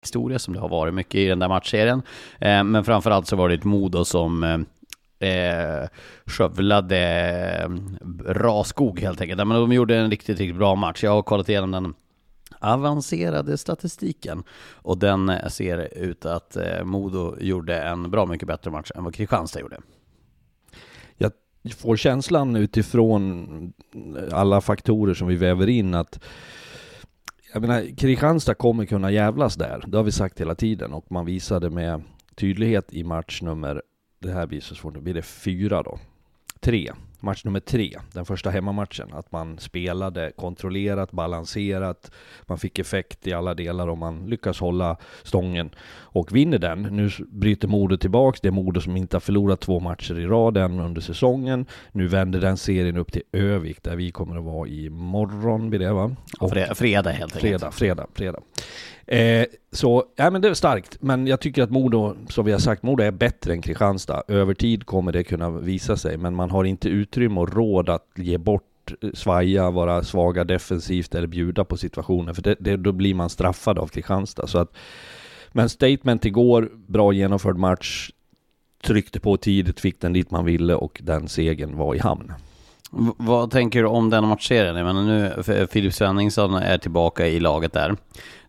Historia 0.00 0.38
som 0.38 0.54
det 0.54 0.60
har 0.60 0.68
varit 0.68 0.94
mycket 0.94 1.14
i 1.14 1.26
den 1.26 1.38
där 1.38 1.48
matchserien. 1.48 2.02
Eh, 2.38 2.64
men 2.64 2.84
framförallt 2.84 3.26
så 3.26 3.36
var 3.36 3.48
det 3.48 3.54
ett 3.54 3.64
Modo 3.64 4.04
som 4.04 4.44
eh, 4.44 5.28
eh 5.28 5.88
skövlade 6.26 6.98
eh, 7.62 7.68
bra 8.34 8.64
skog 8.64 9.00
helt 9.00 9.20
enkelt. 9.20 9.38
Men 9.38 9.60
de 9.60 9.72
gjorde 9.72 9.96
en 9.96 10.10
riktigt, 10.10 10.38
riktigt 10.38 10.58
bra 10.58 10.74
match. 10.74 11.04
Jag 11.04 11.10
har 11.10 11.22
kollat 11.22 11.48
igenom 11.48 11.70
den 11.70 11.94
avancerade 12.58 13.58
statistiken 13.58 14.42
och 14.72 14.98
den 14.98 15.28
eh, 15.28 15.48
ser 15.48 15.98
ut 15.98 16.26
att 16.26 16.56
Modo 16.84 17.36
gjorde 17.40 17.82
en 17.82 18.10
bra 18.10 18.26
mycket 18.26 18.48
bättre 18.48 18.70
match 18.70 18.90
än 18.94 19.04
vad 19.04 19.14
Kristianstad 19.14 19.60
gjorde. 19.60 19.76
Jag 21.62 21.72
får 21.72 21.96
känslan 21.96 22.56
utifrån 22.56 23.72
alla 24.32 24.60
faktorer 24.60 25.14
som 25.14 25.28
vi 25.28 25.36
väver 25.36 25.68
in 25.68 25.94
att 25.94 26.20
jag 27.52 27.62
menar, 27.62 27.96
Kristianstad 27.96 28.54
kommer 28.54 28.86
kunna 28.86 29.10
jävlas 29.10 29.54
där. 29.54 29.84
Det 29.86 29.96
har 29.96 30.04
vi 30.04 30.12
sagt 30.12 30.40
hela 30.40 30.54
tiden 30.54 30.92
och 30.92 31.12
man 31.12 31.26
visade 31.26 31.70
med 31.70 32.02
tydlighet 32.34 32.92
i 32.92 33.04
match 33.04 33.42
nummer, 33.42 33.82
det 34.18 34.32
här 34.32 34.46
blir 34.46 34.60
så 34.60 34.74
svårt, 34.74 34.94
nu 34.94 35.00
blir 35.00 35.14
det 35.14 35.22
fyra 35.22 35.82
då. 35.82 35.98
Tre. 36.60 36.92
Match 37.20 37.44
nummer 37.44 37.60
tre, 37.60 37.96
den 38.12 38.24
första 38.24 38.50
hemmamatchen. 38.50 39.08
Att 39.12 39.32
man 39.32 39.58
spelade 39.58 40.32
kontrollerat, 40.36 41.12
balanserat, 41.12 42.10
man 42.46 42.58
fick 42.58 42.78
effekt 42.78 43.26
i 43.26 43.32
alla 43.32 43.54
delar 43.54 43.88
och 43.88 43.98
man 43.98 44.26
lyckas 44.26 44.60
hålla 44.60 44.96
stången 45.22 45.70
och 45.90 46.36
vinner 46.36 46.58
den. 46.58 46.82
Nu 46.82 47.10
bryter 47.28 47.68
Modo 47.68 47.96
tillbaks, 47.96 48.40
det 48.40 48.48
är 48.48 48.52
Modo 48.52 48.80
som 48.80 48.96
inte 48.96 49.16
har 49.16 49.20
förlorat 49.20 49.60
två 49.60 49.80
matcher 49.80 50.18
i 50.18 50.26
rad 50.26 50.56
än 50.56 50.80
under 50.80 51.00
säsongen. 51.00 51.66
Nu 51.92 52.06
vänder 52.08 52.40
den 52.40 52.56
serien 52.56 52.96
upp 52.96 53.12
till 53.12 53.22
Övik 53.32 53.82
där 53.82 53.96
vi 53.96 54.10
kommer 54.10 54.36
att 54.36 54.44
vara 54.44 54.68
i 54.68 54.90
morgon, 54.90 55.70
blir 55.70 55.78
det 55.80 55.92
va? 55.92 56.16
Och- 56.40 56.52
Fre- 56.52 56.74
fredag 56.74 57.10
helt 57.10 57.36
enkelt. 57.36 57.40
Fredag, 57.40 57.70
fredag, 57.70 58.06
fredag. 58.14 58.40
Eh, 59.10 59.46
så, 59.72 60.04
ja 60.16 60.30
men 60.30 60.42
det 60.42 60.48
är 60.48 60.54
starkt. 60.54 60.96
Men 61.00 61.26
jag 61.26 61.40
tycker 61.40 61.62
att 61.62 61.70
Modo, 61.70 62.16
som 62.28 62.44
vi 62.44 62.52
har 62.52 62.58
sagt, 62.58 62.82
Modo 62.82 63.02
är 63.02 63.10
bättre 63.10 63.52
än 63.52 63.62
Kristianstad. 63.62 64.22
Över 64.28 64.54
tid 64.54 64.86
kommer 64.86 65.12
det 65.12 65.24
kunna 65.24 65.50
visa 65.50 65.96
sig, 65.96 66.16
men 66.16 66.34
man 66.34 66.50
har 66.50 66.64
inte 66.64 66.88
utrymme 66.88 67.40
och 67.40 67.54
råd 67.54 67.88
att 67.88 68.06
ge 68.16 68.38
bort, 68.38 68.92
eh, 69.02 69.10
svaja, 69.14 69.70
vara 69.70 70.04
svaga 70.04 70.44
defensivt 70.44 71.14
eller 71.14 71.26
bjuda 71.26 71.64
på 71.64 71.76
situationen. 71.76 72.34
För 72.34 72.42
det, 72.42 72.56
det, 72.60 72.76
då 72.76 72.92
blir 72.92 73.14
man 73.14 73.30
straffad 73.30 73.78
av 73.78 73.86
Kristianstad. 73.86 74.46
Så 74.46 74.58
att, 74.58 74.76
men 75.52 75.68
statement 75.68 76.24
igår, 76.24 76.70
bra 76.86 77.12
genomförd 77.12 77.56
match. 77.56 78.10
Tryckte 78.82 79.20
på 79.20 79.36
tidigt, 79.36 79.80
fick 79.80 80.00
den 80.00 80.12
dit 80.12 80.30
man 80.30 80.44
ville 80.44 80.74
och 80.74 81.00
den 81.04 81.28
segern 81.28 81.76
var 81.76 81.94
i 81.94 81.98
hamn. 81.98 82.32
V- 82.90 83.12
vad 83.16 83.50
tänker 83.50 83.82
du 83.82 83.88
om 83.88 84.10
den 84.10 84.26
matchserien? 84.28 84.76
Jag 84.76 84.84
menar 84.86 85.02
nu, 85.02 85.66
Filip 85.70 85.94
Svenningsson 85.94 86.54
är 86.54 86.78
tillbaka 86.78 87.26
i 87.28 87.40
laget 87.40 87.72
där. 87.72 87.96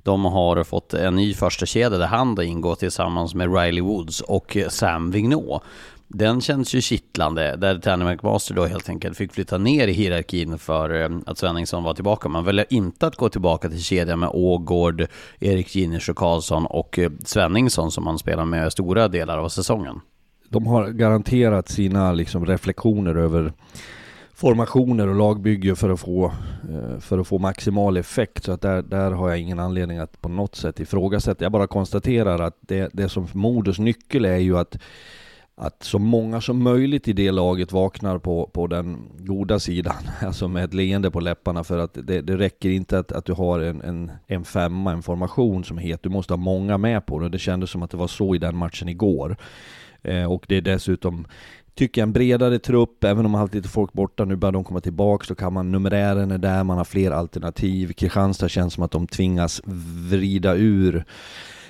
De 0.03 0.25
har 0.25 0.63
fått 0.63 0.93
en 0.93 1.15
ny 1.15 1.33
första 1.33 1.65
kedja 1.65 1.89
där 1.97 2.07
han 2.07 2.35
då 2.35 2.43
ingår 2.43 2.75
tillsammans 2.75 3.35
med 3.35 3.55
Riley 3.55 3.81
Woods 3.81 4.21
och 4.21 4.57
Sam 4.69 5.11
Vigneault. 5.11 5.63
Den 6.07 6.41
känns 6.41 6.73
ju 6.73 6.81
kittlande, 6.81 7.55
där 7.55 7.79
Tanny 7.79 8.05
McMaster 8.05 8.53
då 8.55 8.65
helt 8.65 8.89
enkelt 8.89 9.17
fick 9.17 9.33
flytta 9.33 9.57
ner 9.57 9.87
i 9.87 9.91
hierarkin 9.91 10.57
för 10.57 11.01
eh, 11.01 11.09
att 11.25 11.37
Svenningsson 11.37 11.83
var 11.83 11.93
tillbaka. 11.93 12.29
Man 12.29 12.45
väljer 12.45 12.65
inte 12.69 13.07
att 13.07 13.15
gå 13.15 13.29
tillbaka 13.29 13.69
till 13.69 13.83
kedjan 13.83 14.19
med 14.19 14.29
Ågård, 14.33 15.07
Erik 15.39 15.75
Giners 15.75 16.09
och 16.09 16.15
Karlsson 16.17 16.65
och 16.65 16.99
eh, 16.99 17.11
Svenningsson 17.25 17.91
som 17.91 18.03
man 18.03 18.19
spelar 18.19 18.45
med 18.45 18.71
stora 18.71 19.07
delar 19.07 19.37
av 19.37 19.49
säsongen. 19.49 20.01
de 20.49 20.67
har 20.67 20.87
garanterat 20.87 21.69
sina 21.69 22.11
liksom 22.13 22.45
reflektioner 22.45 23.15
över 23.15 23.53
formationer 24.41 25.07
och 25.07 25.15
lagbygge 25.15 25.75
för 25.75 25.89
att 25.89 25.99
få, 25.99 26.25
eh, 26.69 26.99
för 26.99 27.19
att 27.19 27.27
få 27.27 27.39
maximal 27.39 27.97
effekt. 27.97 28.43
Så 28.43 28.51
att 28.51 28.61
där, 28.61 28.81
där 28.81 29.11
har 29.11 29.29
jag 29.29 29.39
ingen 29.39 29.59
anledning 29.59 29.97
att 29.97 30.21
på 30.21 30.29
något 30.29 30.55
sätt 30.55 30.79
ifrågasätta. 30.79 31.45
Jag 31.45 31.51
bara 31.51 31.67
konstaterar 31.67 32.39
att 32.39 32.57
det, 32.59 32.89
det 32.93 33.09
som 33.09 33.27
Modos 33.33 33.79
nyckel 33.79 34.25
är 34.25 34.37
ju 34.37 34.57
att 34.57 34.77
att 35.55 35.83
så 35.83 35.99
många 35.99 36.41
som 36.41 36.63
möjligt 36.63 37.07
i 37.07 37.13
det 37.13 37.31
laget 37.31 37.71
vaknar 37.71 38.17
på, 38.17 38.49
på 38.53 38.67
den 38.67 38.97
goda 39.19 39.59
sidan, 39.59 39.95
alltså 40.21 40.47
med 40.47 40.63
ett 40.63 40.73
leende 40.73 41.11
på 41.11 41.19
läpparna 41.19 41.63
för 41.63 41.77
att 41.77 41.93
det, 41.93 42.21
det 42.21 42.37
räcker 42.37 42.69
inte 42.69 42.99
att, 42.99 43.11
att 43.11 43.25
du 43.25 43.33
har 43.33 43.59
en, 43.59 43.81
en, 43.81 44.11
en 44.27 44.43
femma, 44.43 44.91
en 44.91 45.03
formation 45.03 45.63
som 45.63 45.77
är 45.77 45.81
het, 45.81 46.03
du 46.03 46.09
måste 46.09 46.33
ha 46.33 46.37
många 46.37 46.77
med 46.77 47.05
på 47.05 47.19
det. 47.19 47.29
Det 47.29 47.39
kändes 47.39 47.69
som 47.69 47.83
att 47.83 47.91
det 47.91 47.97
var 47.97 48.07
så 48.07 48.35
i 48.35 48.37
den 48.37 48.55
matchen 48.55 48.89
igår. 48.89 49.37
Eh, 50.03 50.31
och 50.31 50.45
det 50.47 50.55
är 50.57 50.61
dessutom 50.61 51.27
tycker 51.75 52.01
jag 52.01 52.07
en 52.07 52.13
bredare 52.13 52.59
trupp, 52.59 53.03
även 53.03 53.25
om 53.25 53.31
man 53.31 53.39
har 53.39 53.45
haft 53.45 53.53
lite 53.53 53.69
folk 53.69 53.93
borta, 53.93 54.25
nu 54.25 54.35
börjar 54.35 54.51
de 54.51 54.63
komma 54.63 54.79
tillbaka, 54.79 55.25
så 55.25 55.35
kan 55.35 55.53
man, 55.53 55.71
numerären 55.71 56.31
är 56.31 56.37
där, 56.37 56.63
man 56.63 56.77
har 56.77 56.85
fler 56.85 57.11
alternativ. 57.11 57.93
Kristianstad 57.93 58.49
känns 58.49 58.73
som 58.73 58.83
att 58.83 58.91
de 58.91 59.07
tvingas 59.07 59.61
vrida 60.09 60.55
ur 60.55 61.05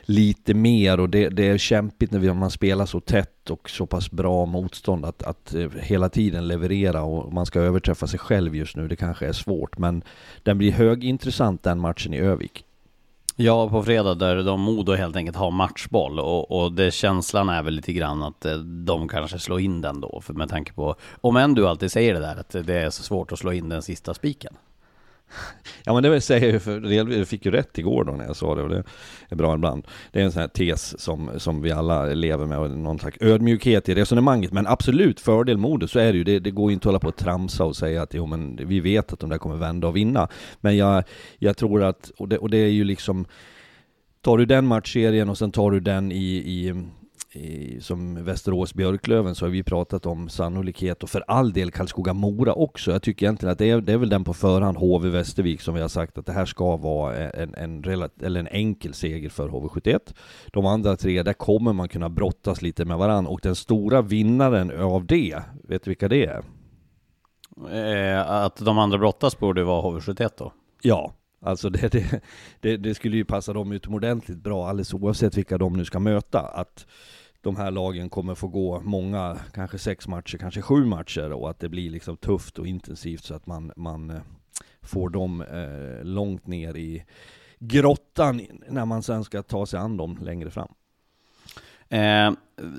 lite 0.01 0.53
mer 0.53 0.99
och 0.99 1.09
det, 1.09 1.29
det 1.29 1.47
är 1.47 1.57
kämpigt 1.57 2.11
när 2.11 2.33
man 2.33 2.51
spelar 2.51 2.85
så 2.85 2.99
tätt 2.99 3.49
och 3.49 3.69
så 3.69 3.85
pass 3.85 4.11
bra 4.11 4.45
motstånd 4.45 5.05
att, 5.05 5.23
att 5.23 5.53
eh, 5.53 5.69
hela 5.81 6.09
tiden 6.09 6.47
leverera 6.47 7.03
och 7.03 7.33
man 7.33 7.45
ska 7.45 7.59
överträffa 7.59 8.07
sig 8.07 8.19
själv 8.19 8.55
just 8.55 8.75
nu. 8.75 8.87
Det 8.87 8.95
kanske 8.95 9.27
är 9.27 9.33
svårt 9.33 9.77
men 9.77 10.03
den 10.43 10.57
blir 10.57 10.71
högintressant 10.71 11.63
den 11.63 11.79
matchen 11.79 12.13
i 12.13 12.17
Övik. 12.17 12.65
Ja, 13.35 13.69
på 13.69 13.83
fredag 13.83 14.15
där 14.15 14.43
de 14.43 14.61
Modo 14.61 14.93
helt 14.93 15.15
enkelt 15.15 15.37
har 15.37 15.51
matchboll 15.51 16.19
och, 16.19 16.51
och 16.51 16.71
det 16.71 16.91
känslan 16.91 17.49
är 17.49 17.63
väl 17.63 17.73
lite 17.73 17.93
grann 17.93 18.23
att 18.23 18.45
eh, 18.45 18.57
de 18.57 19.07
kanske 19.07 19.39
slår 19.39 19.59
in 19.59 19.81
den 19.81 20.01
då, 20.01 20.21
för 20.21 20.33
med 20.33 20.49
tanke 20.49 20.73
på, 20.73 20.95
om 21.21 21.37
än 21.37 21.53
du 21.53 21.67
alltid 21.67 21.91
säger 21.91 22.13
det 22.13 22.19
där, 22.19 22.35
att 22.35 22.67
det 22.67 22.75
är 22.75 22.89
så 22.89 23.03
svårt 23.03 23.31
att 23.31 23.39
slå 23.39 23.53
in 23.53 23.69
den 23.69 23.81
sista 23.81 24.13
spiken. 24.13 24.53
Ja 25.83 25.93
men 25.93 26.03
det 26.03 26.21
säger 26.21 26.53
jag 26.53 26.61
för 26.61 26.91
jag 26.91 27.27
fick 27.27 27.45
ju 27.45 27.51
rätt 27.51 27.77
igår 27.77 28.03
då 28.03 28.11
när 28.11 28.25
jag 28.25 28.35
sa 28.35 28.55
det 28.55 28.61
och 28.61 28.69
det 28.69 28.83
är 29.29 29.35
bra 29.35 29.55
ibland. 29.55 29.87
Det 30.11 30.19
är 30.19 30.23
en 30.23 30.31
sån 30.31 30.41
här 30.41 30.47
tes 30.47 31.01
som, 31.01 31.31
som 31.37 31.61
vi 31.61 31.71
alla 31.71 32.05
lever 32.05 32.45
med 32.45 32.57
och 32.57 32.69
någon 32.71 32.99
slags 32.99 33.17
ödmjukhet 33.21 33.89
i 33.89 33.95
resonemanget. 33.95 34.53
Men 34.53 34.67
absolut, 34.67 35.19
fördel 35.19 35.57
Modo 35.57 35.87
så 35.87 35.99
är 35.99 36.11
det 36.11 36.17
ju. 36.17 36.23
Det, 36.23 36.39
det 36.39 36.51
går 36.51 36.71
ju 36.71 36.73
inte 36.73 36.83
att 36.83 36.85
hålla 36.85 36.99
på 36.99 37.07
och 37.07 37.15
tramsa 37.15 37.63
och 37.63 37.75
säga 37.75 38.01
att 38.01 38.13
jo 38.13 38.25
men 38.25 38.59
vi 38.67 38.79
vet 38.79 39.13
att 39.13 39.19
de 39.19 39.29
där 39.29 39.37
kommer 39.37 39.55
vända 39.55 39.87
och 39.87 39.95
vinna. 39.95 40.27
Men 40.61 40.77
jag, 40.77 41.03
jag 41.39 41.57
tror 41.57 41.83
att, 41.83 42.11
och 42.17 42.29
det, 42.29 42.37
och 42.37 42.49
det 42.49 42.57
är 42.57 42.71
ju 42.71 42.83
liksom 42.83 43.25
Tar 44.21 44.37
du 44.37 44.45
den 44.45 44.67
matchserien 44.67 45.29
och 45.29 45.37
sen 45.37 45.51
tar 45.51 45.71
du 45.71 45.79
den 45.79 46.11
i, 46.11 46.35
i 46.35 46.83
i, 47.33 47.81
som 47.81 48.23
Västerås-Björklöven 48.23 49.35
så 49.35 49.45
har 49.45 49.49
vi 49.49 49.63
pratat 49.63 50.05
om 50.05 50.29
sannolikhet 50.29 51.03
och 51.03 51.09
för 51.09 51.23
all 51.27 51.53
del 51.53 51.71
Karlskoga-Mora 51.71 52.53
också. 52.53 52.91
Jag 52.91 53.01
tycker 53.01 53.25
egentligen 53.25 53.51
att 53.51 53.57
det 53.57 53.69
är, 53.69 53.81
det 53.81 53.93
är 53.93 53.97
väl 53.97 54.09
den 54.09 54.23
på 54.23 54.33
förhand 54.33 54.77
HV-Västervik 54.77 55.61
som 55.61 55.75
vi 55.75 55.81
har 55.81 55.87
sagt 55.87 56.17
att 56.17 56.25
det 56.25 56.31
här 56.31 56.45
ska 56.45 56.77
vara 56.77 57.29
en, 57.29 57.55
en, 57.55 57.83
relat, 57.83 58.21
eller 58.21 58.39
en 58.39 58.47
enkel 58.47 58.93
seger 58.93 59.29
för 59.29 59.49
HV71. 59.49 60.13
De 60.51 60.65
andra 60.65 60.97
tre, 60.97 61.23
där 61.23 61.33
kommer 61.33 61.73
man 61.73 61.89
kunna 61.89 62.09
brottas 62.09 62.61
lite 62.61 62.85
med 62.85 62.97
varandra 62.97 63.31
och 63.31 63.39
den 63.43 63.55
stora 63.55 64.01
vinnaren 64.01 64.81
av 64.81 65.05
det, 65.05 65.39
vet 65.63 65.83
du 65.83 65.89
vilka 65.89 66.07
det 66.07 66.25
är? 66.25 66.43
Eh, 67.71 68.31
att 68.31 68.57
de 68.57 68.77
andra 68.77 68.97
brottas 68.97 69.39
borde 69.39 69.63
vara 69.63 69.81
HV71 69.81 70.29
då? 70.37 70.53
Ja, 70.81 71.13
Alltså 71.43 71.69
det, 71.69 71.91
det, 71.91 72.21
det, 72.59 72.77
det, 72.77 72.95
skulle 72.95 73.17
ju 73.17 73.25
passa 73.25 73.53
dem 73.53 73.71
utomordentligt 73.71 74.37
bra 74.37 74.67
alldeles 74.67 74.93
oavsett 74.93 75.37
vilka 75.37 75.57
de 75.57 75.73
nu 75.73 75.85
ska 75.85 75.99
möta. 75.99 76.39
Att 76.39 76.85
de 77.41 77.55
här 77.55 77.71
lagen 77.71 78.09
kommer 78.09 78.35
få 78.35 78.47
gå 78.47 78.81
många, 78.83 79.37
kanske 79.53 79.77
sex 79.77 80.07
matcher, 80.07 80.37
kanske 80.37 80.61
sju 80.61 80.85
matcher 80.85 81.31
och 81.31 81.49
att 81.49 81.59
det 81.59 81.69
blir 81.69 81.89
liksom 81.89 82.17
tufft 82.17 82.59
och 82.59 82.67
intensivt 82.67 83.23
så 83.23 83.35
att 83.35 83.47
man, 83.47 83.71
man 83.75 84.09
eh, 84.09 84.21
får 84.81 85.09
dem 85.09 85.41
eh, 85.41 86.05
långt 86.05 86.47
ner 86.47 86.77
i 86.77 87.03
grottan 87.59 88.41
när 88.69 88.85
man 88.85 89.03
sen 89.03 89.23
ska 89.23 89.43
ta 89.43 89.65
sig 89.65 89.79
an 89.79 89.97
dem 89.97 90.17
längre 90.21 90.51
fram. 90.51 90.73
Eh, 91.89 92.31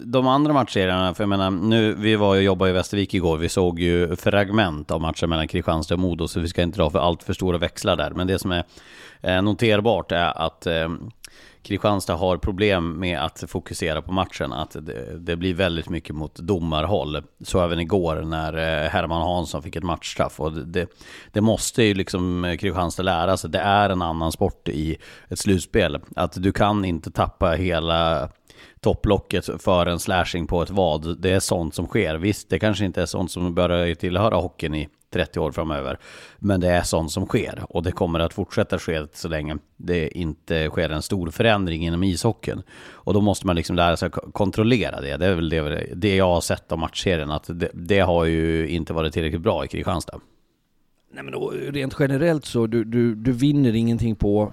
de 0.04 0.26
andra 0.26 0.52
matchserierna, 0.52 1.14
för 1.14 1.22
jag 1.24 1.28
menar, 1.28 1.50
nu, 1.50 1.94
vi 1.94 2.16
var 2.16 2.28
och 2.28 2.42
jobbade 2.42 2.70
i 2.70 2.74
Västervik 2.74 3.14
igår, 3.14 3.36
vi 3.36 3.48
såg 3.48 3.80
ju 3.80 4.16
fragment 4.16 4.90
av 4.90 5.00
matchen 5.00 5.28
mellan 5.28 5.48
Kristianstad 5.48 5.94
och 5.94 6.00
Modo, 6.00 6.28
så 6.28 6.40
vi 6.40 6.48
ska 6.48 6.62
inte 6.62 6.78
dra 6.78 6.90
för 6.90 6.98
allt 6.98 7.22
för 7.22 7.32
stora 7.32 7.58
växlar 7.58 7.96
där. 7.96 8.10
Men 8.10 8.26
det 8.26 8.38
som 8.38 8.52
är 8.52 8.64
eh, 9.20 9.42
noterbart 9.42 10.12
är 10.12 10.46
att 10.46 10.66
eh, 10.66 10.88
Kristianstad 11.62 12.14
har 12.14 12.36
problem 12.36 13.00
med 13.00 13.18
att 13.18 13.44
fokusera 13.48 14.02
på 14.02 14.12
matchen, 14.12 14.52
att 14.52 14.76
det, 14.80 15.18
det, 15.18 15.36
blir 15.36 15.54
väldigt 15.54 15.88
mycket 15.88 16.16
mot 16.16 16.34
domarhåll. 16.34 17.22
Så 17.40 17.60
även 17.64 17.80
igår 17.80 18.22
när 18.22 18.52
eh, 18.84 18.90
Herman 18.90 19.22
Hansson 19.22 19.62
fick 19.62 19.76
ett 19.76 19.82
matchstraff. 19.82 20.40
Och 20.40 20.52
det, 20.52 20.88
det 21.32 21.40
måste 21.40 21.82
ju 21.82 21.94
liksom 21.94 22.44
eh, 22.44 22.56
Kristianstad 22.56 23.02
lära 23.02 23.36
sig, 23.36 23.50
det 23.50 23.58
är 23.58 23.90
en 23.90 24.02
annan 24.02 24.32
sport 24.32 24.68
i 24.68 24.96
ett 25.28 25.38
slutspel. 25.38 26.00
Att 26.16 26.42
du 26.42 26.52
kan 26.52 26.84
inte 26.84 27.10
tappa 27.10 27.50
hela 27.50 28.28
topplocket 28.80 29.62
för 29.62 29.86
en 29.86 29.98
slashing 29.98 30.46
på 30.46 30.62
ett 30.62 30.70
vad. 30.70 31.20
Det 31.20 31.30
är 31.30 31.40
sånt 31.40 31.74
som 31.74 31.86
sker. 31.86 32.14
Visst, 32.14 32.50
det 32.50 32.58
kanske 32.58 32.84
inte 32.84 33.02
är 33.02 33.06
sånt 33.06 33.30
som 33.30 33.54
börjar 33.54 33.94
tillhöra 33.94 34.36
hockeyn 34.36 34.74
i 34.74 34.88
30 35.12 35.40
år 35.40 35.52
framöver. 35.52 35.98
Men 36.38 36.60
det 36.60 36.68
är 36.68 36.82
sånt 36.82 37.12
som 37.12 37.26
sker 37.26 37.62
och 37.68 37.82
det 37.82 37.92
kommer 37.92 38.20
att 38.20 38.34
fortsätta 38.34 38.78
ske 38.78 39.06
så 39.12 39.28
länge 39.28 39.58
det 39.76 40.18
inte 40.18 40.68
sker 40.68 40.90
en 40.90 41.02
stor 41.02 41.30
förändring 41.30 41.86
inom 41.86 42.02
ishockeyn. 42.02 42.62
Och 42.90 43.14
då 43.14 43.20
måste 43.20 43.46
man 43.46 43.56
liksom 43.56 43.76
lära 43.76 43.96
sig 43.96 44.10
kontrollera 44.10 45.00
det. 45.00 45.16
Det 45.16 45.26
är 45.26 45.34
väl 45.34 45.48
det, 45.48 45.86
det 45.94 46.16
jag 46.16 46.28
har 46.34 46.40
sett 46.40 46.72
av 46.72 46.78
matchserien, 46.78 47.30
att 47.30 47.44
det, 47.46 47.70
det 47.74 48.00
har 48.00 48.24
ju 48.24 48.68
inte 48.68 48.92
varit 48.92 49.12
tillräckligt 49.12 49.42
bra 49.42 49.64
i 49.64 49.68
Kristianstad. 49.68 50.20
Nej 51.14 51.24
men 51.24 51.32
då, 51.32 51.50
rent 51.50 51.96
generellt 51.98 52.44
så, 52.44 52.66
du, 52.66 52.84
du, 52.84 53.14
du 53.14 53.32
vinner 53.32 53.74
ingenting 53.74 54.16
på 54.16 54.52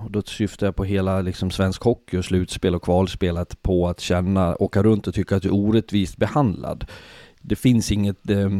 och 0.00 0.10
då 0.10 0.22
syftar 0.22 0.66
jag 0.66 0.76
på 0.76 0.84
hela 0.84 1.20
liksom 1.20 1.50
svensk 1.50 1.82
hockey 1.82 2.18
och 2.18 2.24
slutspel 2.24 2.74
och 2.74 2.82
kvalspelet 2.82 3.62
på 3.62 3.88
att 3.88 4.00
känna, 4.00 4.56
åka 4.56 4.82
runt 4.82 5.06
och 5.06 5.14
tycka 5.14 5.36
att 5.36 5.42
du 5.42 5.48
är 5.48 5.54
orättvist 5.54 6.16
behandlad. 6.16 6.86
Det 7.40 7.56
finns 7.56 7.92
inget, 7.92 8.30
eh, 8.30 8.50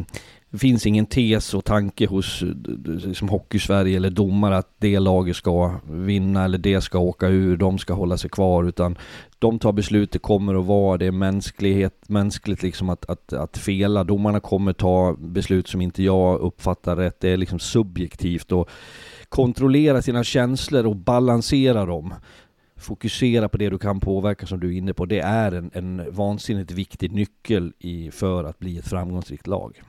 det 0.51 0.59
finns 0.59 0.87
ingen 0.87 1.07
tes 1.07 1.55
och 1.55 1.65
tanke 1.65 2.07
hos 2.07 2.43
eh, 2.43 2.49
liksom 2.85 3.29
Hockey-Sverige 3.29 3.97
eller 3.97 4.11
domare 4.11 4.57
att 4.57 4.75
det 4.79 4.99
laget 4.99 5.37
ska 5.37 5.81
vinna 5.91 6.45
eller 6.45 6.59
det 6.59 6.81
ska 6.81 6.99
åka 6.99 7.29
ur, 7.29 7.57
de 7.57 7.79
ska 7.79 7.95
hålla 7.95 8.17
sig 8.17 8.31
kvar 8.31 8.65
utan 8.65 8.99
de 9.39 9.59
tar 9.59 9.73
beslut, 9.73 10.13
det 10.13 10.19
kommer 10.19 10.55
att 10.55 10.67
vara, 10.67 10.99
det 10.99 11.07
är 11.07 11.13
mänsklighet, 11.13 12.09
mänskligt 12.09 12.63
liksom 12.63 12.89
att, 12.89 13.11
att, 13.11 13.33
att 13.33 13.59
fela. 13.59 14.05
Domarna 14.05 14.41
kommer 14.41 14.73
ta 14.73 15.17
beslut 15.19 15.69
som 15.69 15.81
inte 15.81 16.03
jag 16.03 16.41
uppfattar 16.41 16.97
rätt, 16.97 17.21
det 17.21 17.29
är 17.29 17.37
liksom 17.37 17.59
subjektivt 17.59 18.53
och 18.53 18.69
kontrollera 19.29 20.03
sina 20.03 20.25
känslor 20.25 20.87
och 20.87 20.97
balansera 20.97 21.87
dem. 21.87 22.15
Fokusera 22.77 23.49
på 23.49 23.57
det 23.57 23.71
du 23.71 23.79
kan 23.79 24.01
påverka 24.01 24.47
som 24.47 24.61
du 24.61 24.75
är 24.75 24.79
inne 24.79 24.95
på. 24.95 25.07
Det 25.07 25.21
är 25.21 25.53
en, 25.53 25.71
en 25.75 26.15
vansinnigt 26.15 26.71
viktig 26.71 27.13
nyckel 27.13 27.73
i, 27.79 28.11
för 28.11 28.45
att 28.45 28.59
bli 28.59 28.79
ett 28.79 28.89
framgångsrikt 28.89 29.47
lag. 29.47 29.83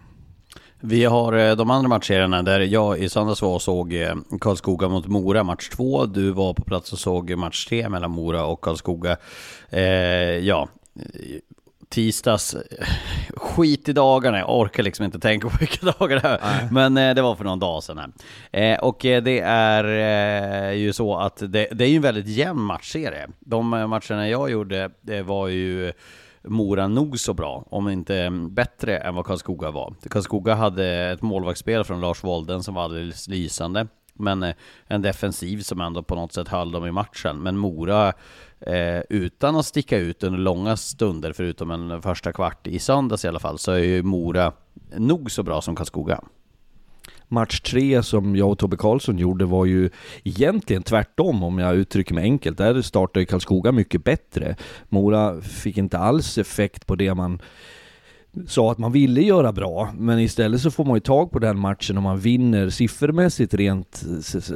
Vi 0.84 1.05
har 1.05 1.34
eh, 1.34 1.55
de 1.55 1.69
andra 1.69 1.89
matcherna 1.89 2.43
där 2.43 2.59
jag 2.59 2.99
i 2.99 3.09
söndags 3.09 3.41
var 3.41 3.55
och 3.55 3.61
såg 3.61 3.93
eh, 3.93 4.15
Karlskoga 4.41 4.88
mot 4.88 5.07
Mora 5.07 5.43
match 5.43 5.69
2. 5.69 6.05
Du 6.05 6.32
var 6.32 6.53
på 6.53 6.63
plats 6.63 6.93
och 6.93 6.99
såg 6.99 7.38
match 7.38 7.65
3 7.65 7.89
mellan 7.89 8.11
Mora 8.11 8.45
och 8.45 8.61
Karlskoga. 8.61 9.17
Eh, 9.69 9.82
ja, 10.38 10.69
tisdags, 11.89 12.55
skit 13.36 13.89
i 13.89 13.93
dagarna, 13.93 14.39
jag 14.39 14.59
orkar 14.59 14.84
liksom 14.84 15.05
inte 15.05 15.19
tänka 15.19 15.49
på 15.49 15.57
vilka 15.59 15.86
dagar 15.99 16.19
det 16.21 16.27
är. 16.27 16.69
Men 16.71 16.97
eh, 16.97 17.15
det 17.15 17.21
var 17.21 17.36
för 17.36 17.43
någon 17.43 17.59
dag 17.59 17.84
sedan. 17.84 18.13
Eh, 18.51 18.79
och 18.79 19.05
eh, 19.05 19.23
det 19.23 19.39
är 19.45 19.84
eh, 20.69 20.77
ju 20.77 20.93
så 20.93 21.17
att 21.17 21.38
det, 21.38 21.67
det 21.71 21.84
är 21.84 21.89
ju 21.89 21.95
en 21.95 22.01
väldigt 22.01 22.27
jämn 22.27 22.61
matchserie. 22.61 23.27
De 23.39 23.69
matcherna 23.69 24.29
jag 24.29 24.51
gjorde, 24.51 24.91
det 25.01 25.21
var 25.21 25.47
ju 25.47 25.93
Mora 26.44 26.88
nog 26.88 27.20
så 27.20 27.34
bra, 27.34 27.66
om 27.70 27.89
inte 27.89 28.30
bättre 28.50 28.98
än 28.98 29.16
vad 29.16 29.26
Karlskoga 29.26 29.72
var. 29.72 29.94
Karlskoga 30.10 30.56
hade 30.56 30.86
ett 30.88 31.22
målvaktsspel 31.22 31.84
från 31.84 32.02
Lars 32.02 32.24
Wolden 32.24 32.64
som 32.64 32.74
var 32.74 32.84
alldeles 32.84 33.28
lysande. 33.28 33.88
Men 34.14 34.44
eh, 34.44 34.56
en 34.88 35.02
defensiv 35.02 35.62
som 35.62 35.82
ändå 35.82 36.04
på 36.04 36.16
något 36.16 36.34
sätt 36.34 36.48
höll 36.48 36.72
dem 36.72 36.86
i 36.86 36.92
matchen. 36.92 37.38
Men 37.38 37.58
Mora, 37.58 38.14
eh, 38.60 39.00
utan 39.10 39.56
att 39.56 39.66
sticka 39.66 39.98
ut 39.98 40.24
under 40.24 40.39
långa 40.39 40.78
stunder, 40.78 41.34
förutom 41.34 41.72
en 41.72 42.02
första 42.02 42.32
kvart 42.34 42.68
i 42.68 42.80
söndags 42.80 43.26
i 43.26 43.28
alla 43.28 43.39
fall, 43.39 43.58
så 43.58 43.72
är 43.72 43.78
ju 43.78 44.04
Mora 44.04 44.54
nog 44.98 45.32
så 45.32 45.44
bra 45.44 45.62
som 45.62 45.76
Karlskoga. 45.76 46.22
Match 47.32 47.59
tre 47.59 48.03
som 48.03 48.36
jag 48.36 48.51
och 48.51 48.59
Tobbe 48.59 48.77
Karlsson 48.77 49.17
gjorde 49.17 49.45
var 49.45 49.65
ju 49.65 49.89
egentligen 50.23 50.84
tvärtom 50.84 51.43
om 51.43 51.59
jag 51.59 51.75
uttrycker 51.75 52.13
mig 52.13 52.23
enkelt. 52.23 52.57
Där 52.57 52.82
startade 52.82 53.25
Karlskoga 53.25 53.71
mycket 53.71 54.03
bättre. 54.03 54.55
Mora 54.89 55.41
fick 55.41 55.77
inte 55.77 55.97
alls 55.97 56.38
effekt 56.38 56.88
på 56.88 56.95
det 56.95 57.13
man 57.13 57.41
sa 58.47 58.71
att 58.71 58.77
man 58.77 58.91
ville 58.91 59.21
göra 59.21 59.51
bra, 59.51 59.89
men 59.97 60.19
istället 60.19 60.61
så 60.61 60.71
får 60.71 60.86
man 60.86 60.95
ju 60.95 60.99
tag 60.99 61.32
på 61.32 61.39
den 61.39 61.59
matchen 61.59 61.97
och 61.97 62.03
man 62.03 62.19
vinner 62.19 62.69
siffermässigt 62.69 63.53
rent 63.53 64.03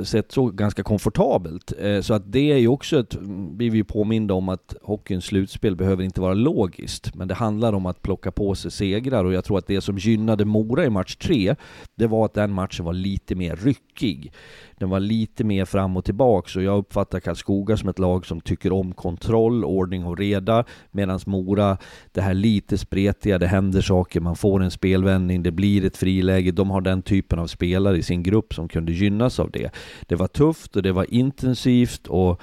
sett 0.03 0.31
så 0.31 0.45
ganska 0.45 0.83
komfortabelt. 0.83 1.73
Eh, 1.79 2.01
så 2.01 2.13
att 2.13 2.31
det 2.31 2.51
är 2.51 2.57
ju 2.57 2.67
också 2.67 2.99
ett, 2.99 3.19
blir 3.51 3.69
vi 3.69 3.77
ju 3.77 3.83
påminda 3.83 4.33
om 4.33 4.49
att 4.49 4.75
hockeyns 4.83 5.25
slutspel 5.25 5.75
behöver 5.75 6.03
inte 6.03 6.21
vara 6.21 6.33
logiskt, 6.33 7.15
men 7.15 7.27
det 7.27 7.33
handlar 7.33 7.73
om 7.73 7.85
att 7.85 8.01
plocka 8.01 8.31
på 8.31 8.55
sig 8.55 8.71
segrar 8.71 9.25
och 9.25 9.33
jag 9.33 9.45
tror 9.45 9.57
att 9.57 9.67
det 9.67 9.81
som 9.81 9.97
gynnade 9.97 10.45
Mora 10.45 10.85
i 10.85 10.89
match 10.89 11.15
tre, 11.15 11.55
det 11.95 12.07
var 12.07 12.25
att 12.25 12.33
den 12.33 12.51
matchen 12.51 12.85
var 12.85 12.93
lite 12.93 13.35
mer 13.35 13.55
ryckig. 13.55 14.31
Den 14.77 14.89
var 14.89 14.99
lite 14.99 15.43
mer 15.43 15.65
fram 15.65 15.97
och 15.97 16.05
tillbaks 16.05 16.55
och 16.55 16.63
jag 16.63 16.77
uppfattar 16.77 17.19
Karlskoga 17.19 17.77
som 17.77 17.89
ett 17.89 17.99
lag 17.99 18.25
som 18.25 18.41
tycker 18.41 18.71
om 18.71 18.93
kontroll, 18.93 19.65
ordning 19.65 20.05
och 20.05 20.17
reda 20.17 20.65
medan 20.91 21.19
Mora, 21.25 21.77
det 22.11 22.21
här 22.21 22.33
lite 22.33 22.77
spretiga, 22.77 23.37
det 23.37 23.47
händer 23.47 23.64
saker, 23.73 24.19
man 24.19 24.35
får 24.35 24.63
en 24.63 24.71
spelvändning, 24.71 25.43
det 25.43 25.51
blir 25.51 25.85
ett 25.85 25.97
friläge. 25.97 26.51
De 26.51 26.69
har 26.69 26.81
den 26.81 27.01
typen 27.01 27.39
av 27.39 27.47
spelare 27.47 27.97
i 27.97 28.03
sin 28.03 28.23
grupp 28.23 28.53
som 28.53 28.67
kunde 28.67 28.91
gynnas 28.91 29.39
av 29.39 29.51
det. 29.51 29.69
Det 30.07 30.15
var 30.15 30.27
tufft 30.27 30.75
och 30.75 30.83
det 30.83 30.91
var 30.91 31.13
intensivt 31.13 32.07
och 32.07 32.41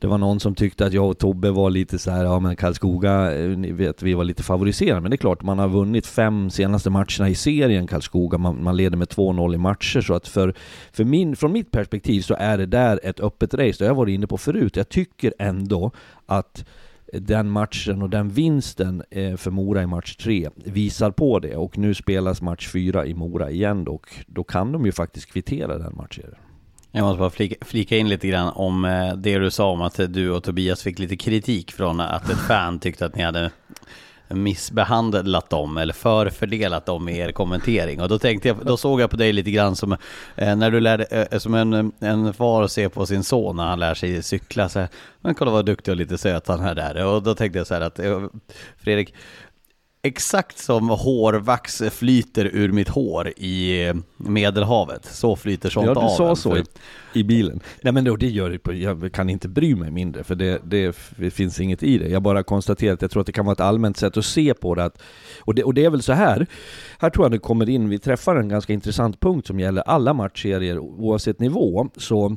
det 0.00 0.06
var 0.06 0.18
någon 0.18 0.40
som 0.40 0.54
tyckte 0.54 0.86
att 0.86 0.92
jag 0.92 1.10
och 1.10 1.18
Tobbe 1.18 1.50
var 1.50 1.70
lite 1.70 1.98
så 1.98 2.10
här, 2.10 2.24
ja 2.24 2.40
men 2.40 2.56
Karlskoga, 2.56 3.38
eh, 3.38 3.48
ni 3.48 3.72
vet 3.72 4.02
vi 4.02 4.14
var 4.14 4.24
lite 4.24 4.42
favoriserade. 4.42 5.00
Men 5.00 5.10
det 5.10 5.14
är 5.14 5.18
klart, 5.18 5.42
man 5.42 5.58
har 5.58 5.68
vunnit 5.68 6.06
fem 6.06 6.50
senaste 6.50 6.90
matcherna 6.90 7.28
i 7.28 7.34
serien 7.34 7.86
Karlskoga, 7.86 8.38
man, 8.38 8.62
man 8.62 8.76
leder 8.76 8.96
med 8.96 9.08
2-0 9.08 9.54
i 9.54 9.58
matcher. 9.58 10.00
Så 10.00 10.14
att 10.14 10.28
för, 10.28 10.54
för 10.92 11.04
min, 11.04 11.36
från 11.36 11.52
mitt 11.52 11.70
perspektiv 11.70 12.20
så 12.22 12.34
är 12.38 12.58
det 12.58 12.66
där 12.66 13.00
ett 13.02 13.20
öppet 13.20 13.54
race. 13.54 13.74
Det 13.78 13.84
har 13.84 13.90
jag 13.90 13.94
varit 13.94 14.14
inne 14.14 14.26
på 14.26 14.38
förut. 14.38 14.76
Jag 14.76 14.88
tycker 14.88 15.34
ändå 15.38 15.90
att 16.26 16.64
den 17.12 17.50
matchen 17.50 18.02
och 18.02 18.10
den 18.10 18.28
vinsten 18.28 19.02
eh, 19.10 19.36
för 19.36 19.50
Mora 19.50 19.82
i 19.82 19.86
match 19.86 20.16
3 20.16 20.50
visar 20.54 21.10
på 21.10 21.38
det 21.38 21.56
och 21.56 21.78
nu 21.78 21.94
spelas 21.94 22.42
match 22.42 22.68
4 22.68 23.06
i 23.06 23.14
Mora 23.14 23.50
igen 23.50 23.88
och 23.88 24.14
då 24.26 24.44
kan 24.44 24.72
de 24.72 24.86
ju 24.86 24.92
faktiskt 24.92 25.32
kvittera 25.32 25.78
den 25.78 25.96
matchen. 25.96 26.24
Jag 26.92 27.02
måste 27.02 27.18
bara 27.18 27.30
flika, 27.30 27.64
flika, 27.64 27.96
in 27.96 28.08
lite 28.08 28.28
grann 28.28 28.48
om 28.48 28.84
eh, 28.84 29.14
det 29.14 29.38
du 29.38 29.50
sa 29.50 29.70
om 29.70 29.82
att 29.82 30.00
du 30.08 30.30
och 30.30 30.42
Tobias 30.42 30.82
fick 30.82 30.98
lite 30.98 31.16
kritik 31.16 31.72
från 31.72 32.00
att 32.00 32.30
ett 32.30 32.38
fan 32.38 32.78
tyckte 32.78 33.06
att 33.06 33.16
ni 33.16 33.22
hade 33.22 33.50
missbehandlat 34.30 35.50
dem 35.50 35.76
eller 35.76 35.94
förfördelat 35.94 36.86
dem 36.86 37.08
i 37.08 37.18
er 37.18 37.32
kommentering. 37.32 38.00
Och 38.00 38.08
då 38.08 38.18
tänkte 38.18 38.48
jag, 38.48 38.56
då 38.64 38.76
såg 38.76 39.00
jag 39.00 39.10
på 39.10 39.16
dig 39.16 39.32
lite 39.32 39.50
grann 39.50 39.76
som 39.76 39.92
eh, 40.36 40.56
när 40.56 40.70
du 40.70 40.80
lärde, 40.80 41.04
eh, 41.04 41.38
som 41.38 41.54
en, 41.54 41.92
en 42.00 42.34
far 42.34 42.66
ser 42.66 42.88
på 42.88 43.06
sin 43.06 43.24
son 43.24 43.56
när 43.56 43.66
han 43.66 43.78
lär 43.78 43.94
sig 43.94 44.22
cykla. 44.22 44.68
Så 44.68 44.80
här, 44.80 44.88
men 45.20 45.34
kolla 45.34 45.50
vad 45.50 45.66
duktig 45.66 45.92
och 45.92 45.98
lite 45.98 46.18
söt 46.18 46.48
han 46.48 46.60
är 46.60 46.74
där. 46.74 47.06
Och 47.06 47.22
då 47.22 47.34
tänkte 47.34 47.58
jag 47.58 47.66
så 47.66 47.74
här 47.74 47.80
att 47.80 47.98
eh, 47.98 48.22
Fredrik, 48.78 49.14
Exakt 50.02 50.58
som 50.58 50.88
hårvax 50.88 51.82
flyter 51.90 52.44
ur 52.44 52.72
mitt 52.72 52.88
hår 52.88 53.28
i 53.28 53.92
Medelhavet, 54.16 55.04
så 55.04 55.36
flyter 55.36 55.70
sånt 55.70 55.88
av. 55.88 55.96
Ja, 55.96 56.10
du 56.10 56.16
sa 56.16 56.36
så 56.36 56.56
i, 56.56 56.64
i, 57.14 57.24
bilen. 57.24 57.60
Nej 57.82 57.92
men 57.92 58.04
då, 58.04 58.16
det 58.16 58.28
gör 58.28 58.50
det 58.50 58.72
jag 58.72 59.12
kan 59.12 59.30
inte 59.30 59.48
bry 59.48 59.74
mig 59.74 59.90
mindre, 59.90 60.24
för 60.24 60.34
det, 60.34 60.60
det, 60.64 60.96
det, 61.16 61.30
finns 61.30 61.60
inget 61.60 61.82
i 61.82 61.98
det. 61.98 62.08
Jag 62.08 62.22
bara 62.22 62.42
konstaterar 62.42 62.94
att 62.94 63.02
jag 63.02 63.10
tror 63.10 63.20
att 63.20 63.26
det 63.26 63.32
kan 63.32 63.44
vara 63.44 63.52
ett 63.52 63.60
allmänt 63.60 63.96
sätt 63.96 64.16
att 64.16 64.24
se 64.24 64.54
på 64.54 64.74
det. 64.74 64.84
Att, 64.84 65.02
och, 65.40 65.54
det 65.54 65.64
och 65.64 65.74
det 65.74 65.84
är 65.84 65.90
väl 65.90 66.02
så 66.02 66.12
här, 66.12 66.46
här 66.98 67.10
tror 67.10 67.24
jag 67.24 67.32
det 67.32 67.38
kommer 67.38 67.68
in, 67.68 67.88
vi 67.88 67.98
träffar 67.98 68.36
en 68.36 68.48
ganska 68.48 68.72
intressant 68.72 69.20
punkt 69.20 69.46
som 69.46 69.60
gäller 69.60 69.82
alla 69.82 70.14
matchserier 70.14 70.78
oavsett 70.78 71.40
nivå. 71.40 71.88
Så 71.96 72.36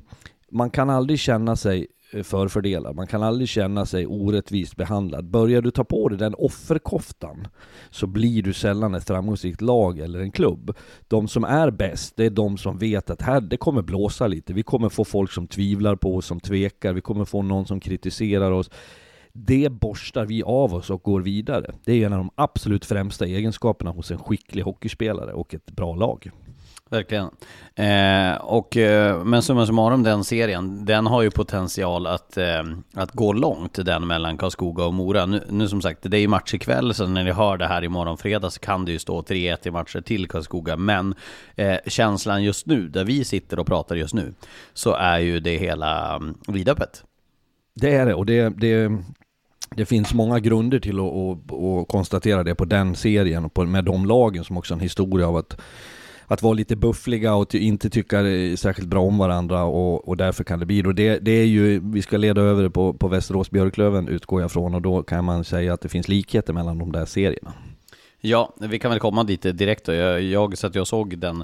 man 0.51 0.70
kan 0.70 0.89
aldrig 0.89 1.20
känna 1.20 1.55
sig 1.55 1.88
förfördelar. 2.24 2.93
Man 2.93 3.07
kan 3.07 3.24
aldrig 3.24 3.49
känna 3.49 3.86
sig 3.86 4.07
orättvist 4.07 4.76
behandlad. 4.76 5.26
Börjar 5.26 5.61
du 5.61 5.72
ta 5.72 5.84
på 5.84 6.09
dig 6.09 6.18
den 6.18 6.36
offerkoftan 6.38 7.47
så 7.89 8.07
blir 8.07 8.43
du 8.43 8.53
sällan 8.53 8.95
ett 8.95 9.07
framgångsrikt 9.07 9.61
lag 9.61 9.99
eller 9.99 10.20
en 10.20 10.32
klubb. 10.32 10.76
De 11.07 11.28
som 11.28 11.43
är 11.43 11.72
bäst, 11.72 12.14
det 12.16 12.26
är 12.26 12.30
de 12.30 12.57
som 12.57 12.78
vet 12.78 13.09
att 13.09 13.22
här, 13.22 13.41
det 13.41 13.57
kommer 13.57 13.82
blåsa 13.82 14.28
lite. 14.28 14.53
Vi 14.53 14.64
kommer 14.64 14.89
få 14.89 15.05
folk 15.05 15.32
som 15.32 15.47
tvivlar 15.47 15.95
på 15.95 16.16
oss, 16.16 16.26
som 16.26 16.39
tvekar. 16.39 16.93
Vi 16.93 17.01
kommer 17.01 17.26
få 17.26 17.41
någon 17.41 17.66
som 17.66 17.80
kritiserar 17.80 18.51
oss. 18.51 18.70
Det 19.36 19.70
borstar 19.72 20.26
vi 20.26 20.43
av 20.43 20.74
oss 20.74 20.89
och 20.89 21.03
går 21.03 21.22
vidare. 21.22 21.74
Det 21.86 21.93
är 21.93 22.05
en 22.05 22.14
av 22.14 22.20
de 22.20 22.30
absolut 22.36 22.86
främsta 22.86 23.26
egenskaperna 23.26 23.91
hos 23.91 24.11
en 24.11 24.18
skicklig 24.18 24.64
hockeyspelare 24.64 25.34
och 25.34 25.53
ett 25.53 25.72
bra 25.72 25.95
lag. 25.95 26.32
Verkligen. 26.93 27.29
Eh, 27.75 28.35
och, 28.35 28.77
eh, 28.77 29.23
men 29.23 29.41
summa 29.41 29.65
summarum 29.65 30.03
den 30.03 30.23
serien, 30.23 30.85
den 30.85 31.05
har 31.05 31.21
ju 31.21 31.31
potential 31.31 32.07
att, 32.07 32.37
eh, 32.37 32.63
att 32.93 33.11
gå 33.11 33.33
långt 33.33 33.85
den 33.85 34.07
mellan 34.07 34.37
Karlskoga 34.37 34.85
och 34.85 34.93
Mora. 34.93 35.25
Nu, 35.25 35.43
nu 35.49 35.67
som 35.67 35.81
sagt, 35.81 35.99
det 36.01 36.17
är 36.17 36.21
ju 36.21 36.27
match 36.27 36.53
ikväll, 36.53 36.93
så 36.93 37.07
när 37.07 37.23
ni 37.23 37.31
hör 37.31 37.57
det 37.57 37.67
här 37.67 37.83
imorgon 37.83 38.17
fredag 38.17 38.49
så 38.49 38.59
kan 38.59 38.85
det 38.85 38.91
ju 38.91 38.99
stå 38.99 39.21
3-1 39.21 39.67
i 39.67 39.71
matcher 39.71 40.01
till 40.01 40.27
Karlskoga. 40.27 40.77
Men 40.77 41.15
eh, 41.55 41.77
känslan 41.87 42.43
just 42.43 42.65
nu, 42.65 42.87
där 42.87 43.03
vi 43.03 43.25
sitter 43.25 43.59
och 43.59 43.67
pratar 43.67 43.95
just 43.95 44.13
nu, 44.13 44.33
så 44.73 44.93
är 44.93 45.19
ju 45.19 45.39
det 45.39 45.57
hela 45.57 46.15
um, 46.15 46.37
vidöppet. 46.47 47.03
Det 47.75 47.95
är 47.95 48.05
det, 48.05 48.13
och 48.13 48.25
det, 48.25 48.49
det, 48.49 48.91
det 49.75 49.85
finns 49.85 50.13
många 50.13 50.39
grunder 50.39 50.79
till 50.79 50.99
att, 50.99 51.05
att, 51.05 51.53
att 51.53 51.87
konstatera 51.87 52.43
det 52.43 52.55
på 52.55 52.65
den 52.65 52.95
serien 52.95 53.45
och 53.45 53.53
på, 53.53 53.63
med 53.63 53.85
de 53.85 54.05
lagen 54.05 54.43
som 54.43 54.57
också 54.57 54.73
har 54.73 54.77
en 54.77 54.83
historia 54.83 55.27
av 55.27 55.35
att 55.35 55.57
att 56.28 56.41
vara 56.41 56.53
lite 56.53 56.76
buffliga 56.76 57.36
och 57.36 57.55
inte 57.55 57.89
tycka 57.89 58.17
särskilt 58.57 58.88
bra 58.88 59.01
om 59.01 59.17
varandra 59.17 59.63
och, 59.63 60.07
och 60.07 60.17
därför 60.17 60.43
kan 60.43 60.59
det 60.59 60.65
bli 60.65 60.84
och 60.84 60.95
det, 60.95 61.19
det 61.19 61.32
är 61.32 61.45
ju, 61.45 61.80
vi 61.84 62.01
ska 62.01 62.17
leda 62.17 62.41
över 62.41 62.63
det 62.63 62.69
på, 62.69 62.93
på 62.93 63.07
Västerås 63.07 63.51
Björklöven 63.51 64.07
utgår 64.07 64.41
jag 64.41 64.51
från 64.51 64.76
och 64.76 64.82
då 64.82 65.03
kan 65.03 65.26
man 65.26 65.43
säga 65.43 65.74
att 65.74 65.82
det 65.82 65.89
finns 65.89 66.07
likheter 66.07 66.53
mellan 66.53 66.78
de 66.78 66.91
där 66.91 67.05
serierna. 67.05 67.53
Ja, 68.19 68.53
vi 68.59 68.80
kan 68.80 68.91
väl 68.91 68.99
komma 68.99 69.24
dit 69.24 69.41
direkt 69.41 69.86
då. 69.86 69.93
Jag, 69.93 70.21
jag 70.21 70.57
satt 70.57 70.76
och 70.76 70.88
såg 70.88 71.17
den 71.17 71.43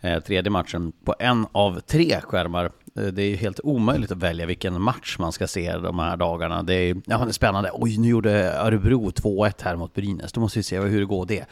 eh, 0.00 0.20
tredje 0.20 0.50
matchen 0.50 0.92
på 1.04 1.14
en 1.18 1.46
av 1.52 1.80
tre 1.80 2.20
skärmar 2.20 2.70
det 2.94 3.22
är 3.22 3.36
helt 3.36 3.60
omöjligt 3.62 4.12
att 4.12 4.18
välja 4.18 4.46
vilken 4.46 4.82
match 4.82 5.16
man 5.18 5.32
ska 5.32 5.46
se 5.46 5.76
de 5.76 5.98
här 5.98 6.16
dagarna. 6.16 6.62
Det 6.62 6.74
är, 6.74 6.96
ja, 7.06 7.18
det 7.18 7.30
är 7.30 7.32
spännande. 7.32 7.70
Oj, 7.72 7.98
nu 7.98 8.08
gjorde 8.08 8.52
Örebro 8.52 9.10
2-1 9.10 9.52
här 9.62 9.76
mot 9.76 9.94
Brynäs. 9.94 10.32
Då 10.32 10.40
måste 10.40 10.58
vi 10.58 10.62
se 10.62 10.80
hur 10.80 11.00
det 11.00 11.06
går 11.06 11.26
det. 11.26 11.44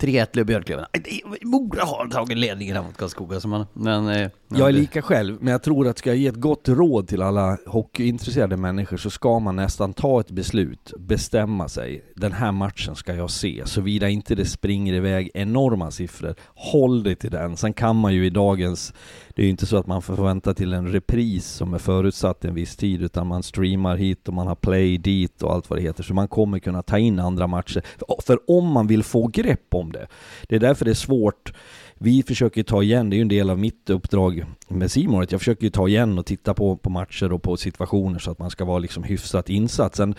3-1 0.00 0.26
blev 0.32 0.46
Björklöven. 0.46 0.86
Mora 1.42 1.84
har 1.84 2.08
tagit 2.08 2.38
ledningen 2.38 2.84
mot 2.84 2.96
Karlskoga. 2.96 3.40
Så 3.40 3.48
man, 3.48 3.66
men, 3.72 4.08
eh, 4.08 4.30
jag 4.48 4.68
är 4.68 4.72
lika 4.72 5.02
själv, 5.02 5.36
men 5.40 5.52
jag 5.52 5.62
tror 5.62 5.88
att 5.88 5.98
ska 5.98 6.10
jag 6.10 6.16
ge 6.16 6.26
ett 6.26 6.34
gott 6.34 6.68
råd 6.68 7.08
till 7.08 7.22
alla 7.22 7.58
hockeyintresserade 7.66 8.56
människor 8.56 8.96
så 8.96 9.10
ska 9.10 9.38
man 9.38 9.56
nästan 9.56 9.92
ta 9.92 10.20
ett 10.20 10.30
beslut, 10.30 10.92
bestämma 10.98 11.68
sig. 11.68 12.04
Den 12.16 12.32
här 12.32 12.52
matchen 12.52 12.96
ska 12.96 13.14
jag 13.14 13.30
se, 13.30 13.62
såvida 13.66 14.08
inte 14.08 14.34
det 14.34 14.44
springer 14.44 14.94
iväg 14.94 15.30
enorma 15.34 15.90
siffror. 15.90 16.34
Håll 16.54 17.02
dig 17.02 17.14
till 17.16 17.30
den. 17.30 17.56
Sen 17.56 17.72
kan 17.72 17.96
man 17.96 18.14
ju 18.14 18.26
i 18.26 18.30
dagens 18.30 18.94
det 19.34 19.42
är 19.42 19.44
ju 19.44 19.50
inte 19.50 19.66
så 19.66 19.76
att 19.76 19.86
man 19.86 20.02
får 20.02 20.16
vänta 20.16 20.54
till 20.54 20.72
en 20.72 20.92
repris 20.92 21.46
som 21.46 21.74
är 21.74 21.78
förutsatt 21.78 22.44
en 22.44 22.54
viss 22.54 22.76
tid, 22.76 23.02
utan 23.02 23.26
man 23.26 23.42
streamar 23.42 23.96
hit 23.96 24.28
och 24.28 24.34
man 24.34 24.46
har 24.46 24.54
play 24.54 24.98
dit 24.98 25.42
och 25.42 25.52
allt 25.52 25.70
vad 25.70 25.78
det 25.78 25.82
heter, 25.82 26.02
så 26.02 26.14
man 26.14 26.28
kommer 26.28 26.58
kunna 26.58 26.82
ta 26.82 26.98
in 26.98 27.18
andra 27.18 27.46
matcher. 27.46 27.82
För 28.26 28.50
om 28.50 28.66
man 28.66 28.86
vill 28.86 29.02
få 29.02 29.26
grepp 29.26 29.74
om 29.74 29.92
det, 29.92 30.06
det 30.48 30.56
är 30.56 30.60
därför 30.60 30.84
det 30.84 30.90
är 30.90 30.94
svårt 30.94 31.52
vi 32.04 32.22
försöker 32.22 32.62
ta 32.62 32.82
igen, 32.82 33.10
det 33.10 33.14
är 33.16 33.18
ju 33.18 33.22
en 33.22 33.28
del 33.28 33.50
av 33.50 33.58
mitt 33.58 33.90
uppdrag 33.90 34.44
med 34.68 34.90
Simon, 34.90 35.22
att 35.22 35.32
jag 35.32 35.40
försöker 35.40 35.70
ta 35.70 35.88
igen 35.88 36.18
och 36.18 36.26
titta 36.26 36.54
på, 36.54 36.76
på 36.76 36.90
matcher 36.90 37.32
och 37.32 37.42
på 37.42 37.56
situationer 37.56 38.18
så 38.18 38.30
att 38.30 38.38
man 38.38 38.50
ska 38.50 38.64
vara 38.64 38.78
liksom 38.78 39.02
hyfsat 39.02 39.50
insatt. 39.50 39.96
Sen 39.96 40.14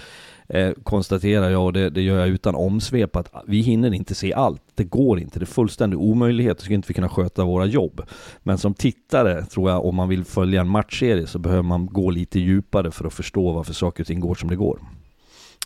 eh, 0.50 0.72
konstaterar 0.84 1.50
jag, 1.50 1.66
och 1.66 1.74
det, 1.74 1.90
det, 1.90 2.02
gör 2.02 2.20
jag 2.20 2.28
utan 2.28 2.56
omsvep, 2.56 3.16
att 3.16 3.34
vi 3.48 3.62
hinner 3.62 3.94
inte 3.94 4.16
se 4.16 4.34
allt. 4.34 4.62
Det 4.76 4.84
går 4.84 5.20
inte, 5.20 5.40
det 5.40 5.44
är 5.44 5.46
fullständig 5.46 6.00
omöjlighet, 6.00 6.58
då 6.58 6.64
ska 6.64 6.74
inte 6.74 6.88
vi 6.88 6.94
kunna 6.94 7.10
sköta 7.10 7.46
våra 7.46 7.66
jobb. 7.66 8.02
Men 8.44 8.58
som 8.58 8.74
tittare 8.74 9.46
tror 9.46 9.72
jag, 9.72 9.86
om 9.86 9.96
man 9.96 10.10
vill 10.10 10.26
följa 10.26 10.62
en 10.62 10.70
matchserie 10.70 11.28
så 11.28 11.40
behöver 11.40 11.64
man 11.64 11.86
gå 11.86 12.10
lite 12.10 12.40
djupare 12.40 12.92
för 12.92 13.06
att 13.06 13.14
förstå 13.14 13.52
varför 13.52 13.74
saker 13.74 14.04
och 14.04 14.08
ting 14.08 14.20
går 14.20 14.36
som 14.36 14.50
det 14.50 14.56
går. 14.56 14.80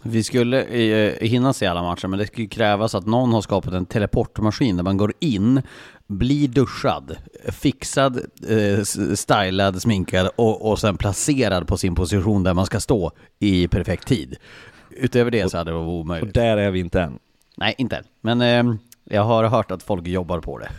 Vi 0.04 0.24
skulle 0.24 0.64
eh, 0.64 1.28
hinna 1.28 1.54
se 1.54 1.66
alla 1.66 1.84
matcher, 1.84 2.08
men 2.08 2.20
det 2.20 2.28
skulle 2.28 2.48
krävas 2.48 2.96
att 2.96 3.06
någon 3.06 3.34
har 3.34 3.42
skapat 3.42 3.74
en 3.74 3.86
teleportmaskin 3.86 4.78
där 4.78 4.84
man 4.84 4.98
går 4.98 5.14
in, 5.20 5.62
blir 6.10 6.48
duschad, 6.48 7.18
fixad, 7.48 8.20
eh, 8.48 8.84
stylad, 9.16 9.82
sminkad 9.82 10.30
och, 10.36 10.72
och 10.72 10.80
sen 10.80 10.98
placerad 10.98 11.68
på 11.68 11.78
sin 11.78 11.96
position 11.96 12.44
där 12.44 12.54
man 12.54 12.66
ska 12.66 12.80
stå 12.80 13.12
i 13.40 13.68
perfekt 13.68 14.08
tid. 14.08 14.36
Utöver 14.90 15.32
det 15.32 15.52
så 15.52 15.58
hade 15.58 15.72
det 15.72 15.76
varit 15.76 15.88
omöjligt. 15.88 16.28
Och 16.28 16.34
där 16.34 16.58
är 16.58 16.72
vi 16.72 16.80
inte 16.80 17.02
än. 17.02 17.20
Nej, 17.58 17.76
inte 17.78 17.96
än. 17.96 18.04
Men 18.22 18.42
eh, 18.42 18.76
jag 19.04 19.24
har 19.24 19.44
hört 19.44 19.72
att 19.72 19.84
folk 19.84 20.08
jobbar 20.08 20.40
på 20.40 20.60
det. 20.60 20.70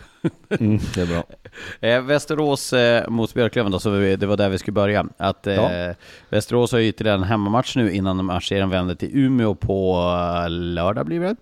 mm, 0.59 0.79
det 0.95 1.01
är 1.01 1.05
bra. 1.05 1.23
Eh, 1.79 2.01
Västerås 2.01 2.73
eh, 2.73 3.09
mot 3.09 3.33
Björklöven 3.33 3.71
då, 3.71 3.79
så 3.79 3.89
vi, 3.89 4.15
det 4.15 4.25
var 4.25 4.37
där 4.37 4.49
vi 4.49 4.57
skulle 4.57 4.73
börja. 4.73 5.05
Att, 5.17 5.47
eh, 5.47 5.53
ja. 5.55 5.93
Västerås 6.29 6.71
har 6.71 6.79
ju 6.79 6.87
ytterligare 6.87 7.17
en 7.17 7.23
hemmamatch 7.23 7.75
nu 7.75 7.91
innan 7.91 8.25
matchserien 8.25 8.69
vänder 8.69 8.95
till 8.95 9.09
Umeå 9.13 9.55
på 9.55 9.95
eh, 10.43 10.49
lördag 10.49 11.05
blir 11.05 11.19
det 11.19 11.35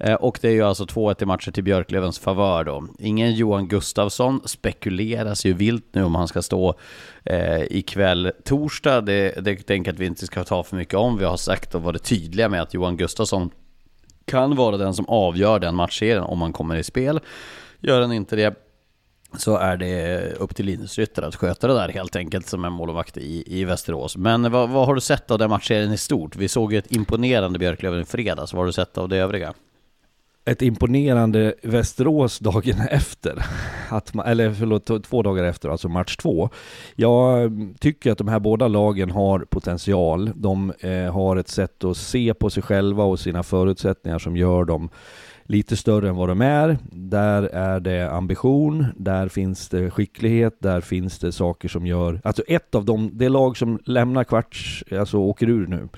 Eh, 0.00 0.14
och 0.14 0.38
det 0.42 0.48
är 0.48 0.52
ju 0.52 0.62
alltså 0.62 0.84
2-1 0.84 1.22
i 1.22 1.26
matcher 1.26 1.50
till 1.50 1.64
Björklövens 1.64 2.18
favör 2.18 2.64
då. 2.64 2.86
Ingen 2.98 3.34
Johan 3.34 3.68
Gustafsson, 3.68 4.40
spekuleras 4.44 5.46
ju 5.46 5.52
vilt 5.52 5.86
nu 5.92 6.02
om 6.02 6.14
han 6.14 6.28
ska 6.28 6.42
stå 6.42 6.74
eh, 7.24 7.62
ikväll 7.62 8.32
torsdag. 8.44 9.00
Det, 9.00 9.44
det 9.44 9.56
tänker 9.56 9.88
jag 9.88 9.94
att 9.94 10.00
vi 10.00 10.06
inte 10.06 10.26
ska 10.26 10.44
ta 10.44 10.62
för 10.62 10.76
mycket 10.76 10.94
om. 10.94 11.18
Vi 11.18 11.24
har 11.24 11.36
sagt 11.36 11.74
och 11.74 11.82
varit 11.82 12.02
tydliga 12.02 12.48
med 12.48 12.62
att 12.62 12.74
Johan 12.74 12.96
Gustafsson 12.96 13.50
kan 14.24 14.56
vara 14.56 14.76
den 14.76 14.94
som 14.94 15.06
avgör 15.08 15.58
den 15.58 15.74
matchserien 15.74 16.22
om 16.22 16.42
han 16.42 16.52
kommer 16.52 16.76
i 16.76 16.82
spel. 16.82 17.20
Gör 17.80 18.00
han 18.00 18.12
inte 18.12 18.36
det 18.36 18.54
så 19.38 19.56
är 19.56 19.76
det 19.76 20.32
upp 20.32 20.56
till 20.56 20.66
Linus 20.66 20.98
Rytter 20.98 21.22
att 21.22 21.36
sköta 21.36 21.66
det 21.66 21.74
där 21.74 21.88
helt 21.88 22.16
enkelt 22.16 22.46
som 22.46 22.64
en 22.64 22.72
målvakt 22.72 23.16
i, 23.16 23.44
i 23.46 23.64
Västerås. 23.64 24.16
Men 24.16 24.52
vad, 24.52 24.70
vad 24.70 24.86
har 24.86 24.94
du 24.94 25.00
sett 25.00 25.30
av 25.30 25.38
den 25.38 25.50
matchserien 25.50 25.92
i 25.92 25.98
stort? 25.98 26.36
Vi 26.36 26.48
såg 26.48 26.72
ju 26.72 26.78
ett 26.78 26.92
imponerande 26.92 27.58
Björklöven 27.58 28.00
i 28.00 28.04
fredags. 28.04 28.52
Vad 28.52 28.60
har 28.60 28.66
du 28.66 28.72
sett 28.72 28.98
av 28.98 29.08
det 29.08 29.16
övriga? 29.16 29.54
Ett 30.44 30.62
imponerande 30.62 31.54
Västerås 31.62 32.38
dagen 32.38 32.80
efter. 32.90 33.46
Att 33.88 34.14
man, 34.14 34.26
eller 34.26 34.52
förlåt, 34.52 35.04
två 35.04 35.22
dagar 35.22 35.44
efter, 35.44 35.68
alltså 35.68 35.88
match 35.88 36.16
två. 36.16 36.48
Jag 36.96 37.52
tycker 37.80 38.12
att 38.12 38.18
de 38.18 38.28
här 38.28 38.40
båda 38.40 38.68
lagen 38.68 39.10
har 39.10 39.38
potential. 39.38 40.32
De 40.34 40.72
eh, 40.80 41.12
har 41.12 41.36
ett 41.36 41.48
sätt 41.48 41.84
att 41.84 41.96
se 41.96 42.34
på 42.34 42.50
sig 42.50 42.62
själva 42.62 43.04
och 43.04 43.20
sina 43.20 43.42
förutsättningar 43.42 44.18
som 44.18 44.36
gör 44.36 44.64
dem 44.64 44.90
lite 45.50 45.76
större 45.76 46.08
än 46.08 46.16
vad 46.16 46.28
de 46.28 46.40
är. 46.40 46.78
Där 46.92 47.42
är 47.42 47.80
det 47.80 48.10
ambition, 48.10 48.86
där 48.96 49.28
finns 49.28 49.68
det 49.68 49.90
skicklighet, 49.90 50.56
där 50.58 50.80
finns 50.80 51.18
det 51.18 51.32
saker 51.32 51.68
som 51.68 51.86
gör... 51.86 52.20
Alltså 52.24 52.42
ett 52.48 52.74
av 52.74 52.84
dem, 52.84 53.10
det 53.12 53.28
lag 53.28 53.56
som 53.56 53.78
lämnar 53.84 54.24
kvarts, 54.24 54.84
alltså 54.92 55.18
åker 55.18 55.48
ur 55.48 55.66
nu, 55.66 55.88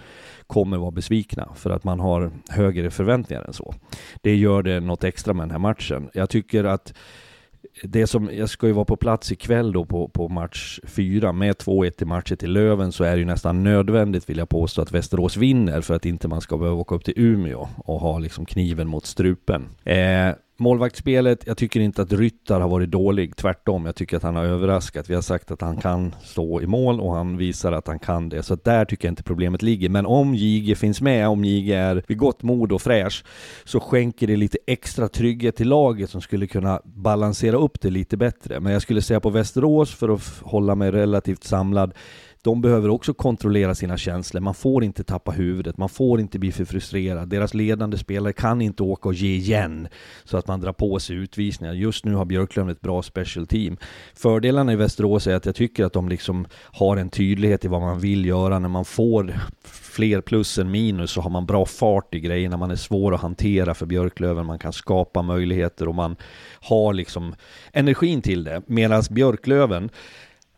kommer 0.52 0.76
vara 0.76 0.90
besvikna 0.90 1.48
för 1.54 1.70
att 1.70 1.84
man 1.84 2.00
har 2.00 2.30
högre 2.48 2.90
förväntningar 2.90 3.42
än 3.42 3.52
så. 3.52 3.74
Det 4.20 4.36
gör 4.36 4.62
det 4.62 4.80
något 4.80 5.04
extra 5.04 5.34
med 5.34 5.44
den 5.44 5.50
här 5.50 5.58
matchen. 5.58 6.10
Jag 6.14 6.30
tycker 6.30 6.64
att 6.64 6.94
det 7.82 8.06
som, 8.06 8.30
jag 8.32 8.48
ska 8.48 8.66
ju 8.66 8.72
vara 8.72 8.84
på 8.84 8.96
plats 8.96 9.32
ikväll 9.32 9.72
då 9.72 9.84
på, 9.84 10.08
på 10.08 10.28
match 10.28 10.80
fyra 10.84 11.32
med 11.32 11.56
2-1 11.56 12.02
i 12.02 12.04
matchen 12.04 12.36
till 12.36 12.52
Löven 12.52 12.92
så 12.92 13.04
är 13.04 13.12
det 13.12 13.18
ju 13.18 13.24
nästan 13.24 13.64
nödvändigt 13.64 14.30
vill 14.30 14.38
jag 14.38 14.48
påstå 14.48 14.82
att 14.82 14.92
Västerås 14.92 15.36
vinner 15.36 15.80
för 15.80 15.94
att 15.94 16.06
inte 16.06 16.28
man 16.28 16.40
ska 16.40 16.58
behöva 16.58 16.76
åka 16.76 16.94
upp 16.94 17.04
till 17.04 17.14
Umeå 17.16 17.68
och 17.76 18.00
ha 18.00 18.18
liksom 18.18 18.46
kniven 18.46 18.88
mot 18.88 19.06
strupen. 19.06 19.68
Eh, 19.84 20.30
Målvaktsspelet, 20.62 21.46
jag 21.46 21.56
tycker 21.56 21.80
inte 21.80 22.02
att 22.02 22.12
Ryttar 22.12 22.60
har 22.60 22.68
varit 22.68 22.90
dålig, 22.90 23.36
tvärtom. 23.36 23.86
Jag 23.86 23.94
tycker 23.96 24.16
att 24.16 24.22
han 24.22 24.36
har 24.36 24.44
överraskat. 24.44 25.10
Vi 25.10 25.14
har 25.14 25.22
sagt 25.22 25.50
att 25.50 25.60
han 25.60 25.76
kan 25.76 26.14
stå 26.22 26.62
i 26.62 26.66
mål 26.66 27.00
och 27.00 27.14
han 27.14 27.36
visar 27.36 27.72
att 27.72 27.86
han 27.86 27.98
kan 27.98 28.28
det. 28.28 28.42
Så 28.42 28.54
där 28.64 28.84
tycker 28.84 29.08
jag 29.08 29.12
inte 29.12 29.22
problemet 29.22 29.62
ligger. 29.62 29.88
Men 29.88 30.06
om 30.06 30.34
Jige 30.34 30.74
finns 30.74 31.00
med, 31.00 31.28
om 31.28 31.44
Jige 31.44 31.76
är 31.76 32.02
vid 32.06 32.18
gott 32.18 32.42
mod 32.42 32.72
och 32.72 32.82
fräsch, 32.82 33.24
så 33.64 33.80
skänker 33.80 34.26
det 34.26 34.36
lite 34.36 34.58
extra 34.66 35.08
trygghet 35.08 35.56
till 35.56 35.68
laget 35.68 36.10
som 36.10 36.20
skulle 36.20 36.46
kunna 36.46 36.80
balansera 36.84 37.56
upp 37.56 37.80
det 37.80 37.90
lite 37.90 38.16
bättre. 38.16 38.60
Men 38.60 38.72
jag 38.72 38.82
skulle 38.82 39.02
säga 39.02 39.20
på 39.20 39.30
Västerås, 39.30 39.94
för 39.94 40.08
att 40.08 40.40
hålla 40.42 40.74
mig 40.74 40.90
relativt 40.90 41.44
samlad, 41.44 41.94
de 42.42 42.60
behöver 42.60 42.88
också 42.88 43.14
kontrollera 43.14 43.74
sina 43.74 43.96
känslor. 43.96 44.40
Man 44.40 44.54
får 44.54 44.84
inte 44.84 45.04
tappa 45.04 45.30
huvudet, 45.30 45.78
man 45.78 45.88
får 45.88 46.20
inte 46.20 46.38
bli 46.38 46.52
för 46.52 46.64
frustrerad. 46.64 47.28
Deras 47.28 47.54
ledande 47.54 47.98
spelare 47.98 48.32
kan 48.32 48.62
inte 48.62 48.82
åka 48.82 49.08
och 49.08 49.14
ge 49.14 49.34
igen 49.34 49.88
så 50.24 50.36
att 50.36 50.48
man 50.48 50.60
drar 50.60 50.72
på 50.72 50.98
sig 50.98 51.16
utvisningar. 51.16 51.72
Just 51.72 52.04
nu 52.04 52.14
har 52.14 52.24
Björklöven 52.24 52.70
ett 52.72 52.80
bra 52.80 53.02
special 53.02 53.46
team. 53.46 53.76
Fördelarna 54.14 54.72
i 54.72 54.76
Västerås 54.76 55.26
är 55.26 55.34
att 55.34 55.46
jag 55.46 55.54
tycker 55.54 55.84
att 55.84 55.92
de 55.92 56.08
liksom 56.08 56.46
har 56.64 56.96
en 56.96 57.10
tydlighet 57.10 57.64
i 57.64 57.68
vad 57.68 57.80
man 57.80 58.00
vill 58.00 58.26
göra. 58.26 58.58
När 58.58 58.68
man 58.68 58.84
får 58.84 59.34
fler 59.64 60.20
plus 60.20 60.58
än 60.58 60.70
minus 60.70 61.10
så 61.10 61.20
har 61.20 61.30
man 61.30 61.46
bra 61.46 61.66
fart 61.66 62.14
i 62.14 62.20
grejerna. 62.20 62.56
Man 62.56 62.70
är 62.70 62.76
svår 62.76 63.14
att 63.14 63.20
hantera 63.20 63.74
för 63.74 63.86
Björklöven. 63.86 64.46
Man 64.46 64.58
kan 64.58 64.72
skapa 64.72 65.22
möjligheter 65.22 65.88
och 65.88 65.94
man 65.94 66.16
har 66.60 66.92
liksom 66.92 67.34
energin 67.72 68.22
till 68.22 68.44
det. 68.44 68.62
Medan 68.66 69.02
Björklöven 69.10 69.90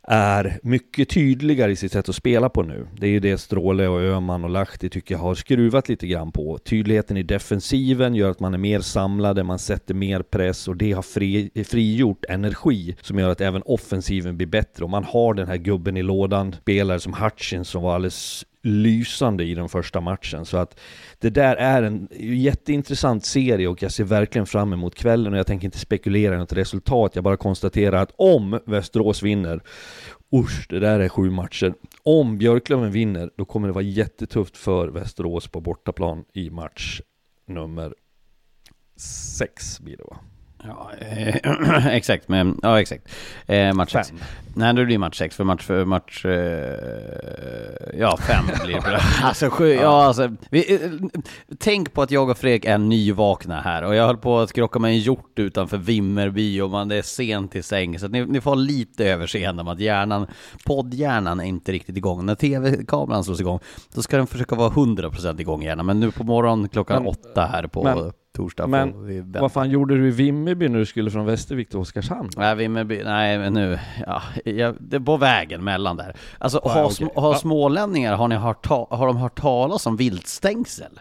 är 0.09 0.59
mycket 0.63 1.09
tydligare 1.09 1.73
i 1.73 1.77
sitt 1.77 1.93
sätt 1.93 2.09
att 2.09 2.15
spela 2.15 2.49
på 2.49 2.63
nu. 2.63 2.87
Det 2.97 3.07
är 3.07 3.11
ju 3.11 3.21
det 3.21 3.39
Stråle 3.39 3.89
och 3.89 4.01
Öman 4.01 4.45
och 4.45 4.51
Lahti 4.51 4.89
tycker 4.89 5.15
jag 5.15 5.21
har 5.21 5.35
skruvat 5.35 5.89
lite 5.89 6.07
grann 6.07 6.33
på. 6.33 6.59
Tydligheten 6.59 7.17
i 7.17 7.23
defensiven 7.23 8.15
gör 8.15 8.31
att 8.31 8.41
man 8.41 8.55
är 8.55 8.59
mer 8.59 8.81
samlade, 8.81 9.43
man 9.43 9.59
sätter 9.59 9.95
mer 9.95 10.23
press 10.23 10.69
och 10.69 10.77
det 10.77 10.93
har 10.93 11.03
fri, 11.03 11.51
frigjort 11.65 12.25
energi 12.29 12.97
som 13.01 13.19
gör 13.19 13.29
att 13.29 13.41
även 13.41 13.63
offensiven 13.65 14.37
blir 14.37 14.47
bättre 14.47 14.85
och 14.85 14.91
man 14.91 15.05
har 15.05 15.35
den 15.35 15.49
här 15.49 15.57
gubben 15.57 15.97
i 15.97 16.03
lådan, 16.03 16.53
spelare 16.53 17.01
som 17.01 17.15
Hutchins 17.15 17.69
som 17.69 17.83
var 17.83 17.95
alldeles 17.95 18.45
lysande 18.65 19.45
i 19.45 19.55
den 19.55 19.69
första 19.69 20.01
matchen. 20.01 20.45
Så 20.45 20.57
att 20.57 20.81
det 21.19 21.31
där 21.31 21.57
är 21.57 21.83
en 21.83 22.09
jätteintressant 22.21 23.25
serie 23.25 23.69
och 23.69 23.83
jag 23.83 23.93
ser 23.93 24.05
verkligen 24.05 24.47
fram 24.47 24.73
emot 24.73 24.95
kvällen 24.95 25.33
och 25.33 25.39
jag 25.39 25.47
tänker 25.47 25.65
inte 25.65 25.79
spekulera 25.79 26.35
i 26.35 26.39
något 26.39 26.53
resultat. 26.53 27.15
Jag 27.15 27.25
bara 27.25 27.37
konstaterar 27.37 28.03
att 28.03 28.13
om 28.17 28.61
Västerås 28.67 29.23
vinner, 29.23 29.61
usch, 30.35 30.67
det 30.69 30.79
där 30.79 31.01
är 31.01 31.09
sju 31.09 31.31
matcher. 31.31 31.75
Om 32.03 32.39
Björklöven 32.39 32.93
vinner, 32.93 33.31
då 33.37 33.45
kommer 33.45 33.69
det 33.69 33.75
vara 33.75 33.85
jättetufft 33.85 34.57
för 34.57 34.89
Västerås 34.89 35.49
på 35.49 35.61
bortaplan 35.61 36.25
i 36.33 36.51
match 36.51 37.01
nummer 37.47 37.95
sex 38.97 39.81
blir 39.81 39.97
det 39.97 40.05
va? 40.05 40.17
Ja, 40.67 40.91
eh, 40.99 41.37
exakt, 41.97 42.29
men, 42.29 42.59
ja 42.63 42.81
exakt. 42.81 43.09
Eh, 43.47 43.75
match 43.75 43.93
6. 43.93 44.13
Nej, 44.57 44.75
det 44.75 44.85
blir 44.85 44.99
match 44.99 45.19
6 45.19 45.37
för 45.37 45.45
match, 45.45 45.63
för 45.63 45.85
match, 45.85 46.25
eh, 46.25 47.99
ja 47.99 48.17
fem 48.17 48.45
blir 48.65 48.75
det. 48.75 49.01
alltså 49.23 49.51
sju, 49.51 49.73
ja 49.73 50.05
alltså. 50.05 50.31
Vi, 50.51 50.75
eh, 50.75 50.91
tänk 51.59 51.93
på 51.93 52.03
att 52.03 52.11
jag 52.11 52.31
och 52.31 52.39
Fredrik 52.39 52.65
är 52.65 52.79
nyvakna 52.79 53.61
här 53.61 53.83
och 53.83 53.95
jag 53.95 54.07
höll 54.07 54.17
på 54.17 54.39
att 54.39 54.53
krocka 54.53 54.79
med 54.79 54.91
en 54.91 54.99
hjort 54.99 55.39
utanför 55.39 55.77
Vimmerby 55.77 56.61
och 56.61 56.71
man 56.71 56.91
är 56.91 57.03
sent 57.03 57.53
till 57.53 57.65
säng. 57.65 57.99
Så 57.99 58.09
ni, 58.09 58.27
ni 58.27 58.41
får 58.41 58.57
lite 58.57 59.05
överseende 59.05 59.65
med 59.65 59.73
att 59.73 59.81
hjärnan, 59.81 60.27
poddhjärnan 60.67 61.41
är 61.41 61.45
inte 61.45 61.73
riktigt 61.73 61.97
igång. 61.97 62.27
När 62.27 62.35
tv-kameran 62.35 63.25
slås 63.25 63.41
igång, 63.41 63.59
då 63.95 64.03
ska 64.03 64.17
den 64.17 64.27
försöka 64.27 64.55
vara 64.55 64.71
100% 64.71 65.41
igång 65.41 65.63
gärna. 65.63 65.83
Men 65.83 66.01
nu 66.01 66.11
på 66.11 66.25
morgonen 66.25 66.69
klockan 66.69 67.03
men, 67.03 67.11
åtta 67.11 67.47
här 67.47 67.67
på 67.67 67.85
men, 67.85 68.13
torsdag. 68.35 68.67
Men 68.67 69.33
vad 69.33 69.53
fan 69.53 69.71
gjorde 69.71 69.99
du 69.99 70.09
i 70.09 70.11
Vimmerby 70.11 70.69
när 70.69 70.79
du 70.79 70.87
skulle 70.87 71.11
från 71.11 71.27
Västervik 71.27 71.69
till 71.69 71.79
Oskarshamn? 71.79 72.31
Nej, 72.37 72.55
Vimmerby, 72.55 73.03
nej 73.05 73.39
men 73.39 73.53
nu, 73.55 73.79
ja, 74.07 74.23
jag, 74.45 74.77
det 74.81 74.97
är 74.97 75.01
på 75.01 75.17
vägen 75.17 75.65
mellan 75.65 75.97
där. 75.97 76.17
Alltså 76.39 76.59
ah, 76.59 76.69
har, 76.69 76.85
okay. 76.85 77.09
har 77.15 77.35
smålänningar, 77.35 78.17
har, 78.17 78.29
ni 78.29 78.35
hört 78.35 78.67
har 78.67 79.07
de 79.07 79.17
hört 79.17 79.41
talas 79.41 79.87
om 79.87 79.97
viltstängsel? 79.97 81.01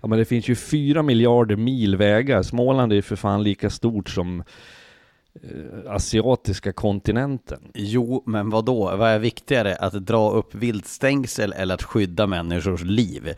Ja 0.00 0.08
men 0.08 0.18
det 0.18 0.24
finns 0.24 0.48
ju 0.48 0.54
fyra 0.54 1.02
miljarder 1.02 1.56
mil 1.56 1.96
vägar, 1.96 2.42
Småland 2.42 2.92
är 2.92 2.96
ju 2.96 3.02
för 3.02 3.16
fan 3.16 3.42
lika 3.42 3.70
stort 3.70 4.08
som 4.08 4.44
Eh, 5.42 5.92
asiatiska 5.92 6.72
kontinenten. 6.72 7.60
Jo, 7.74 8.22
men 8.26 8.50
vad 8.50 8.64
då? 8.64 8.96
Vad 8.96 9.10
är 9.10 9.18
viktigare? 9.18 9.76
Att 9.76 9.92
dra 9.92 10.30
upp 10.30 10.54
viltstängsel 10.54 11.52
eller 11.52 11.74
att 11.74 11.82
skydda 11.82 12.26
människors 12.26 12.82
liv? 12.82 13.34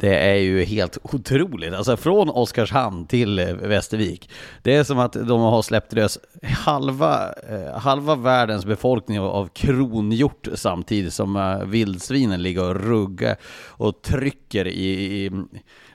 Det 0.00 0.18
är 0.30 0.34
ju 0.34 0.64
helt 0.64 0.98
otroligt. 1.02 1.74
Alltså 1.74 1.96
från 1.96 2.30
Oskarshamn 2.30 3.06
till 3.06 3.38
eh, 3.38 3.54
Västervik. 3.54 4.30
Det 4.62 4.76
är 4.76 4.84
som 4.84 4.98
att 4.98 5.12
de 5.12 5.40
har 5.40 5.62
släppt 5.62 5.92
lös 5.92 6.18
halva, 6.42 7.32
eh, 7.32 7.78
halva 7.78 8.14
världens 8.14 8.64
befolkning 8.64 9.20
av 9.20 9.48
kronhjort 9.48 10.48
samtidigt 10.54 11.12
som 11.12 11.36
eh, 11.36 11.64
vildsvinen 11.64 12.42
ligger 12.42 12.62
och 12.64 12.86
ruggar 12.86 13.36
och 13.66 14.02
trycker 14.02 14.66
i, 14.66 14.90
i 15.24 15.30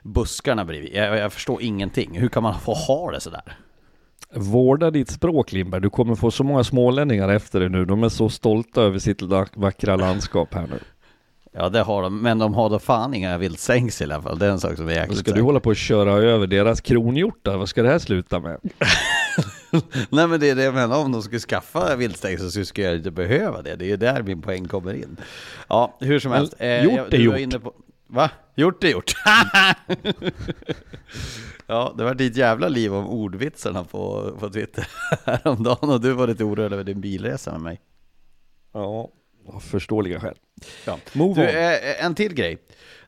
buskarna 0.03 0.65
bredvid. 0.65 0.91
Jag, 0.93 1.17
jag 1.17 1.33
förstår 1.33 1.61
ingenting. 1.61 2.19
Hur 2.19 2.29
kan 2.29 2.43
man 2.43 2.59
få 2.59 2.73
ha 2.73 3.11
det 3.11 3.19
sådär? 3.19 3.57
Vårda 4.33 4.91
ditt 4.91 5.11
språk 5.11 5.51
Lindberg, 5.51 5.81
du 5.81 5.89
kommer 5.89 6.15
få 6.15 6.31
så 6.31 6.43
många 6.43 6.63
smålänningar 6.63 7.29
efter 7.29 7.59
dig 7.59 7.69
nu. 7.69 7.85
De 7.85 8.03
är 8.03 8.09
så 8.09 8.29
stolta 8.29 8.81
över 8.81 8.99
sitt 8.99 9.21
vackra 9.55 9.95
landskap 9.95 10.53
här 10.53 10.67
nu. 10.67 10.79
Ja 11.51 11.69
det 11.69 11.81
har 11.81 12.03
de, 12.03 12.21
men 12.21 12.39
de 12.39 12.53
har 12.53 12.69
då 12.69 12.79
fan 12.79 13.13
inga 13.13 13.37
vildsängs 13.37 14.01
i 14.01 14.03
alla 14.03 14.21
fall. 14.21 14.39
Det 14.39 14.45
är 14.45 14.49
en 14.49 14.59
sak 14.59 14.77
som 14.77 14.87
är 14.87 14.93
jäkligt 14.93 15.19
Ska 15.19 15.31
du 15.31 15.41
hålla 15.41 15.59
på 15.59 15.69
och 15.69 15.75
köra 15.75 16.13
över 16.13 16.47
deras 16.47 16.81
kronhjortar? 16.81 17.57
Vad 17.57 17.69
ska 17.69 17.83
det 17.83 17.89
här 17.89 17.99
sluta 17.99 18.39
med? 18.39 18.59
Nej 20.09 20.27
men 20.27 20.39
det 20.39 20.49
är 20.49 20.55
det 20.55 20.63
jag 20.63 20.73
menar, 20.73 20.97
om 20.97 21.11
de 21.11 21.21
skulle 21.21 21.39
skaffa 21.39 21.95
viltstängsel 21.95 22.51
så 22.51 22.65
skulle 22.65 22.87
jag 22.87 22.95
inte 22.95 23.11
behöva 23.11 23.61
det. 23.61 23.75
Det 23.75 23.85
är 23.85 23.89
ju 23.89 23.97
där 23.97 24.23
min 24.23 24.41
poäng 24.41 24.67
kommer 24.67 24.93
in. 24.93 25.17
Ja, 25.67 25.97
hur 25.99 26.19
som 26.19 26.31
helst. 26.31 26.53
Eh, 26.57 26.83
gjort 26.83 27.13
är 27.13 27.17
gjort. 27.17 27.63
På... 27.63 27.73
Va? 28.07 28.29
Gjort 28.55 28.83
är 28.83 28.89
gjort. 28.89 29.13
Ja, 31.67 31.93
det 31.97 32.03
var 32.03 32.13
ditt 32.13 32.37
jävla 32.37 32.67
liv 32.67 32.93
om 32.93 33.07
ordvitsarna 33.07 33.83
på, 33.83 34.31
på 34.39 34.49
Twitter 34.49 34.87
häromdagen 35.25 35.89
och 35.89 36.01
du 36.01 36.13
var 36.13 36.27
lite 36.27 36.43
orolig 36.43 36.73
över 36.73 36.83
din 36.83 37.01
bilresa 37.01 37.51
med 37.51 37.61
mig. 37.61 37.81
Ja, 38.73 39.09
av 39.47 39.59
förståeliga 39.59 40.19
skäl. 40.19 40.35
Ja. 40.85 40.97
du, 41.13 41.43
eh, 41.43 42.05
en 42.05 42.15
till 42.15 42.33
grej. 42.33 42.57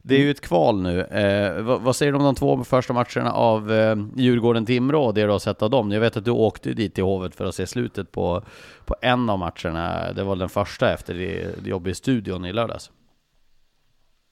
Det 0.02 0.16
är 0.16 0.20
ju 0.20 0.32
ett 0.32 0.42
kval 0.42 0.82
nu. 0.82 1.02
Eh, 1.02 1.62
vad, 1.62 1.82
vad, 1.82 1.96
säger 1.96 2.12
du 2.12 2.18
om 2.18 2.24
de 2.24 2.36
två 2.36 2.64
första 2.64 2.94
matcherna 2.94 3.32
av 3.32 3.72
eh, 3.72 3.96
Djurgården-Timrå 4.16 5.06
och 5.06 5.14
det 5.14 5.24
du 5.24 5.30
har 5.30 5.40
sett 5.40 5.62
av 5.62 5.70
dem? 5.70 5.92
Jag 5.92 6.02
vet 6.02 6.18
att 6.18 6.26
du 6.26 6.32
åkte 6.32 6.74
dit 6.74 6.96
till 6.96 7.04
Hovet 7.04 7.36
för 7.36 7.46
att 7.46 7.56
se 7.56 7.68
slutet 7.68 8.12
på, 8.12 8.44
på 8.86 8.96
en 9.02 9.30
av 9.30 9.40
matcherna. 9.40 10.14
Det 10.14 10.24
var 10.24 10.36
den 10.36 10.50
första 10.50 10.94
efter 10.94 11.14
det, 11.14 11.64
det 11.64 11.70
jobb 11.70 11.88
i 11.88 11.96
studion 11.96 12.46
i 12.46 12.54
lördags. 12.54 12.92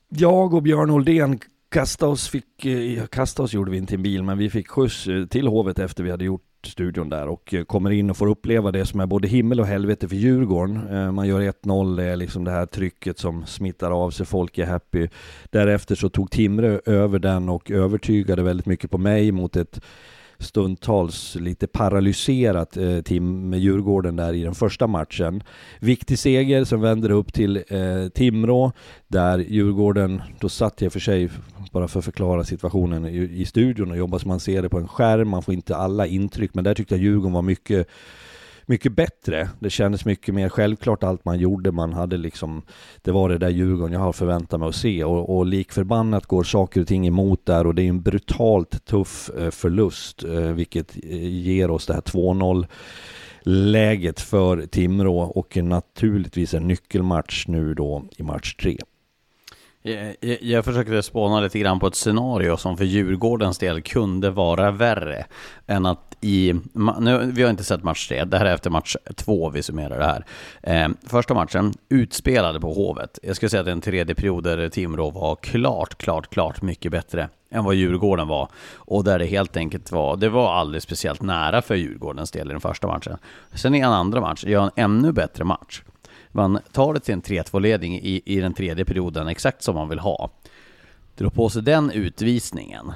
Jag 0.10 0.54
och 0.54 0.62
Björn 0.62 0.90
Oldén 0.90 1.40
kasta 1.78 2.08
oss, 2.08 2.28
fick, 2.28 2.66
eh, 2.66 3.06
kasta 3.06 3.44
oss 3.44 3.54
gjorde 3.54 3.72
vi 3.72 3.78
inte 3.78 3.94
i 3.94 3.96
en 3.96 4.04
bil, 4.04 4.24
men 4.24 4.38
vi 4.38 4.50
fick 4.50 4.68
skjuts 4.68 5.08
eh, 5.08 5.26
till 5.26 5.48
Hovet 5.48 5.80
efter 5.80 6.04
vi 6.04 6.12
hade 6.12 6.26
gjort 6.26 6.42
studion 6.66 7.10
där 7.10 7.28
och 7.28 7.54
eh, 7.54 7.64
kommer 7.64 7.90
in 7.90 8.10
och 8.10 8.18
får 8.18 8.28
uppleva 8.28 8.72
det 8.72 8.86
som 8.86 9.00
är 9.00 9.06
både 9.06 9.28
himmel 9.28 9.60
och 9.60 9.66
helvete 9.66 10.08
för 10.08 10.16
Djurgården. 10.16 11.16
Man 11.16 11.28
gör 11.28 11.42
1-0, 11.42 11.98
det 11.98 12.04
är 12.04 12.16
liksom 12.16 12.44
det 12.44 12.52
här 12.52 12.66
trycket 12.66 13.20
som 13.20 13.46
smittar 13.46 13.92
av 13.92 14.12
sig, 14.12 14.26
folk 14.26 14.58
är 14.58 14.66
happy. 14.66 15.08
Därefter 15.50 15.96
så 15.96 16.10
tog 16.10 16.32
Timre 16.32 16.82
över 16.86 17.20
den 17.20 17.50
och 17.50 17.72
övertygade 17.72 18.44
väldigt 18.44 18.66
mycket 18.66 18.92
på 18.92 18.98
mig 18.98 19.32
mot 19.32 19.56
ett 19.56 19.82
stundtals 20.40 21.36
lite 21.36 21.68
paralyserat 21.68 22.78
eh, 22.78 23.02
Tim 23.02 23.50
med 23.50 23.60
Djurgården 23.60 24.16
där 24.16 24.34
i 24.34 24.44
den 24.44 24.56
första 24.56 24.88
matchen. 24.88 25.44
Viktig 25.80 26.20
seger 26.20 26.64
som 26.66 26.82
vänder 26.82 27.12
upp 27.12 27.34
till 27.34 27.64
eh, 27.68 28.08
Timrå 28.14 28.72
där 29.08 29.38
Djurgården, 29.38 30.22
då 30.40 30.50
satt 30.50 30.82
jag 30.82 30.94
för 30.94 31.00
sig 31.00 31.30
bara 31.72 31.88
för 31.88 32.00
att 32.00 32.06
förklara 32.06 32.44
situationen 32.44 33.06
i, 33.06 33.42
i 33.42 33.46
studion 33.46 33.92
och 33.92 33.98
jobbar 33.98 34.20
som 34.20 34.28
man 34.28 34.40
ser 34.40 34.62
det 34.62 34.70
på 34.70 34.78
en 34.78 34.88
skärm, 34.88 35.30
man 35.30 35.44
får 35.44 35.54
inte 35.54 35.76
alla 35.76 36.08
intryck 36.08 36.54
men 36.54 36.64
där 36.64 36.74
tyckte 36.74 36.96
jag 36.96 37.04
Djurgården 37.04 37.34
var 37.34 37.42
mycket 37.42 37.88
mycket 38.68 38.92
bättre. 38.92 39.50
Det 39.60 39.70
kändes 39.70 40.06
mycket 40.06 40.36
mer 40.36 40.50
självklart 40.50 41.04
allt 41.04 41.26
man 41.26 41.40
gjorde. 41.40 41.72
Man 41.72 41.94
hade 41.94 42.18
liksom, 42.18 42.62
det 43.02 43.12
var 43.12 43.30
det 43.30 43.38
där 43.38 43.50
Djurgården 43.50 43.94
jag 43.94 44.00
har 44.00 44.14
förväntat 44.14 44.60
mig 44.60 44.70
att 44.70 44.76
se 44.76 45.04
och, 45.04 45.38
och 45.38 45.46
likförbannat 45.46 46.26
går 46.26 46.44
saker 46.44 46.82
och 46.82 46.88
ting 46.88 47.08
emot 47.08 47.46
där 47.46 47.68
och 47.68 47.76
det 47.76 47.82
är 47.82 47.90
en 47.90 48.02
brutalt 48.02 48.86
tuff 48.86 49.30
eh, 49.38 49.50
förlust, 49.50 50.24
eh, 50.24 50.32
vilket 50.32 50.96
eh, 51.04 51.28
ger 51.28 51.72
oss 51.72 51.86
det 51.86 51.94
här 51.94 52.02
2-0 52.02 52.68
läget 53.42 54.20
för 54.20 54.66
Timrå 54.66 55.20
och 55.20 55.58
naturligtvis 55.58 56.54
en 56.54 56.68
nyckelmatch 56.68 57.48
nu 57.48 57.74
då 57.74 58.06
i 58.18 58.24
match 58.24 58.56
3. 58.56 58.78
Jag, 59.82 60.16
jag 60.42 60.66
försökte 60.66 61.04
spåna 61.04 61.40
lite 61.40 61.60
grann 61.60 61.80
på 61.80 61.88
ett 61.88 61.96
scenario 61.96 62.58
som 62.58 62.78
för 62.78 62.86
Djurgårdens 62.86 63.58
del 63.58 63.82
kunde 63.82 64.30
vara 64.30 64.72
värre 64.72 65.26
än 65.68 65.86
att 65.86 66.07
i, 66.22 66.54
nu, 67.00 67.32
vi 67.34 67.44
har 67.44 67.50
inte 67.50 67.64
sett 67.64 67.84
match 67.84 68.08
tre, 68.08 68.24
det 68.24 68.38
här 68.38 68.46
är 68.46 68.54
efter 68.54 68.70
match 68.70 68.96
två 69.16 69.50
vi 69.50 69.64
summerar 69.64 70.00
det 70.00 70.06
här. 70.06 70.26
Eh, 70.62 70.90
första 71.04 71.34
matchen, 71.34 71.74
utspelade 71.90 72.60
på 72.60 72.74
Hovet. 72.74 73.20
Jag 73.24 73.36
skulle 73.36 73.50
säga 73.50 73.62
att 73.62 73.68
en 73.68 73.82
tredje 73.82 74.16
period 74.16 74.44
där 74.44 74.70
Timrå 74.70 75.10
var 75.10 75.36
klart, 75.36 75.98
klart, 75.98 76.30
klart 76.30 76.62
mycket 76.62 76.92
bättre 76.92 77.30
än 77.50 77.64
vad 77.64 77.76
Djurgården 77.76 78.28
var. 78.28 78.50
Och 78.76 79.04
där 79.04 79.20
det 79.20 79.26
helt 79.26 79.58
enkelt 79.58 79.92
var, 79.92 80.18
det 80.18 80.30
var 80.30 80.54
aldrig 80.54 80.82
speciellt 80.82 81.22
nära 81.22 81.62
för 81.62 81.76
Djurgårdens 81.76 82.32
del 82.32 82.48
i 82.48 82.52
den 82.52 82.62
första 82.62 82.88
matchen. 82.88 83.18
Sen 83.54 83.76
i 83.76 83.80
en 83.80 83.92
andra 83.92 84.22
match, 84.22 84.44
gör 84.44 84.64
en 84.64 84.72
ännu 84.76 85.12
bättre 85.12 85.44
match. 85.44 85.82
Man 86.32 86.60
tar 86.72 86.94
det 86.94 87.00
till 87.00 87.14
en 87.14 87.22
3-2-ledning 87.22 87.96
i, 87.96 88.22
i 88.26 88.40
den 88.40 88.54
tredje 88.54 88.86
perioden, 88.86 89.28
exakt 89.28 89.64
som 89.64 89.76
man 89.76 89.90
vill 89.90 90.00
ha. 90.00 90.30
Drar 91.16 91.30
på 91.30 91.50
sig 91.50 91.62
den 91.62 91.92
utvisningen, 91.92 92.94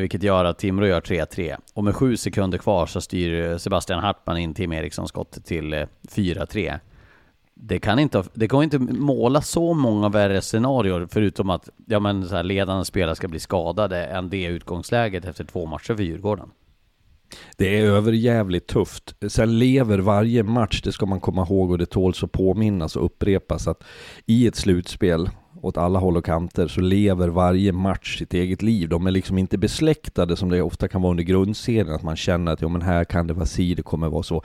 vilket 0.00 0.22
gör 0.22 0.44
att 0.44 0.58
Timrå 0.58 0.86
gör 0.86 1.00
3-3. 1.00 1.56
Och 1.74 1.84
med 1.84 1.94
sju 1.94 2.16
sekunder 2.16 2.58
kvar 2.58 2.86
så 2.86 3.00
styr 3.00 3.58
Sebastian 3.58 4.00
Hartman 4.00 4.38
in 4.38 4.54
Tim 4.54 4.72
Eriksson 4.72 5.08
skott 5.08 5.44
till 5.44 5.72
eh, 5.72 5.86
4-3. 6.10 6.78
Det 7.54 7.78
kan 7.78 7.98
inte, 7.98 8.24
det 8.34 8.46
går 8.46 8.64
inte 8.64 8.78
måla 8.78 9.42
så 9.42 9.74
många 9.74 10.08
värre 10.08 10.40
scenarier 10.40 11.06
förutom 11.10 11.50
att 11.50 11.68
ja, 11.86 12.00
men 12.00 12.28
så 12.28 12.36
här, 12.36 12.42
ledande 12.42 12.84
spelare 12.84 13.16
ska 13.16 13.28
bli 13.28 13.40
skadade 13.40 14.04
än 14.04 14.30
det 14.30 14.44
utgångsläget 14.44 15.24
efter 15.24 15.44
två 15.44 15.66
matcher 15.66 15.94
för 15.94 16.02
Djurgården. 16.02 16.50
Det 17.56 17.78
är 17.78 17.84
överjävligt 17.84 18.66
tufft. 18.66 19.14
Sen 19.28 19.58
lever 19.58 19.98
varje 19.98 20.42
match, 20.42 20.82
det 20.82 20.92
ska 20.92 21.06
man 21.06 21.20
komma 21.20 21.42
ihåg 21.42 21.70
och 21.70 21.78
det 21.78 21.86
tåls 21.86 22.24
att 22.24 22.32
påminnas 22.32 22.96
och 22.96 23.04
upprepas 23.04 23.68
att 23.68 23.84
i 24.26 24.46
ett 24.46 24.56
slutspel 24.56 25.30
åt 25.64 25.76
alla 25.76 25.98
håll 25.98 26.16
och 26.16 26.24
kanter 26.24 26.68
så 26.68 26.80
lever 26.80 27.28
varje 27.28 27.72
match 27.72 28.18
sitt 28.18 28.34
eget 28.34 28.62
liv. 28.62 28.88
De 28.88 29.06
är 29.06 29.10
liksom 29.10 29.38
inte 29.38 29.58
besläktade 29.58 30.36
som 30.36 30.48
det 30.48 30.62
ofta 30.62 30.88
kan 30.88 31.02
vara 31.02 31.10
under 31.10 31.24
grundserien, 31.24 31.94
att 31.94 32.02
man 32.02 32.16
känner 32.16 32.52
att 32.52 32.60
ja, 32.60 32.68
men 32.68 32.82
här 32.82 33.04
kan 33.04 33.26
det 33.26 33.34
vara 33.34 33.46
si, 33.46 33.74
det 33.74 33.82
kommer 33.82 34.08
vara 34.08 34.22
så. 34.22 34.42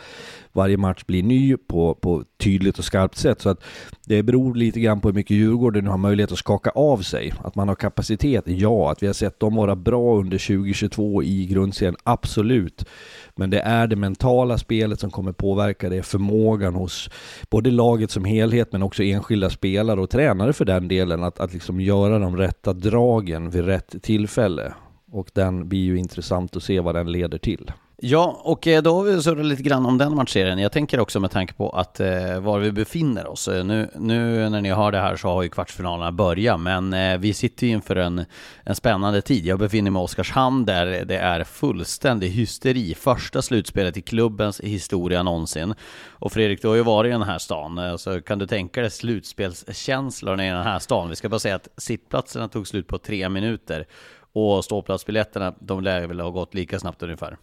Varje 0.51 0.77
match 0.77 1.03
blir 1.05 1.23
ny 1.23 1.57
på, 1.57 1.95
på 1.95 2.23
tydligt 2.37 2.79
och 2.79 2.85
skarpt 2.85 3.17
sätt, 3.17 3.41
så 3.41 3.49
att 3.49 3.63
det 4.05 4.23
beror 4.23 4.55
lite 4.55 4.79
grann 4.79 5.01
på 5.01 5.07
hur 5.07 5.15
mycket 5.15 5.37
Djurgården 5.37 5.87
har 5.87 5.97
möjlighet 5.97 6.31
att 6.31 6.37
skaka 6.37 6.69
av 6.69 6.97
sig. 6.97 7.33
Att 7.43 7.55
man 7.55 7.67
har 7.67 7.75
kapacitet, 7.75 8.43
ja. 8.47 8.91
Att 8.91 9.03
vi 9.03 9.07
har 9.07 9.13
sett 9.13 9.39
dem 9.39 9.55
vara 9.55 9.75
bra 9.75 10.19
under 10.19 10.37
2022 10.37 11.23
i 11.23 11.45
grundserien, 11.45 11.95
absolut. 12.03 12.85
Men 13.35 13.49
det 13.49 13.59
är 13.59 13.87
det 13.87 13.95
mentala 13.95 14.57
spelet 14.57 14.99
som 14.99 15.11
kommer 15.11 15.31
påverka 15.31 15.89
det, 15.89 16.03
förmågan 16.03 16.75
hos 16.75 17.09
både 17.49 17.71
laget 17.71 18.11
som 18.11 18.25
helhet 18.25 18.71
men 18.71 18.83
också 18.83 19.03
enskilda 19.03 19.49
spelare 19.49 20.01
och 20.01 20.09
tränare 20.09 20.53
för 20.53 20.65
den 20.65 20.87
delen 20.87 21.23
att, 21.23 21.39
att 21.39 21.53
liksom 21.53 21.81
göra 21.81 22.19
de 22.19 22.37
rätta 22.37 22.73
dragen 22.73 23.49
vid 23.49 23.65
rätt 23.65 23.95
tillfälle. 24.01 24.73
Och 25.11 25.29
den 25.33 25.69
blir 25.69 25.83
ju 25.83 25.97
intressant 25.97 26.55
att 26.55 26.63
se 26.63 26.79
vad 26.79 26.95
den 26.95 27.11
leder 27.11 27.37
till. 27.37 27.71
Ja, 28.01 28.41
och 28.43 28.67
eh, 28.67 28.81
då 28.81 28.95
har 28.95 29.03
vi 29.03 29.21
surrat 29.21 29.45
lite 29.45 29.63
grann 29.63 29.85
om 29.85 29.97
den 29.97 30.15
matchserien. 30.15 30.59
Jag 30.59 30.71
tänker 30.71 30.99
också 30.99 31.19
med 31.19 31.31
tanke 31.31 31.53
på 31.53 31.69
att 31.69 31.99
eh, 31.99 32.39
var 32.39 32.59
vi 32.59 32.71
befinner 32.71 33.27
oss. 33.27 33.47
Eh, 33.47 33.65
nu, 33.65 33.89
nu 33.95 34.49
när 34.49 34.61
ni 34.61 34.71
hör 34.71 34.91
det 34.91 34.97
här 34.97 35.15
så 35.15 35.27
har 35.27 35.43
ju 35.43 35.49
kvartsfinalerna 35.49 36.11
börjat, 36.11 36.59
men 36.59 36.93
eh, 36.93 37.17
vi 37.17 37.33
sitter 37.33 37.67
ju 37.67 37.73
inför 37.73 37.95
en, 37.95 38.25
en 38.63 38.75
spännande 38.75 39.21
tid. 39.21 39.45
Jag 39.45 39.59
befinner 39.59 39.91
mig 39.91 40.01
i 40.01 40.05
Oskarshamn 40.05 40.65
där 40.65 41.05
det 41.05 41.17
är 41.17 41.43
fullständig 41.43 42.29
hysteri. 42.29 42.95
Första 42.95 43.41
slutspelet 43.41 43.97
i 43.97 44.01
klubbens 44.01 44.59
historia 44.59 45.23
någonsin. 45.23 45.73
Och 46.09 46.31
Fredrik, 46.31 46.61
du 46.61 46.67
har 46.67 46.75
ju 46.75 46.83
varit 46.83 47.09
i 47.09 47.11
den 47.11 47.21
här 47.21 47.39
stan, 47.39 47.77
eh, 47.77 47.95
så 47.95 48.21
kan 48.21 48.39
du 48.39 48.47
tänka 48.47 48.81
dig 48.81 48.91
slutspelskänslorna 48.91 50.47
i 50.47 50.49
den 50.49 50.63
här 50.63 50.79
stan? 50.79 51.09
Vi 51.09 51.15
ska 51.15 51.29
bara 51.29 51.39
säga 51.39 51.55
att 51.55 51.67
sittplatserna 51.77 52.47
tog 52.47 52.67
slut 52.67 52.87
på 52.87 52.97
tre 52.97 53.29
minuter 53.29 53.85
och 54.33 54.65
ståplatsbiljetterna, 54.65 55.53
de 55.59 55.83
lär 55.83 56.07
väl 56.07 56.19
ha 56.19 56.29
gått 56.29 56.53
lika 56.53 56.79
snabbt 56.79 57.03
ungefär. 57.03 57.37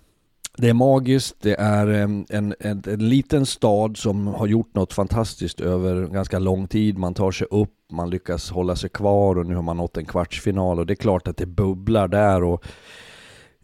Det 0.58 0.68
är 0.68 0.74
magiskt, 0.74 1.36
det 1.40 1.54
är 1.54 1.86
eh, 1.86 2.02
en, 2.02 2.26
en, 2.28 2.54
en, 2.60 3.08
liten 3.08 3.46
stad 3.46 3.96
som 3.96 4.26
har 4.26 4.46
gjort 4.46 4.74
något 4.74 4.92
fantastiskt 4.92 5.60
över 5.60 6.06
ganska 6.06 6.38
lång 6.38 6.68
tid. 6.68 6.98
Man 6.98 7.14
tar 7.14 7.30
sig 7.30 7.46
upp, 7.50 7.74
man 7.92 8.10
lyckas 8.10 8.50
hålla 8.50 8.76
sig 8.76 8.90
kvar 8.90 9.38
och 9.38 9.46
nu 9.46 9.54
har 9.54 9.62
man 9.62 9.76
nått 9.76 9.96
en 9.96 10.04
kvartsfinal 10.04 10.78
och 10.78 10.86
det 10.86 10.92
är 10.92 10.94
klart 10.96 11.28
att 11.28 11.36
det 11.36 11.46
bubblar 11.46 12.08
där 12.08 12.42
och 12.42 12.64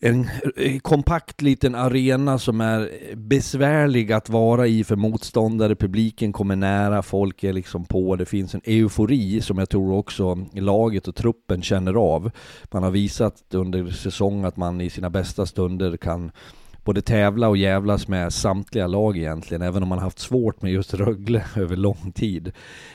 en 0.05 0.29
kompakt 0.81 1.43
liten 1.43 1.75
arena 1.75 2.39
som 2.39 2.61
är 2.61 2.91
besvärlig 3.17 4.13
att 4.13 4.29
vara 4.29 4.67
i 4.67 4.85
för 4.85 4.97
motståndare, 4.97 5.77
publiken 5.77 6.33
kommer 6.33 6.57
nära, 6.57 7.03
folk 7.03 7.45
är 7.45 7.53
liksom 7.53 7.85
på, 7.85 8.17
det 8.17 8.27
finns 8.27 8.55
en 8.55 8.61
eufori 8.65 9.41
som 9.41 9.59
jag 9.59 9.69
tror 9.69 9.93
också 9.93 10.39
laget 10.53 11.09
och 11.09 11.15
truppen 11.15 11.63
känner 11.63 11.95
av. 11.95 12.31
Man 12.71 12.83
har 12.83 12.91
visat 12.91 13.55
under 13.55 13.91
säsong 13.91 14.45
att 14.45 14.57
man 14.57 14.81
i 14.81 14.91
sina 14.91 15.11
bästa 15.11 15.47
stunder 15.47 15.97
kan 15.97 16.33
både 16.85 17.03
tävla 17.03 17.49
och 17.49 17.57
jävlas 17.57 18.09
med 18.09 18.33
samtliga 18.33 18.87
lag 18.87 19.17
egentligen, 19.17 19.63
även 19.63 19.83
om 19.83 19.89
man 19.89 19.99
haft 19.99 20.19
svårt 20.19 20.63
med 20.63 20.73
just 20.73 20.95
Rögle 20.95 21.45
över 21.57 21.77
lång 21.77 22.13
tid. 22.15 22.53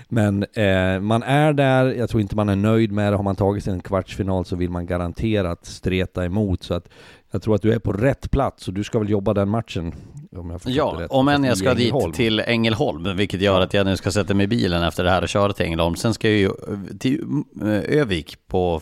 Men 0.09 0.43
eh, 0.43 0.99
man 0.99 1.23
är 1.23 1.53
där, 1.53 1.85
jag 1.85 2.09
tror 2.09 2.21
inte 2.21 2.35
man 2.35 2.49
är 2.49 2.55
nöjd 2.55 2.91
med 2.91 3.13
det. 3.13 3.17
Har 3.17 3.23
man 3.23 3.35
tagit 3.35 3.63
sig 3.63 3.73
en 3.73 3.81
kvartsfinal 3.81 4.45
så 4.45 4.55
vill 4.55 4.69
man 4.69 4.85
garanterat 4.85 5.65
streta 5.65 6.25
emot. 6.25 6.63
Så 6.63 6.73
att 6.73 6.89
jag 7.31 7.41
tror 7.41 7.55
att 7.55 7.61
du 7.61 7.73
är 7.73 7.79
på 7.79 7.93
rätt 7.93 8.31
plats 8.31 8.67
och 8.67 8.73
du 8.73 8.83
ska 8.83 8.99
väl 8.99 9.09
jobba 9.09 9.33
den 9.33 9.49
matchen? 9.49 9.93
Om 10.35 10.59
ja, 10.65 10.95
rätt. 10.99 11.11
om 11.11 11.27
än 11.27 11.43
jag 11.43 11.57
ska 11.57 11.73
dit 11.73 12.13
till 12.13 12.39
Ängelholm, 12.39 13.17
vilket 13.17 13.41
gör 13.41 13.61
att 13.61 13.73
jag 13.73 13.85
nu 13.85 13.97
ska 13.97 14.11
sätta 14.11 14.33
mig 14.33 14.43
i 14.43 14.47
bilen 14.47 14.83
efter 14.83 15.03
det 15.03 15.09
här 15.09 15.21
och 15.21 15.29
köra 15.29 15.53
till 15.53 15.65
Ängelholm. 15.65 15.95
Sen 15.95 16.13
ska 16.13 16.29
jag 16.29 16.37
ju 16.37 16.51
till 16.99 17.43
Övik 17.87 18.37
på 18.47 18.81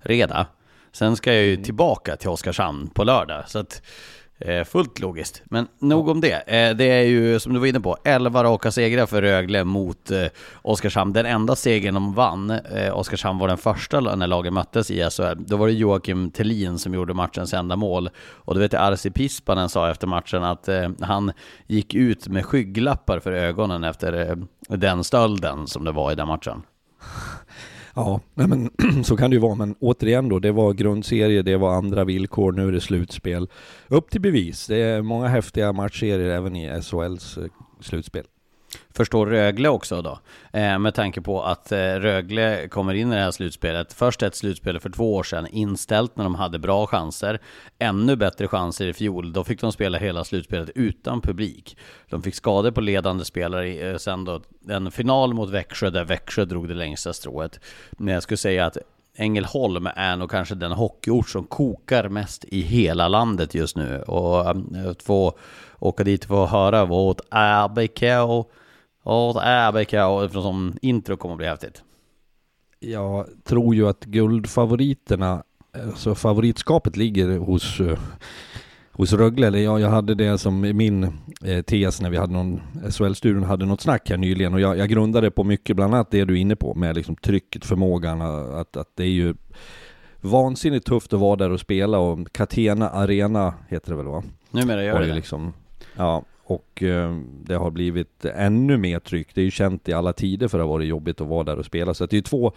fredag. 0.00 0.46
Sen 0.92 1.16
ska 1.16 1.34
jag 1.34 1.44
ju 1.44 1.56
tillbaka 1.56 2.16
till 2.16 2.28
Oskarshamn 2.28 2.90
på 2.94 3.04
lördag. 3.04 3.44
Så 3.46 3.58
att, 3.58 3.82
eh, 4.40 4.64
fullt 4.64 5.00
logiskt. 5.00 5.42
Men 5.44 5.68
nog 5.78 6.08
om 6.08 6.20
det. 6.20 6.32
Eh, 6.32 6.76
det 6.76 6.84
är 6.84 7.02
ju, 7.02 7.40
som 7.40 7.52
du 7.52 7.60
var 7.60 7.66
inne 7.66 7.80
på, 7.80 7.96
11 8.04 8.44
raka 8.44 8.70
segrar 8.70 9.06
för 9.06 9.22
Rögle 9.22 9.64
mot 9.64 10.10
eh, 10.10 10.26
Oskarshamn. 10.62 11.12
Den 11.12 11.26
enda 11.26 11.56
segern 11.56 11.94
de 11.94 12.14
vann, 12.14 12.50
eh, 12.50 12.98
Oskarshamn 12.98 13.38
var 13.38 13.48
den 13.48 13.58
första 13.58 14.00
när 14.00 14.26
lagen 14.26 14.54
möttes 14.54 14.90
i 14.90 15.10
SHL. 15.10 15.36
Då 15.38 15.56
var 15.56 15.66
det 15.66 15.72
Joakim 15.72 16.30
Tellin 16.30 16.78
som 16.78 16.94
gjorde 16.94 17.14
matchens 17.14 17.54
enda 17.54 17.76
mål. 17.76 18.10
Och 18.20 18.54
du 18.54 18.60
vet, 18.60 18.74
Arsi 18.74 19.10
Pispanen 19.10 19.68
sa 19.68 19.90
efter 19.90 20.06
matchen 20.06 20.44
att 20.44 20.68
eh, 20.68 20.90
han 21.00 21.32
gick 21.66 21.94
ut 21.94 22.28
med 22.28 22.46
skygglappar 22.46 23.20
för 23.20 23.32
ögonen 23.32 23.84
efter 23.84 24.30
eh, 24.30 24.36
den 24.76 25.04
stölden 25.04 25.66
som 25.66 25.84
det 25.84 25.92
var 25.92 26.12
i 26.12 26.14
den 26.14 26.28
matchen. 26.28 26.62
Ja, 28.00 28.20
nej 28.34 28.48
men 28.48 28.70
så 29.04 29.16
kan 29.16 29.30
det 29.30 29.34
ju 29.34 29.40
vara, 29.40 29.54
men 29.54 29.74
återigen 29.80 30.28
då, 30.28 30.38
det 30.38 30.52
var 30.52 30.72
grundserie, 30.72 31.42
det 31.42 31.56
var 31.56 31.74
andra 31.74 32.04
villkor, 32.04 32.52
nu 32.52 32.68
är 32.68 32.72
det 32.72 32.80
slutspel. 32.80 33.48
Upp 33.88 34.10
till 34.10 34.20
bevis, 34.20 34.66
det 34.66 34.76
är 34.76 35.02
många 35.02 35.28
häftiga 35.28 35.72
matchserier 35.72 36.30
även 36.30 36.56
i 36.56 36.82
SHLs 36.82 37.38
eh, 37.38 37.44
slutspel 37.80 38.24
förstår 38.94 39.26
Rögle 39.26 39.68
också 39.68 40.02
då. 40.02 40.18
Eh, 40.52 40.78
med 40.78 40.94
tanke 40.94 41.20
på 41.20 41.42
att 41.42 41.72
eh, 41.72 41.78
Rögle 41.78 42.68
kommer 42.68 42.94
in 42.94 43.12
i 43.12 43.14
det 43.14 43.22
här 43.22 43.30
slutspelet. 43.30 43.92
Först 43.92 44.22
ett 44.22 44.34
slutspel 44.34 44.80
för 44.80 44.90
två 44.90 45.14
år 45.14 45.22
sedan, 45.22 45.46
inställt 45.50 46.16
när 46.16 46.24
de 46.24 46.34
hade 46.34 46.58
bra 46.58 46.86
chanser. 46.86 47.40
Ännu 47.78 48.16
bättre 48.16 48.48
chanser 48.48 48.86
i 48.86 48.92
fjol. 48.92 49.32
Då 49.32 49.44
fick 49.44 49.60
de 49.60 49.72
spela 49.72 49.98
hela 49.98 50.24
slutspelet 50.24 50.70
utan 50.74 51.20
publik. 51.20 51.76
De 52.08 52.22
fick 52.22 52.34
skador 52.34 52.70
på 52.70 52.80
ledande 52.80 53.24
spelare. 53.24 53.90
Eh, 53.90 53.96
sen 53.96 54.24
då 54.24 54.40
en 54.68 54.90
final 54.90 55.34
mot 55.34 55.50
Växjö, 55.50 55.90
där 55.90 56.04
Växjö 56.04 56.44
drog 56.44 56.68
det 56.68 56.74
längsta 56.74 57.12
strået. 57.12 57.60
Men 57.92 58.14
jag 58.14 58.22
skulle 58.22 58.38
säga 58.38 58.66
att 58.66 58.76
Ängelholm 59.14 59.88
är 59.96 60.16
nog 60.16 60.30
kanske 60.30 60.54
den 60.54 60.72
hockeyort 60.72 61.28
som 61.28 61.44
kokar 61.44 62.08
mest 62.08 62.44
i 62.44 62.60
hela 62.60 63.08
landet 63.08 63.54
just 63.54 63.76
nu. 63.76 64.02
Och 64.02 64.46
eh, 64.46 64.90
att 64.90 65.02
få 65.02 65.38
åka 65.78 66.04
dit 66.04 66.22
och 66.22 66.28
få 66.28 66.46
höra 66.46 66.84
vårt 66.84 67.20
RBK, 69.04 69.92
vårt 69.92 70.24
RBK 70.24 70.32
som 70.32 70.78
intro 70.82 71.16
kommer 71.16 71.34
att 71.34 71.38
bli 71.38 71.46
häftigt. 71.46 71.82
Jag 72.80 73.26
tror 73.44 73.74
ju 73.74 73.88
att 73.88 74.04
guldfavoriterna, 74.04 75.42
alltså 75.84 76.14
favoritskapet 76.14 76.96
ligger 76.96 77.38
hos 77.38 77.80
eh, 77.80 77.98
hos 79.00 79.12
Rögle, 79.12 79.46
eller 79.46 79.58
jag, 79.58 79.80
jag 79.80 79.90
hade 79.90 80.14
det 80.14 80.38
som 80.38 80.60
min 80.60 81.04
eh, 81.44 81.62
tes 81.62 82.00
när 82.00 82.10
vi 82.10 82.16
hade 82.16 82.32
någon, 82.32 82.60
SHL-studion 82.90 83.42
hade 83.42 83.66
något 83.66 83.80
snack 83.80 84.10
här 84.10 84.16
nyligen 84.16 84.54
och 84.54 84.60
jag, 84.60 84.78
jag 84.78 84.88
grundade 84.88 85.30
på 85.30 85.44
mycket, 85.44 85.76
bland 85.76 85.94
annat 85.94 86.10
det 86.10 86.24
du 86.24 86.34
är 86.34 86.38
inne 86.40 86.56
på 86.56 86.74
med 86.74 86.96
liksom 86.96 87.16
trycket, 87.16 87.64
förmågan, 87.64 88.20
att, 88.20 88.76
att 88.76 88.96
det 88.96 89.04
är 89.04 89.08
ju 89.08 89.34
vansinnigt 90.20 90.86
tufft 90.86 91.12
att 91.12 91.20
vara 91.20 91.36
där 91.36 91.50
och 91.50 91.60
spela 91.60 91.98
och 91.98 92.32
Catena 92.32 92.88
Arena 92.88 93.54
heter 93.68 93.90
det 93.90 93.96
väl 93.96 94.06
va? 94.06 94.22
Numera 94.50 94.84
gör 94.84 95.00
det 95.00 95.06
det. 95.06 95.14
Liksom, 95.14 95.52
ja, 95.96 96.24
och 96.50 96.82
eh, 96.82 97.18
det 97.44 97.54
har 97.54 97.70
blivit 97.70 98.24
ännu 98.24 98.76
mer 98.76 98.98
tryck. 98.98 99.34
Det 99.34 99.40
är 99.40 99.44
ju 99.44 99.50
känt 99.50 99.88
i 99.88 99.92
alla 99.92 100.12
tider 100.12 100.48
för 100.48 100.58
att 100.58 100.64
ha 100.64 100.72
varit 100.72 100.88
jobbigt 100.88 101.20
att 101.20 101.26
vara 101.26 101.44
där 101.44 101.58
och 101.58 101.64
spela. 101.64 101.94
Så 101.94 102.06
det 102.06 102.14
är 102.14 102.18
ju 102.18 102.22
två 102.22 102.52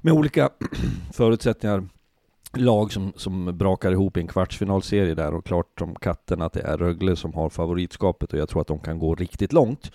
med 0.00 0.12
olika 0.12 0.50
förutsättningar 1.12 1.88
lag 2.52 2.92
som, 2.92 3.12
som 3.16 3.58
brakar 3.58 3.92
ihop 3.92 4.16
i 4.16 4.20
en 4.20 4.26
kvartsfinalserie 4.26 5.14
där 5.14 5.34
och 5.34 5.44
klart 5.44 5.78
som 5.78 5.94
katten 5.94 6.42
att 6.42 6.52
det 6.52 6.60
är 6.60 6.78
Rögle 6.78 7.16
som 7.16 7.34
har 7.34 7.50
favoritskapet 7.50 8.32
och 8.32 8.38
jag 8.38 8.48
tror 8.48 8.60
att 8.60 8.66
de 8.66 8.78
kan 8.78 8.98
gå 8.98 9.14
riktigt 9.14 9.52
långt. 9.52 9.92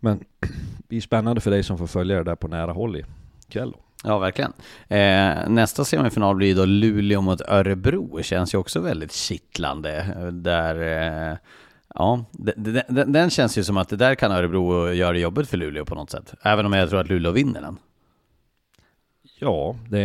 Men 0.00 0.24
det 0.88 0.96
är 0.96 1.00
spännande 1.00 1.40
för 1.40 1.50
dig 1.50 1.62
som 1.62 1.78
får 1.78 1.86
följa 1.86 2.16
det 2.16 2.24
där 2.24 2.36
på 2.36 2.48
nära 2.48 2.72
håll 2.72 2.96
i 2.96 3.04
kväll. 3.48 3.74
Ja, 4.04 4.18
verkligen. 4.18 4.52
Eh, 4.88 5.48
nästa 5.48 5.84
semifinal 5.84 6.36
blir 6.36 6.54
då 6.54 6.64
Luleå 6.64 7.20
mot 7.20 7.40
Örebro. 7.40 8.22
Känns 8.22 8.54
ju 8.54 8.58
också 8.58 8.80
väldigt 8.80 9.12
kittlande. 9.12 10.14
Eh, 10.16 10.26
där, 10.26 10.74
eh, 11.30 11.36
ja, 11.94 12.24
den, 12.32 12.82
den, 12.88 13.12
den, 13.12 13.30
känns 13.30 13.58
ju 13.58 13.64
som 13.64 13.76
att 13.76 13.88
det 13.88 13.96
där 13.96 14.14
kan 14.14 14.32
Örebro 14.32 14.92
göra 14.92 15.18
jobbet 15.18 15.48
för 15.48 15.56
Luleå 15.56 15.84
på 15.84 15.94
något 15.94 16.10
sätt. 16.10 16.34
Även 16.42 16.66
om 16.66 16.72
jag 16.72 16.90
tror 16.90 17.00
att 17.00 17.08
Luleå 17.08 17.32
vinner 17.32 17.60
den. 17.60 17.78
Ja, 19.40 19.76
det 19.88 20.00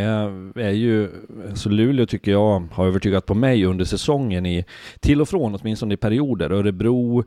är 0.56 0.70
ju, 0.70 1.10
så 1.56 1.70
Luleå 1.70 2.06
tycker 2.06 2.32
jag 2.32 2.68
har 2.72 2.88
övertygat 2.88 3.26
på 3.26 3.34
mig 3.34 3.66
under 3.66 3.86
säsongen 3.86 4.46
i, 4.46 4.66
till 5.00 5.22
och 5.22 5.30
från 5.30 5.56
åtminstone 5.56 5.94
i 5.94 5.98
perioder. 5.98 6.52
Örebro 6.52 7.24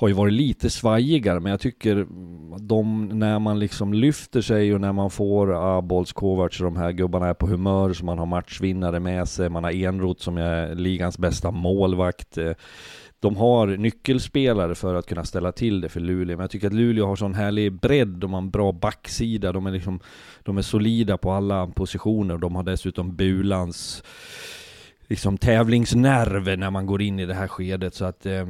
har 0.00 0.08
ju 0.08 0.14
varit 0.14 0.32
lite 0.32 0.70
svajigare, 0.70 1.40
men 1.40 1.50
jag 1.50 1.60
tycker 1.60 2.06
de, 2.58 3.08
när 3.08 3.38
man 3.38 3.58
liksom 3.58 3.92
lyfter 3.92 4.40
sig 4.40 4.74
och 4.74 4.80
när 4.80 4.92
man 4.92 5.10
får 5.10 5.78
Abols, 5.78 6.12
Kovacs 6.12 6.60
och 6.60 6.64
de 6.64 6.76
här 6.76 6.92
gubbarna 6.92 7.26
är 7.26 7.34
på 7.34 7.46
humör, 7.46 7.92
så 7.92 8.04
man 8.04 8.18
har 8.18 8.26
matchvinnare 8.26 9.00
med 9.00 9.28
sig, 9.28 9.48
man 9.48 9.64
har 9.64 9.70
Enroth 9.70 10.22
som 10.22 10.36
är 10.36 10.74
ligans 10.74 11.18
bästa 11.18 11.50
målvakt 11.50 12.38
eh, 12.38 12.52
de 13.20 13.36
har 13.36 13.66
nyckelspelare 13.66 14.74
för 14.74 14.94
att 14.94 15.06
kunna 15.06 15.24
ställa 15.24 15.52
till 15.52 15.80
det 15.80 15.88
för 15.88 16.00
Luleå. 16.00 16.36
Men 16.36 16.44
jag 16.44 16.50
tycker 16.50 16.66
att 16.66 16.72
Luleå 16.72 17.06
har 17.06 17.16
sån 17.16 17.34
härlig 17.34 17.72
bredd, 17.72 18.08
de 18.08 18.32
har 18.32 18.38
en 18.38 18.50
bra 18.50 18.72
backsida, 18.72 19.52
de 19.52 19.66
är 19.66 19.70
liksom, 19.70 20.00
de 20.42 20.58
är 20.58 20.62
solida 20.62 21.18
på 21.18 21.32
alla 21.32 21.66
positioner. 21.66 22.34
och 22.34 22.40
De 22.40 22.56
har 22.56 22.62
dessutom 22.62 23.16
Bulans 23.16 24.02
liksom 25.08 25.38
tävlingsnerver 25.38 26.56
när 26.56 26.70
man 26.70 26.86
går 26.86 27.02
in 27.02 27.18
i 27.18 27.26
det 27.26 27.34
här 27.34 27.48
skedet. 27.48 27.94
Så 27.94 28.04
att 28.04 28.26
eh, 28.26 28.46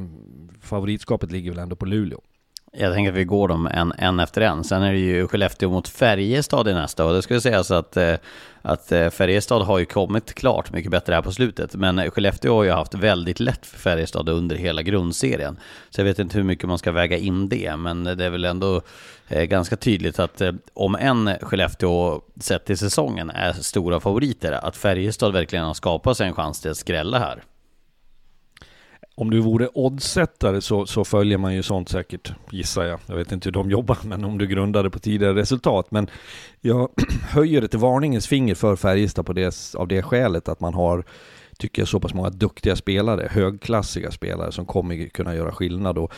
favoritskapet 0.61 1.31
ligger 1.31 1.51
väl 1.51 1.59
ändå 1.59 1.75
på 1.75 1.85
Luleå. 1.85 2.21
Jag 2.71 2.93
tänker 2.93 3.11
att 3.11 3.17
vi 3.17 3.23
går 3.23 3.47
dem 3.47 3.67
en, 3.67 3.93
en 3.97 4.19
efter 4.19 4.41
en. 4.41 4.63
Sen 4.63 4.83
är 4.83 4.91
det 4.91 4.99
ju 4.99 5.27
Skellefteå 5.27 5.69
mot 5.69 5.87
Färjestad 5.87 6.67
i 6.67 6.73
nästa 6.73 7.05
och 7.05 7.13
det 7.13 7.21
skulle 7.21 7.41
sägas 7.41 7.71
att, 7.71 7.97
eh, 7.97 8.15
att 8.61 8.91
eh, 8.91 9.09
Färjestad 9.09 9.61
har 9.61 9.79
ju 9.79 9.85
kommit 9.85 10.33
klart 10.33 10.73
mycket 10.73 10.91
bättre 10.91 11.13
här 11.13 11.21
på 11.21 11.31
slutet. 11.31 11.75
Men 11.75 12.11
Skellefteå 12.11 12.55
har 12.55 12.63
ju 12.63 12.71
haft 12.71 12.93
väldigt 12.93 13.39
lätt 13.39 13.65
för 13.65 13.79
Färjestad 13.79 14.29
under 14.29 14.55
hela 14.55 14.81
grundserien. 14.81 15.59
Så 15.89 16.01
jag 16.01 16.05
vet 16.05 16.19
inte 16.19 16.37
hur 16.37 16.43
mycket 16.43 16.69
man 16.69 16.77
ska 16.77 16.91
väga 16.91 17.17
in 17.17 17.49
det, 17.49 17.75
men 17.75 18.03
det 18.03 18.25
är 18.25 18.29
väl 18.29 18.45
ändå 18.45 18.81
eh, 19.27 19.43
ganska 19.43 19.75
tydligt 19.75 20.19
att 20.19 20.41
om 20.73 20.95
en 20.95 21.29
Skellefteå 21.41 22.21
sett 22.39 22.65
till 22.65 22.77
säsongen 22.77 23.29
är 23.29 23.53
stora 23.53 23.99
favoriter, 23.99 24.51
att 24.51 24.77
Färjestad 24.77 25.33
verkligen 25.33 25.65
har 25.65 25.73
skapat 25.73 26.17
sig 26.17 26.27
en 26.27 26.33
chans 26.33 26.61
till 26.61 26.71
att 26.71 26.77
skrälla 26.77 27.19
här 27.19 27.43
om 29.19 29.29
du 29.29 29.39
vore 29.39 29.69
oddsättare 29.73 30.61
så, 30.61 30.85
så 30.85 31.05
följer 31.05 31.37
man 31.37 31.55
ju 31.55 31.63
sånt 31.63 31.89
säkert, 31.89 32.33
gissar 32.51 32.83
jag. 32.83 32.99
Jag 33.05 33.15
vet 33.15 33.31
inte 33.31 33.47
hur 33.47 33.51
de 33.51 33.71
jobbar, 33.71 33.97
men 34.03 34.25
om 34.25 34.37
du 34.37 34.47
grundar 34.47 34.83
det 34.83 34.89
på 34.89 34.99
tidigare 34.99 35.33
resultat. 35.33 35.91
Men 35.91 36.09
jag 36.61 36.89
höjer 37.29 37.61
ett 37.61 37.73
varningens 37.73 38.27
finger 38.27 38.55
för 38.55 38.75
Färjestad 38.75 39.25
på 39.25 39.33
det, 39.33 39.75
av 39.75 39.87
det 39.87 40.01
skälet 40.01 40.49
att 40.49 40.59
man 40.59 40.73
har 40.73 41.03
tycker 41.59 41.81
jag, 41.81 41.89
så 41.89 41.99
pass 41.99 42.13
många 42.13 42.29
duktiga 42.29 42.75
spelare, 42.75 43.27
högklassiga 43.31 44.11
spelare 44.11 44.51
som 44.51 44.65
kommer 44.65 45.07
kunna 45.07 45.35
göra 45.35 45.51
skillnad. 45.51 45.97
Och 45.97 46.13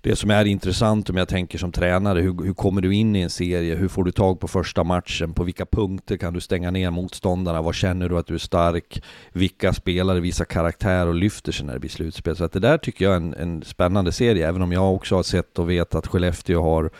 det 0.00 0.16
som 0.16 0.30
är 0.30 0.44
intressant 0.44 1.10
om 1.10 1.16
jag 1.16 1.28
tänker 1.28 1.58
som 1.58 1.72
tränare, 1.72 2.20
hur, 2.20 2.44
hur 2.44 2.54
kommer 2.54 2.80
du 2.80 2.94
in 2.94 3.16
i 3.16 3.20
en 3.20 3.30
serie? 3.30 3.74
Hur 3.74 3.88
får 3.88 4.04
du 4.04 4.12
tag 4.12 4.40
på 4.40 4.48
första 4.48 4.84
matchen? 4.84 5.34
På 5.34 5.44
vilka 5.44 5.66
punkter 5.66 6.16
kan 6.16 6.34
du 6.34 6.40
stänga 6.40 6.70
ner 6.70 6.90
motståndarna? 6.90 7.62
Vad 7.62 7.74
känner 7.74 8.08
du 8.08 8.18
att 8.18 8.26
du 8.26 8.34
är 8.34 8.38
stark? 8.38 9.02
Vilka 9.32 9.72
spelare 9.72 10.20
visar 10.20 10.44
karaktär 10.44 11.06
och 11.06 11.14
lyfter 11.14 11.52
sig 11.52 11.66
när 11.66 11.72
det 11.72 11.80
blir 11.80 11.90
slutspel? 11.90 12.36
Så 12.36 12.44
att 12.44 12.52
det 12.52 12.60
där 12.60 12.78
tycker 12.78 13.04
jag 13.04 13.12
är 13.12 13.16
en, 13.16 13.34
en 13.34 13.62
spännande 13.62 14.12
serie, 14.12 14.48
även 14.48 14.62
om 14.62 14.72
jag 14.72 14.94
också 14.94 15.16
har 15.16 15.22
sett 15.22 15.58
och 15.58 15.70
vet 15.70 15.94
att 15.94 16.06
Skellefteå 16.06 16.62
har 16.62 16.90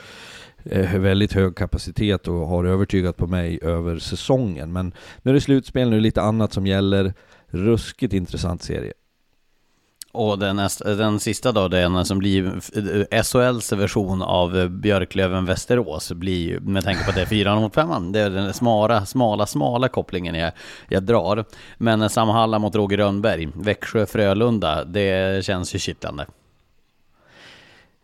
eh, 0.64 0.98
väldigt 0.98 1.32
hög 1.32 1.56
kapacitet 1.56 2.28
och 2.28 2.48
har 2.48 2.64
övertygat 2.64 3.16
på 3.16 3.26
mig 3.26 3.58
över 3.62 3.98
säsongen. 3.98 4.72
Men 4.72 4.94
nu 5.22 5.30
är 5.30 5.34
det 5.34 5.40
slutspel, 5.40 5.90
nu 5.90 5.96
är 5.96 6.00
det 6.00 6.02
lite 6.02 6.22
annat 6.22 6.52
som 6.52 6.66
gäller. 6.66 7.14
Ruskigt 7.54 8.12
intressant 8.12 8.62
serie. 8.62 8.92
Och 10.12 10.38
den, 10.38 10.60
den 10.84 11.20
sista 11.20 11.52
då, 11.52 11.68
den 11.68 12.04
som 12.04 12.18
blir 12.18 12.60
SHLs 13.22 13.72
version 13.72 14.22
av 14.22 14.68
Björklöven 14.68 15.44
Västerås 15.44 16.12
blir 16.12 16.60
med 16.60 16.84
tanke 16.84 17.04
på 17.04 17.10
att 17.10 17.16
det 17.16 17.22
är 17.22 17.26
4 17.26 17.60
mot 17.60 17.74
5 17.74 18.12
Det 18.12 18.20
är 18.20 18.30
den 18.30 18.54
smala, 18.54 19.06
smala, 19.06 19.46
smala 19.46 19.88
kopplingen 19.88 20.34
jag, 20.34 20.52
jag 20.88 21.02
drar. 21.02 21.44
Men 21.78 22.10
Sam 22.10 22.28
Halla 22.28 22.58
mot 22.58 22.74
Roger 22.74 22.96
Rönnberg, 22.96 23.48
Växjö 23.54 24.06
Frölunda, 24.06 24.84
det 24.84 25.44
känns 25.44 25.74
ju 25.74 25.78
kittlande. 25.78 26.26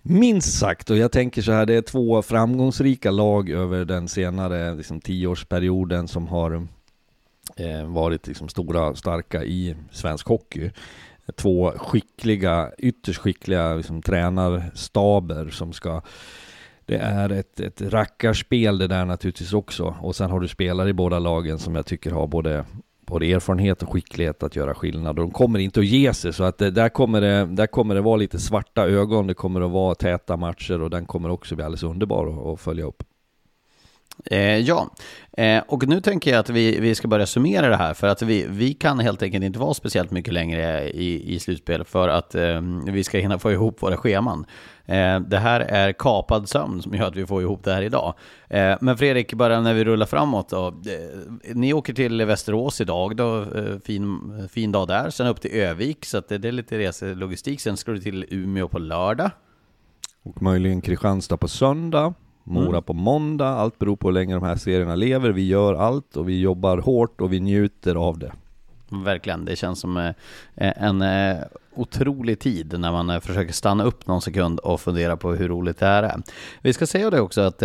Minst 0.02 0.58
sagt, 0.58 0.90
och 0.90 0.96
jag 0.96 1.12
tänker 1.12 1.42
så 1.42 1.52
här, 1.52 1.66
det 1.66 1.74
är 1.74 1.82
två 1.82 2.22
framgångsrika 2.22 3.10
lag 3.10 3.50
över 3.50 3.84
den 3.84 4.08
senare 4.08 4.74
liksom, 4.74 5.00
tioårsperioden 5.00 6.08
som 6.08 6.28
har 6.28 6.66
Eh, 7.60 7.84
varit 7.84 8.26
liksom 8.26 8.48
stora, 8.48 8.94
starka 8.94 9.44
i 9.44 9.76
svensk 9.90 10.26
hockey. 10.26 10.70
Två 11.36 11.72
skickliga, 11.76 12.70
ytterst 12.78 13.20
skickliga 13.20 13.74
liksom, 13.74 14.02
tränarstaber 14.02 15.50
som 15.50 15.72
ska 15.72 16.02
det 16.86 16.96
är 16.96 17.32
ett, 17.32 17.60
ett 17.60 17.82
rackarspel 17.82 18.78
det 18.78 18.86
där 18.86 19.04
naturligtvis 19.04 19.52
också. 19.52 19.94
Och 20.00 20.16
sen 20.16 20.30
har 20.30 20.40
du 20.40 20.48
spelare 20.48 20.88
i 20.88 20.92
båda 20.92 21.18
lagen 21.18 21.58
som 21.58 21.74
jag 21.74 21.86
tycker 21.86 22.10
har 22.10 22.26
både, 22.26 22.64
både 23.06 23.32
erfarenhet 23.32 23.82
och 23.82 23.92
skicklighet 23.92 24.42
att 24.42 24.56
göra 24.56 24.74
skillnad. 24.74 25.18
Och 25.18 25.24
de 25.24 25.30
kommer 25.30 25.58
inte 25.58 25.80
att 25.80 25.86
ge 25.86 26.14
sig, 26.14 26.32
så 26.32 26.44
att 26.44 26.58
det, 26.58 26.70
där, 26.70 26.88
kommer 26.88 27.20
det, 27.20 27.46
där 27.46 27.66
kommer 27.66 27.94
det 27.94 28.00
vara 28.00 28.16
lite 28.16 28.38
svarta 28.38 28.86
ögon. 28.86 29.26
Det 29.26 29.34
kommer 29.34 29.60
att 29.60 29.70
vara 29.70 29.94
täta 29.94 30.36
matcher 30.36 30.82
och 30.82 30.90
den 30.90 31.06
kommer 31.06 31.28
också 31.30 31.56
bli 31.56 31.64
alldeles 31.64 31.82
underbar 31.82 32.26
att, 32.26 32.46
att 32.46 32.60
följa 32.60 32.84
upp. 32.84 33.02
Eh, 34.24 34.58
ja, 34.58 34.90
eh, 35.32 35.62
och 35.68 35.88
nu 35.88 36.00
tänker 36.00 36.30
jag 36.30 36.40
att 36.40 36.50
vi, 36.50 36.80
vi 36.80 36.94
ska 36.94 37.08
börja 37.08 37.26
summera 37.26 37.68
det 37.68 37.76
här 37.76 37.94
för 37.94 38.06
att 38.06 38.22
vi, 38.22 38.46
vi 38.48 38.74
kan 38.74 38.98
helt 38.98 39.22
enkelt 39.22 39.44
inte 39.44 39.58
vara 39.58 39.74
speciellt 39.74 40.10
mycket 40.10 40.34
längre 40.34 40.90
i, 40.90 41.34
i 41.34 41.38
slutspel 41.38 41.84
för 41.84 42.08
att 42.08 42.34
eh, 42.34 42.60
vi 42.86 43.04
ska 43.04 43.18
hinna 43.18 43.38
få 43.38 43.52
ihop 43.52 43.82
våra 43.82 43.96
scheman. 43.96 44.46
Eh, 44.86 45.20
det 45.20 45.38
här 45.38 45.60
är 45.60 45.92
kapad 45.92 46.48
sömn 46.48 46.82
som 46.82 46.94
gör 46.94 47.06
att 47.06 47.16
vi 47.16 47.26
får 47.26 47.42
ihop 47.42 47.64
det 47.64 47.72
här 47.72 47.82
idag. 47.82 48.14
Eh, 48.48 48.76
men 48.80 48.98
Fredrik, 48.98 49.34
bara 49.34 49.60
när 49.60 49.74
vi 49.74 49.84
rullar 49.84 50.06
framåt 50.06 50.48
då. 50.48 50.66
Eh, 50.66 51.54
ni 51.54 51.72
åker 51.72 51.94
till 51.94 52.24
Västerås 52.24 52.80
idag 52.80 53.16
då, 53.16 53.40
eh, 53.42 53.78
fin, 53.84 54.48
fin 54.52 54.72
dag 54.72 54.88
där. 54.88 55.10
Sen 55.10 55.26
upp 55.26 55.40
till 55.40 55.50
Övik, 55.50 56.04
så 56.04 56.18
att 56.18 56.28
det, 56.28 56.38
det 56.38 56.48
är 56.48 56.52
lite 56.52 56.78
reselogistik. 56.78 57.60
Sen 57.60 57.76
ska 57.76 57.92
du 57.92 57.98
till 57.98 58.26
Umeå 58.30 58.68
på 58.68 58.78
lördag. 58.78 59.30
Och 60.22 60.42
möjligen 60.42 60.80
Kristianstad 60.80 61.36
på 61.36 61.48
söndag. 61.48 62.14
Mora 62.44 62.68
mm. 62.68 62.82
på 62.82 62.92
måndag, 62.92 63.48
allt 63.48 63.78
beror 63.78 63.96
på 63.96 64.08
hur 64.08 64.12
länge 64.12 64.34
de 64.34 64.42
här 64.42 64.56
serierna 64.56 64.94
lever. 64.94 65.30
Vi 65.30 65.46
gör 65.46 65.74
allt 65.74 66.16
och 66.16 66.28
vi 66.28 66.40
jobbar 66.40 66.78
hårt 66.78 67.20
och 67.20 67.32
vi 67.32 67.40
njuter 67.40 67.94
av 67.94 68.18
det. 68.18 68.32
Verkligen, 68.90 69.44
det 69.44 69.56
känns 69.56 69.80
som 69.80 69.96
eh, 69.96 70.12
en 70.54 71.02
eh, 71.02 71.36
otrolig 71.74 72.38
tid 72.38 72.78
när 72.78 72.92
man 72.92 73.10
eh, 73.10 73.20
försöker 73.20 73.52
stanna 73.52 73.84
upp 73.84 74.06
någon 74.06 74.22
sekund 74.22 74.58
och 74.58 74.80
fundera 74.80 75.16
på 75.16 75.32
hur 75.32 75.48
roligt 75.48 75.78
det 75.78 75.86
här 75.86 76.02
är. 76.02 76.22
Vi 76.62 76.72
ska 76.72 76.86
säga 76.86 77.10
det 77.10 77.20
också 77.20 77.40
att 77.40 77.62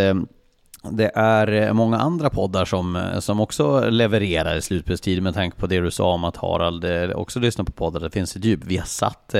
det 0.92 1.12
är 1.16 1.52
eh, 1.52 1.74
många 1.74 1.98
andra 1.98 2.30
poddar 2.30 2.66
som, 2.66 2.96
eh, 2.96 3.20
som 3.20 3.40
också 3.40 3.90
levererar 3.90 4.56
i 4.56 4.62
slutspelstid 4.62 5.24
med 5.24 5.34
tanke 5.34 5.58
på 5.58 5.68
det 5.68 5.80
du 5.80 5.92
sa 5.92 6.14
om 6.14 6.24
att 6.24 6.38
Harald 6.38 6.86
eh, 6.86 7.10
också 7.10 7.40
lyssnar 7.40 7.66
på 7.66 7.72
poddar. 7.72 8.00
Det 8.00 8.10
finns 8.10 8.36
ett 8.36 8.46
djup. 8.46 8.60
Vi 8.66 8.78
har 8.78 8.86
satt, 8.86 9.36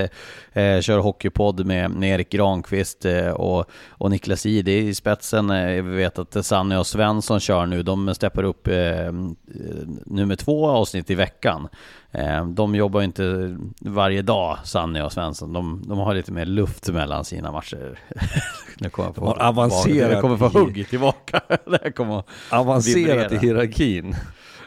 eh, 0.54 0.82
kör 0.82 1.00
hockeypodd 1.00 1.66
med, 1.66 1.92
med 1.92 2.10
Erik 2.10 2.30
Granqvist 2.30 3.06
eh, 3.06 3.30
och, 3.30 3.66
och 3.90 4.12
Niklas 4.12 4.46
Ide 4.46 4.72
i 4.72 4.96
spetsen. 4.96 5.50
Eh, 5.50 5.84
vi 5.84 5.96
vet 5.96 6.20
att 6.20 6.46
Sanne 6.46 6.78
och 6.78 6.88
Svensson 6.88 7.40
kör 7.40 7.66
nu. 7.66 7.84
De 7.84 8.16
steppar 8.16 8.44
upp 8.44 8.68
eh, 8.68 9.12
nummer 10.06 10.36
två 10.36 10.68
avsnitt 10.68 11.10
i 11.10 11.16
veckan. 11.16 11.68
Eh, 12.18 12.46
de 12.46 12.76
jobbar 12.76 13.02
inte 13.02 13.58
varje 13.82 14.22
dag, 14.22 14.58
Sanne 14.64 15.04
och 15.04 15.12
Svensson. 15.12 15.54
De, 15.54 15.84
de 15.88 16.00
har 16.00 16.14
lite 16.14 16.32
mer 16.32 16.46
luft 16.46 16.90
mellan 16.90 17.26
sina 17.26 17.52
matcher. 17.52 18.00
nu 18.80 18.90
kommer 18.90 19.10
jag 19.10 19.16
få, 19.16 19.32
avancerat 19.32 20.12
jag 20.12 20.22
kommer 20.22 20.38
få 20.38 20.60
hugg 20.60 20.90
tillbaka. 20.90 21.42
det 21.66 21.92
kommer 21.92 22.24
avancerat 22.52 23.32
i 23.32 23.38
hierarkin. 23.38 24.16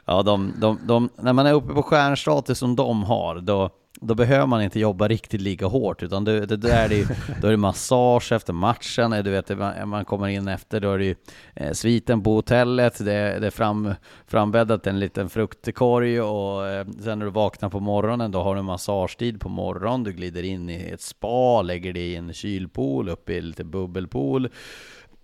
Ja, 0.04 0.22
de, 0.22 0.54
de, 0.60 0.78
de, 0.82 1.08
när 1.16 1.32
man 1.32 1.46
är 1.46 1.52
uppe 1.52 1.74
på 1.74 1.82
stjärnstatus 1.82 2.58
som 2.58 2.76
de 2.76 3.04
har, 3.04 3.40
då, 3.40 3.70
då 4.00 4.14
behöver 4.14 4.46
man 4.46 4.62
inte 4.62 4.80
jobba 4.80 5.08
riktigt 5.08 5.40
lika 5.40 5.66
hårt, 5.66 6.02
utan 6.02 6.24
det, 6.24 6.46
det, 6.46 6.56
det 6.56 6.72
är 6.72 6.88
det, 6.88 7.08
då 7.40 7.46
är 7.46 7.50
det 7.50 7.56
massage 7.56 8.32
efter 8.32 8.52
matchen, 8.52 9.12
eh, 9.12 9.22
du 9.22 9.30
vet, 9.30 9.50
man 9.86 10.04
kommer 10.04 10.28
in 10.28 10.48
efter, 10.48 10.80
då 10.80 10.92
är 10.92 10.98
det 10.98 11.18
eh, 11.54 11.72
sviten 11.72 12.22
på 12.22 12.34
hotellet, 12.34 12.98
det, 12.98 13.38
det 13.38 13.46
är 13.46 13.50
fram, 13.50 13.94
frambäddat 14.26 14.86
en 14.86 15.00
liten 15.00 15.28
fruktkorg 15.28 16.20
och 16.20 16.66
eh, 16.66 16.86
sen 17.00 17.18
när 17.18 17.26
du 17.26 17.32
vaknar 17.32 17.68
på 17.68 17.80
morgonen, 17.80 18.30
då 18.30 18.42
har 18.42 18.56
du 18.56 18.62
massagetid 18.62 19.40
på 19.40 19.48
morgonen, 19.48 20.04
du 20.04 20.12
glider 20.12 20.42
in 20.42 20.70
i 20.70 20.90
ett 20.94 21.02
spa, 21.02 21.62
lägger 21.62 21.92
dig 21.92 22.02
i 22.02 22.16
en 22.16 22.32
kylpool, 22.32 23.08
upp 23.08 23.30
i 23.30 23.40
lite 23.40 23.64
bubbelpool, 23.64 24.48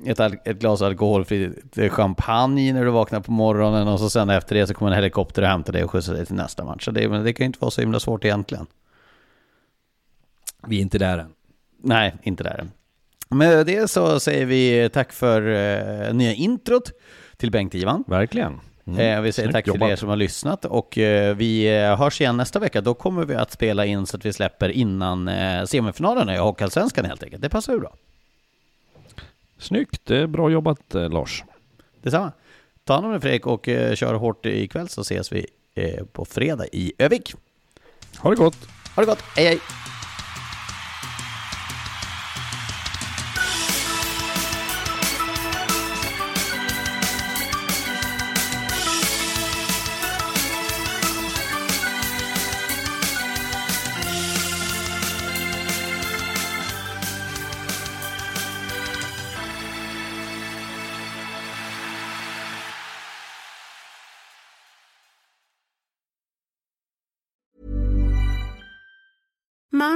ett, 0.06 0.20
ett 0.20 0.58
glas 0.58 0.82
alkoholfri 0.82 1.52
champagne 1.90 2.72
när 2.72 2.84
du 2.84 2.90
vaknar 2.90 3.20
på 3.20 3.32
morgonen 3.32 3.88
och 3.88 4.00
så 4.00 4.10
sen 4.10 4.30
efter 4.30 4.56
det 4.56 4.66
så 4.66 4.74
kommer 4.74 4.90
en 4.90 4.96
helikopter 4.96 5.42
och 5.42 5.48
hämtar 5.48 5.72
dig 5.72 5.84
och 5.84 5.90
skjutsar 5.90 6.14
dig 6.14 6.26
till 6.26 6.34
nästa 6.34 6.64
match. 6.64 6.84
Så 6.84 6.90
det, 6.90 7.22
det 7.22 7.32
kan 7.32 7.44
ju 7.44 7.46
inte 7.46 7.58
vara 7.60 7.70
så 7.70 7.80
himla 7.80 8.00
svårt 8.00 8.24
egentligen. 8.24 8.66
Vi 10.66 10.76
är 10.76 10.80
inte 10.80 10.98
där 10.98 11.18
än. 11.18 11.30
Nej, 11.82 12.14
inte 12.22 12.44
där 12.44 12.60
än. 12.60 12.70
Med 13.28 13.66
det 13.66 13.90
så 13.90 14.20
säger 14.20 14.46
vi 14.46 14.90
tack 14.92 15.12
för 15.12 15.42
uh, 15.42 16.14
nya 16.14 16.32
introt 16.32 16.92
till 17.36 17.50
Bengt-Ivan. 17.50 18.04
Verkligen. 18.06 18.60
Mm. 18.86 19.00
Eh, 19.00 19.20
vi 19.20 19.32
säger 19.32 19.46
Snyggt 19.46 19.54
tack 19.54 19.66
jobbat. 19.66 19.80
till 19.80 19.92
er 19.92 19.96
som 19.96 20.08
har 20.08 20.16
lyssnat 20.16 20.64
och 20.64 20.98
eh, 20.98 21.36
vi 21.36 21.76
eh, 21.76 21.96
hörs 21.96 22.20
igen 22.20 22.36
nästa 22.36 22.58
vecka. 22.58 22.80
Då 22.80 22.94
kommer 22.94 23.24
vi 23.24 23.34
att 23.34 23.50
spela 23.50 23.86
in 23.86 24.06
så 24.06 24.16
att 24.16 24.24
vi 24.24 24.32
släpper 24.32 24.68
innan 24.68 25.28
eh, 25.28 25.64
semifinalerna 25.64 26.34
i 26.34 26.38
Hockeyallsvenskan 26.38 27.04
helt 27.04 27.22
enkelt. 27.22 27.42
Det 27.42 27.48
passar 27.48 27.72
ju 27.72 27.80
bra. 27.80 27.94
Snyggt, 29.58 30.10
bra 30.28 30.50
jobbat 30.50 30.94
eh, 30.94 31.08
Lars. 31.08 31.44
Detsamma. 32.02 32.32
Ta 32.84 32.94
hand 32.94 33.06
om 33.06 33.12
dig 33.12 33.20
Fredrik 33.20 33.46
och 33.46 33.68
eh, 33.68 33.94
kör 33.94 34.14
hårt 34.14 34.46
ikväll 34.46 34.88
så 34.88 35.00
ses 35.00 35.32
vi 35.32 35.46
eh, 35.74 36.04
på 36.04 36.24
fredag 36.24 36.66
i 36.72 36.92
Övik. 36.98 37.34
Ha 38.18 38.30
det 38.30 38.36
gott! 38.36 38.68
Ha 38.96 39.02
det 39.02 39.06
gott, 39.06 39.22
hej 39.36 39.46
hej! 39.46 39.83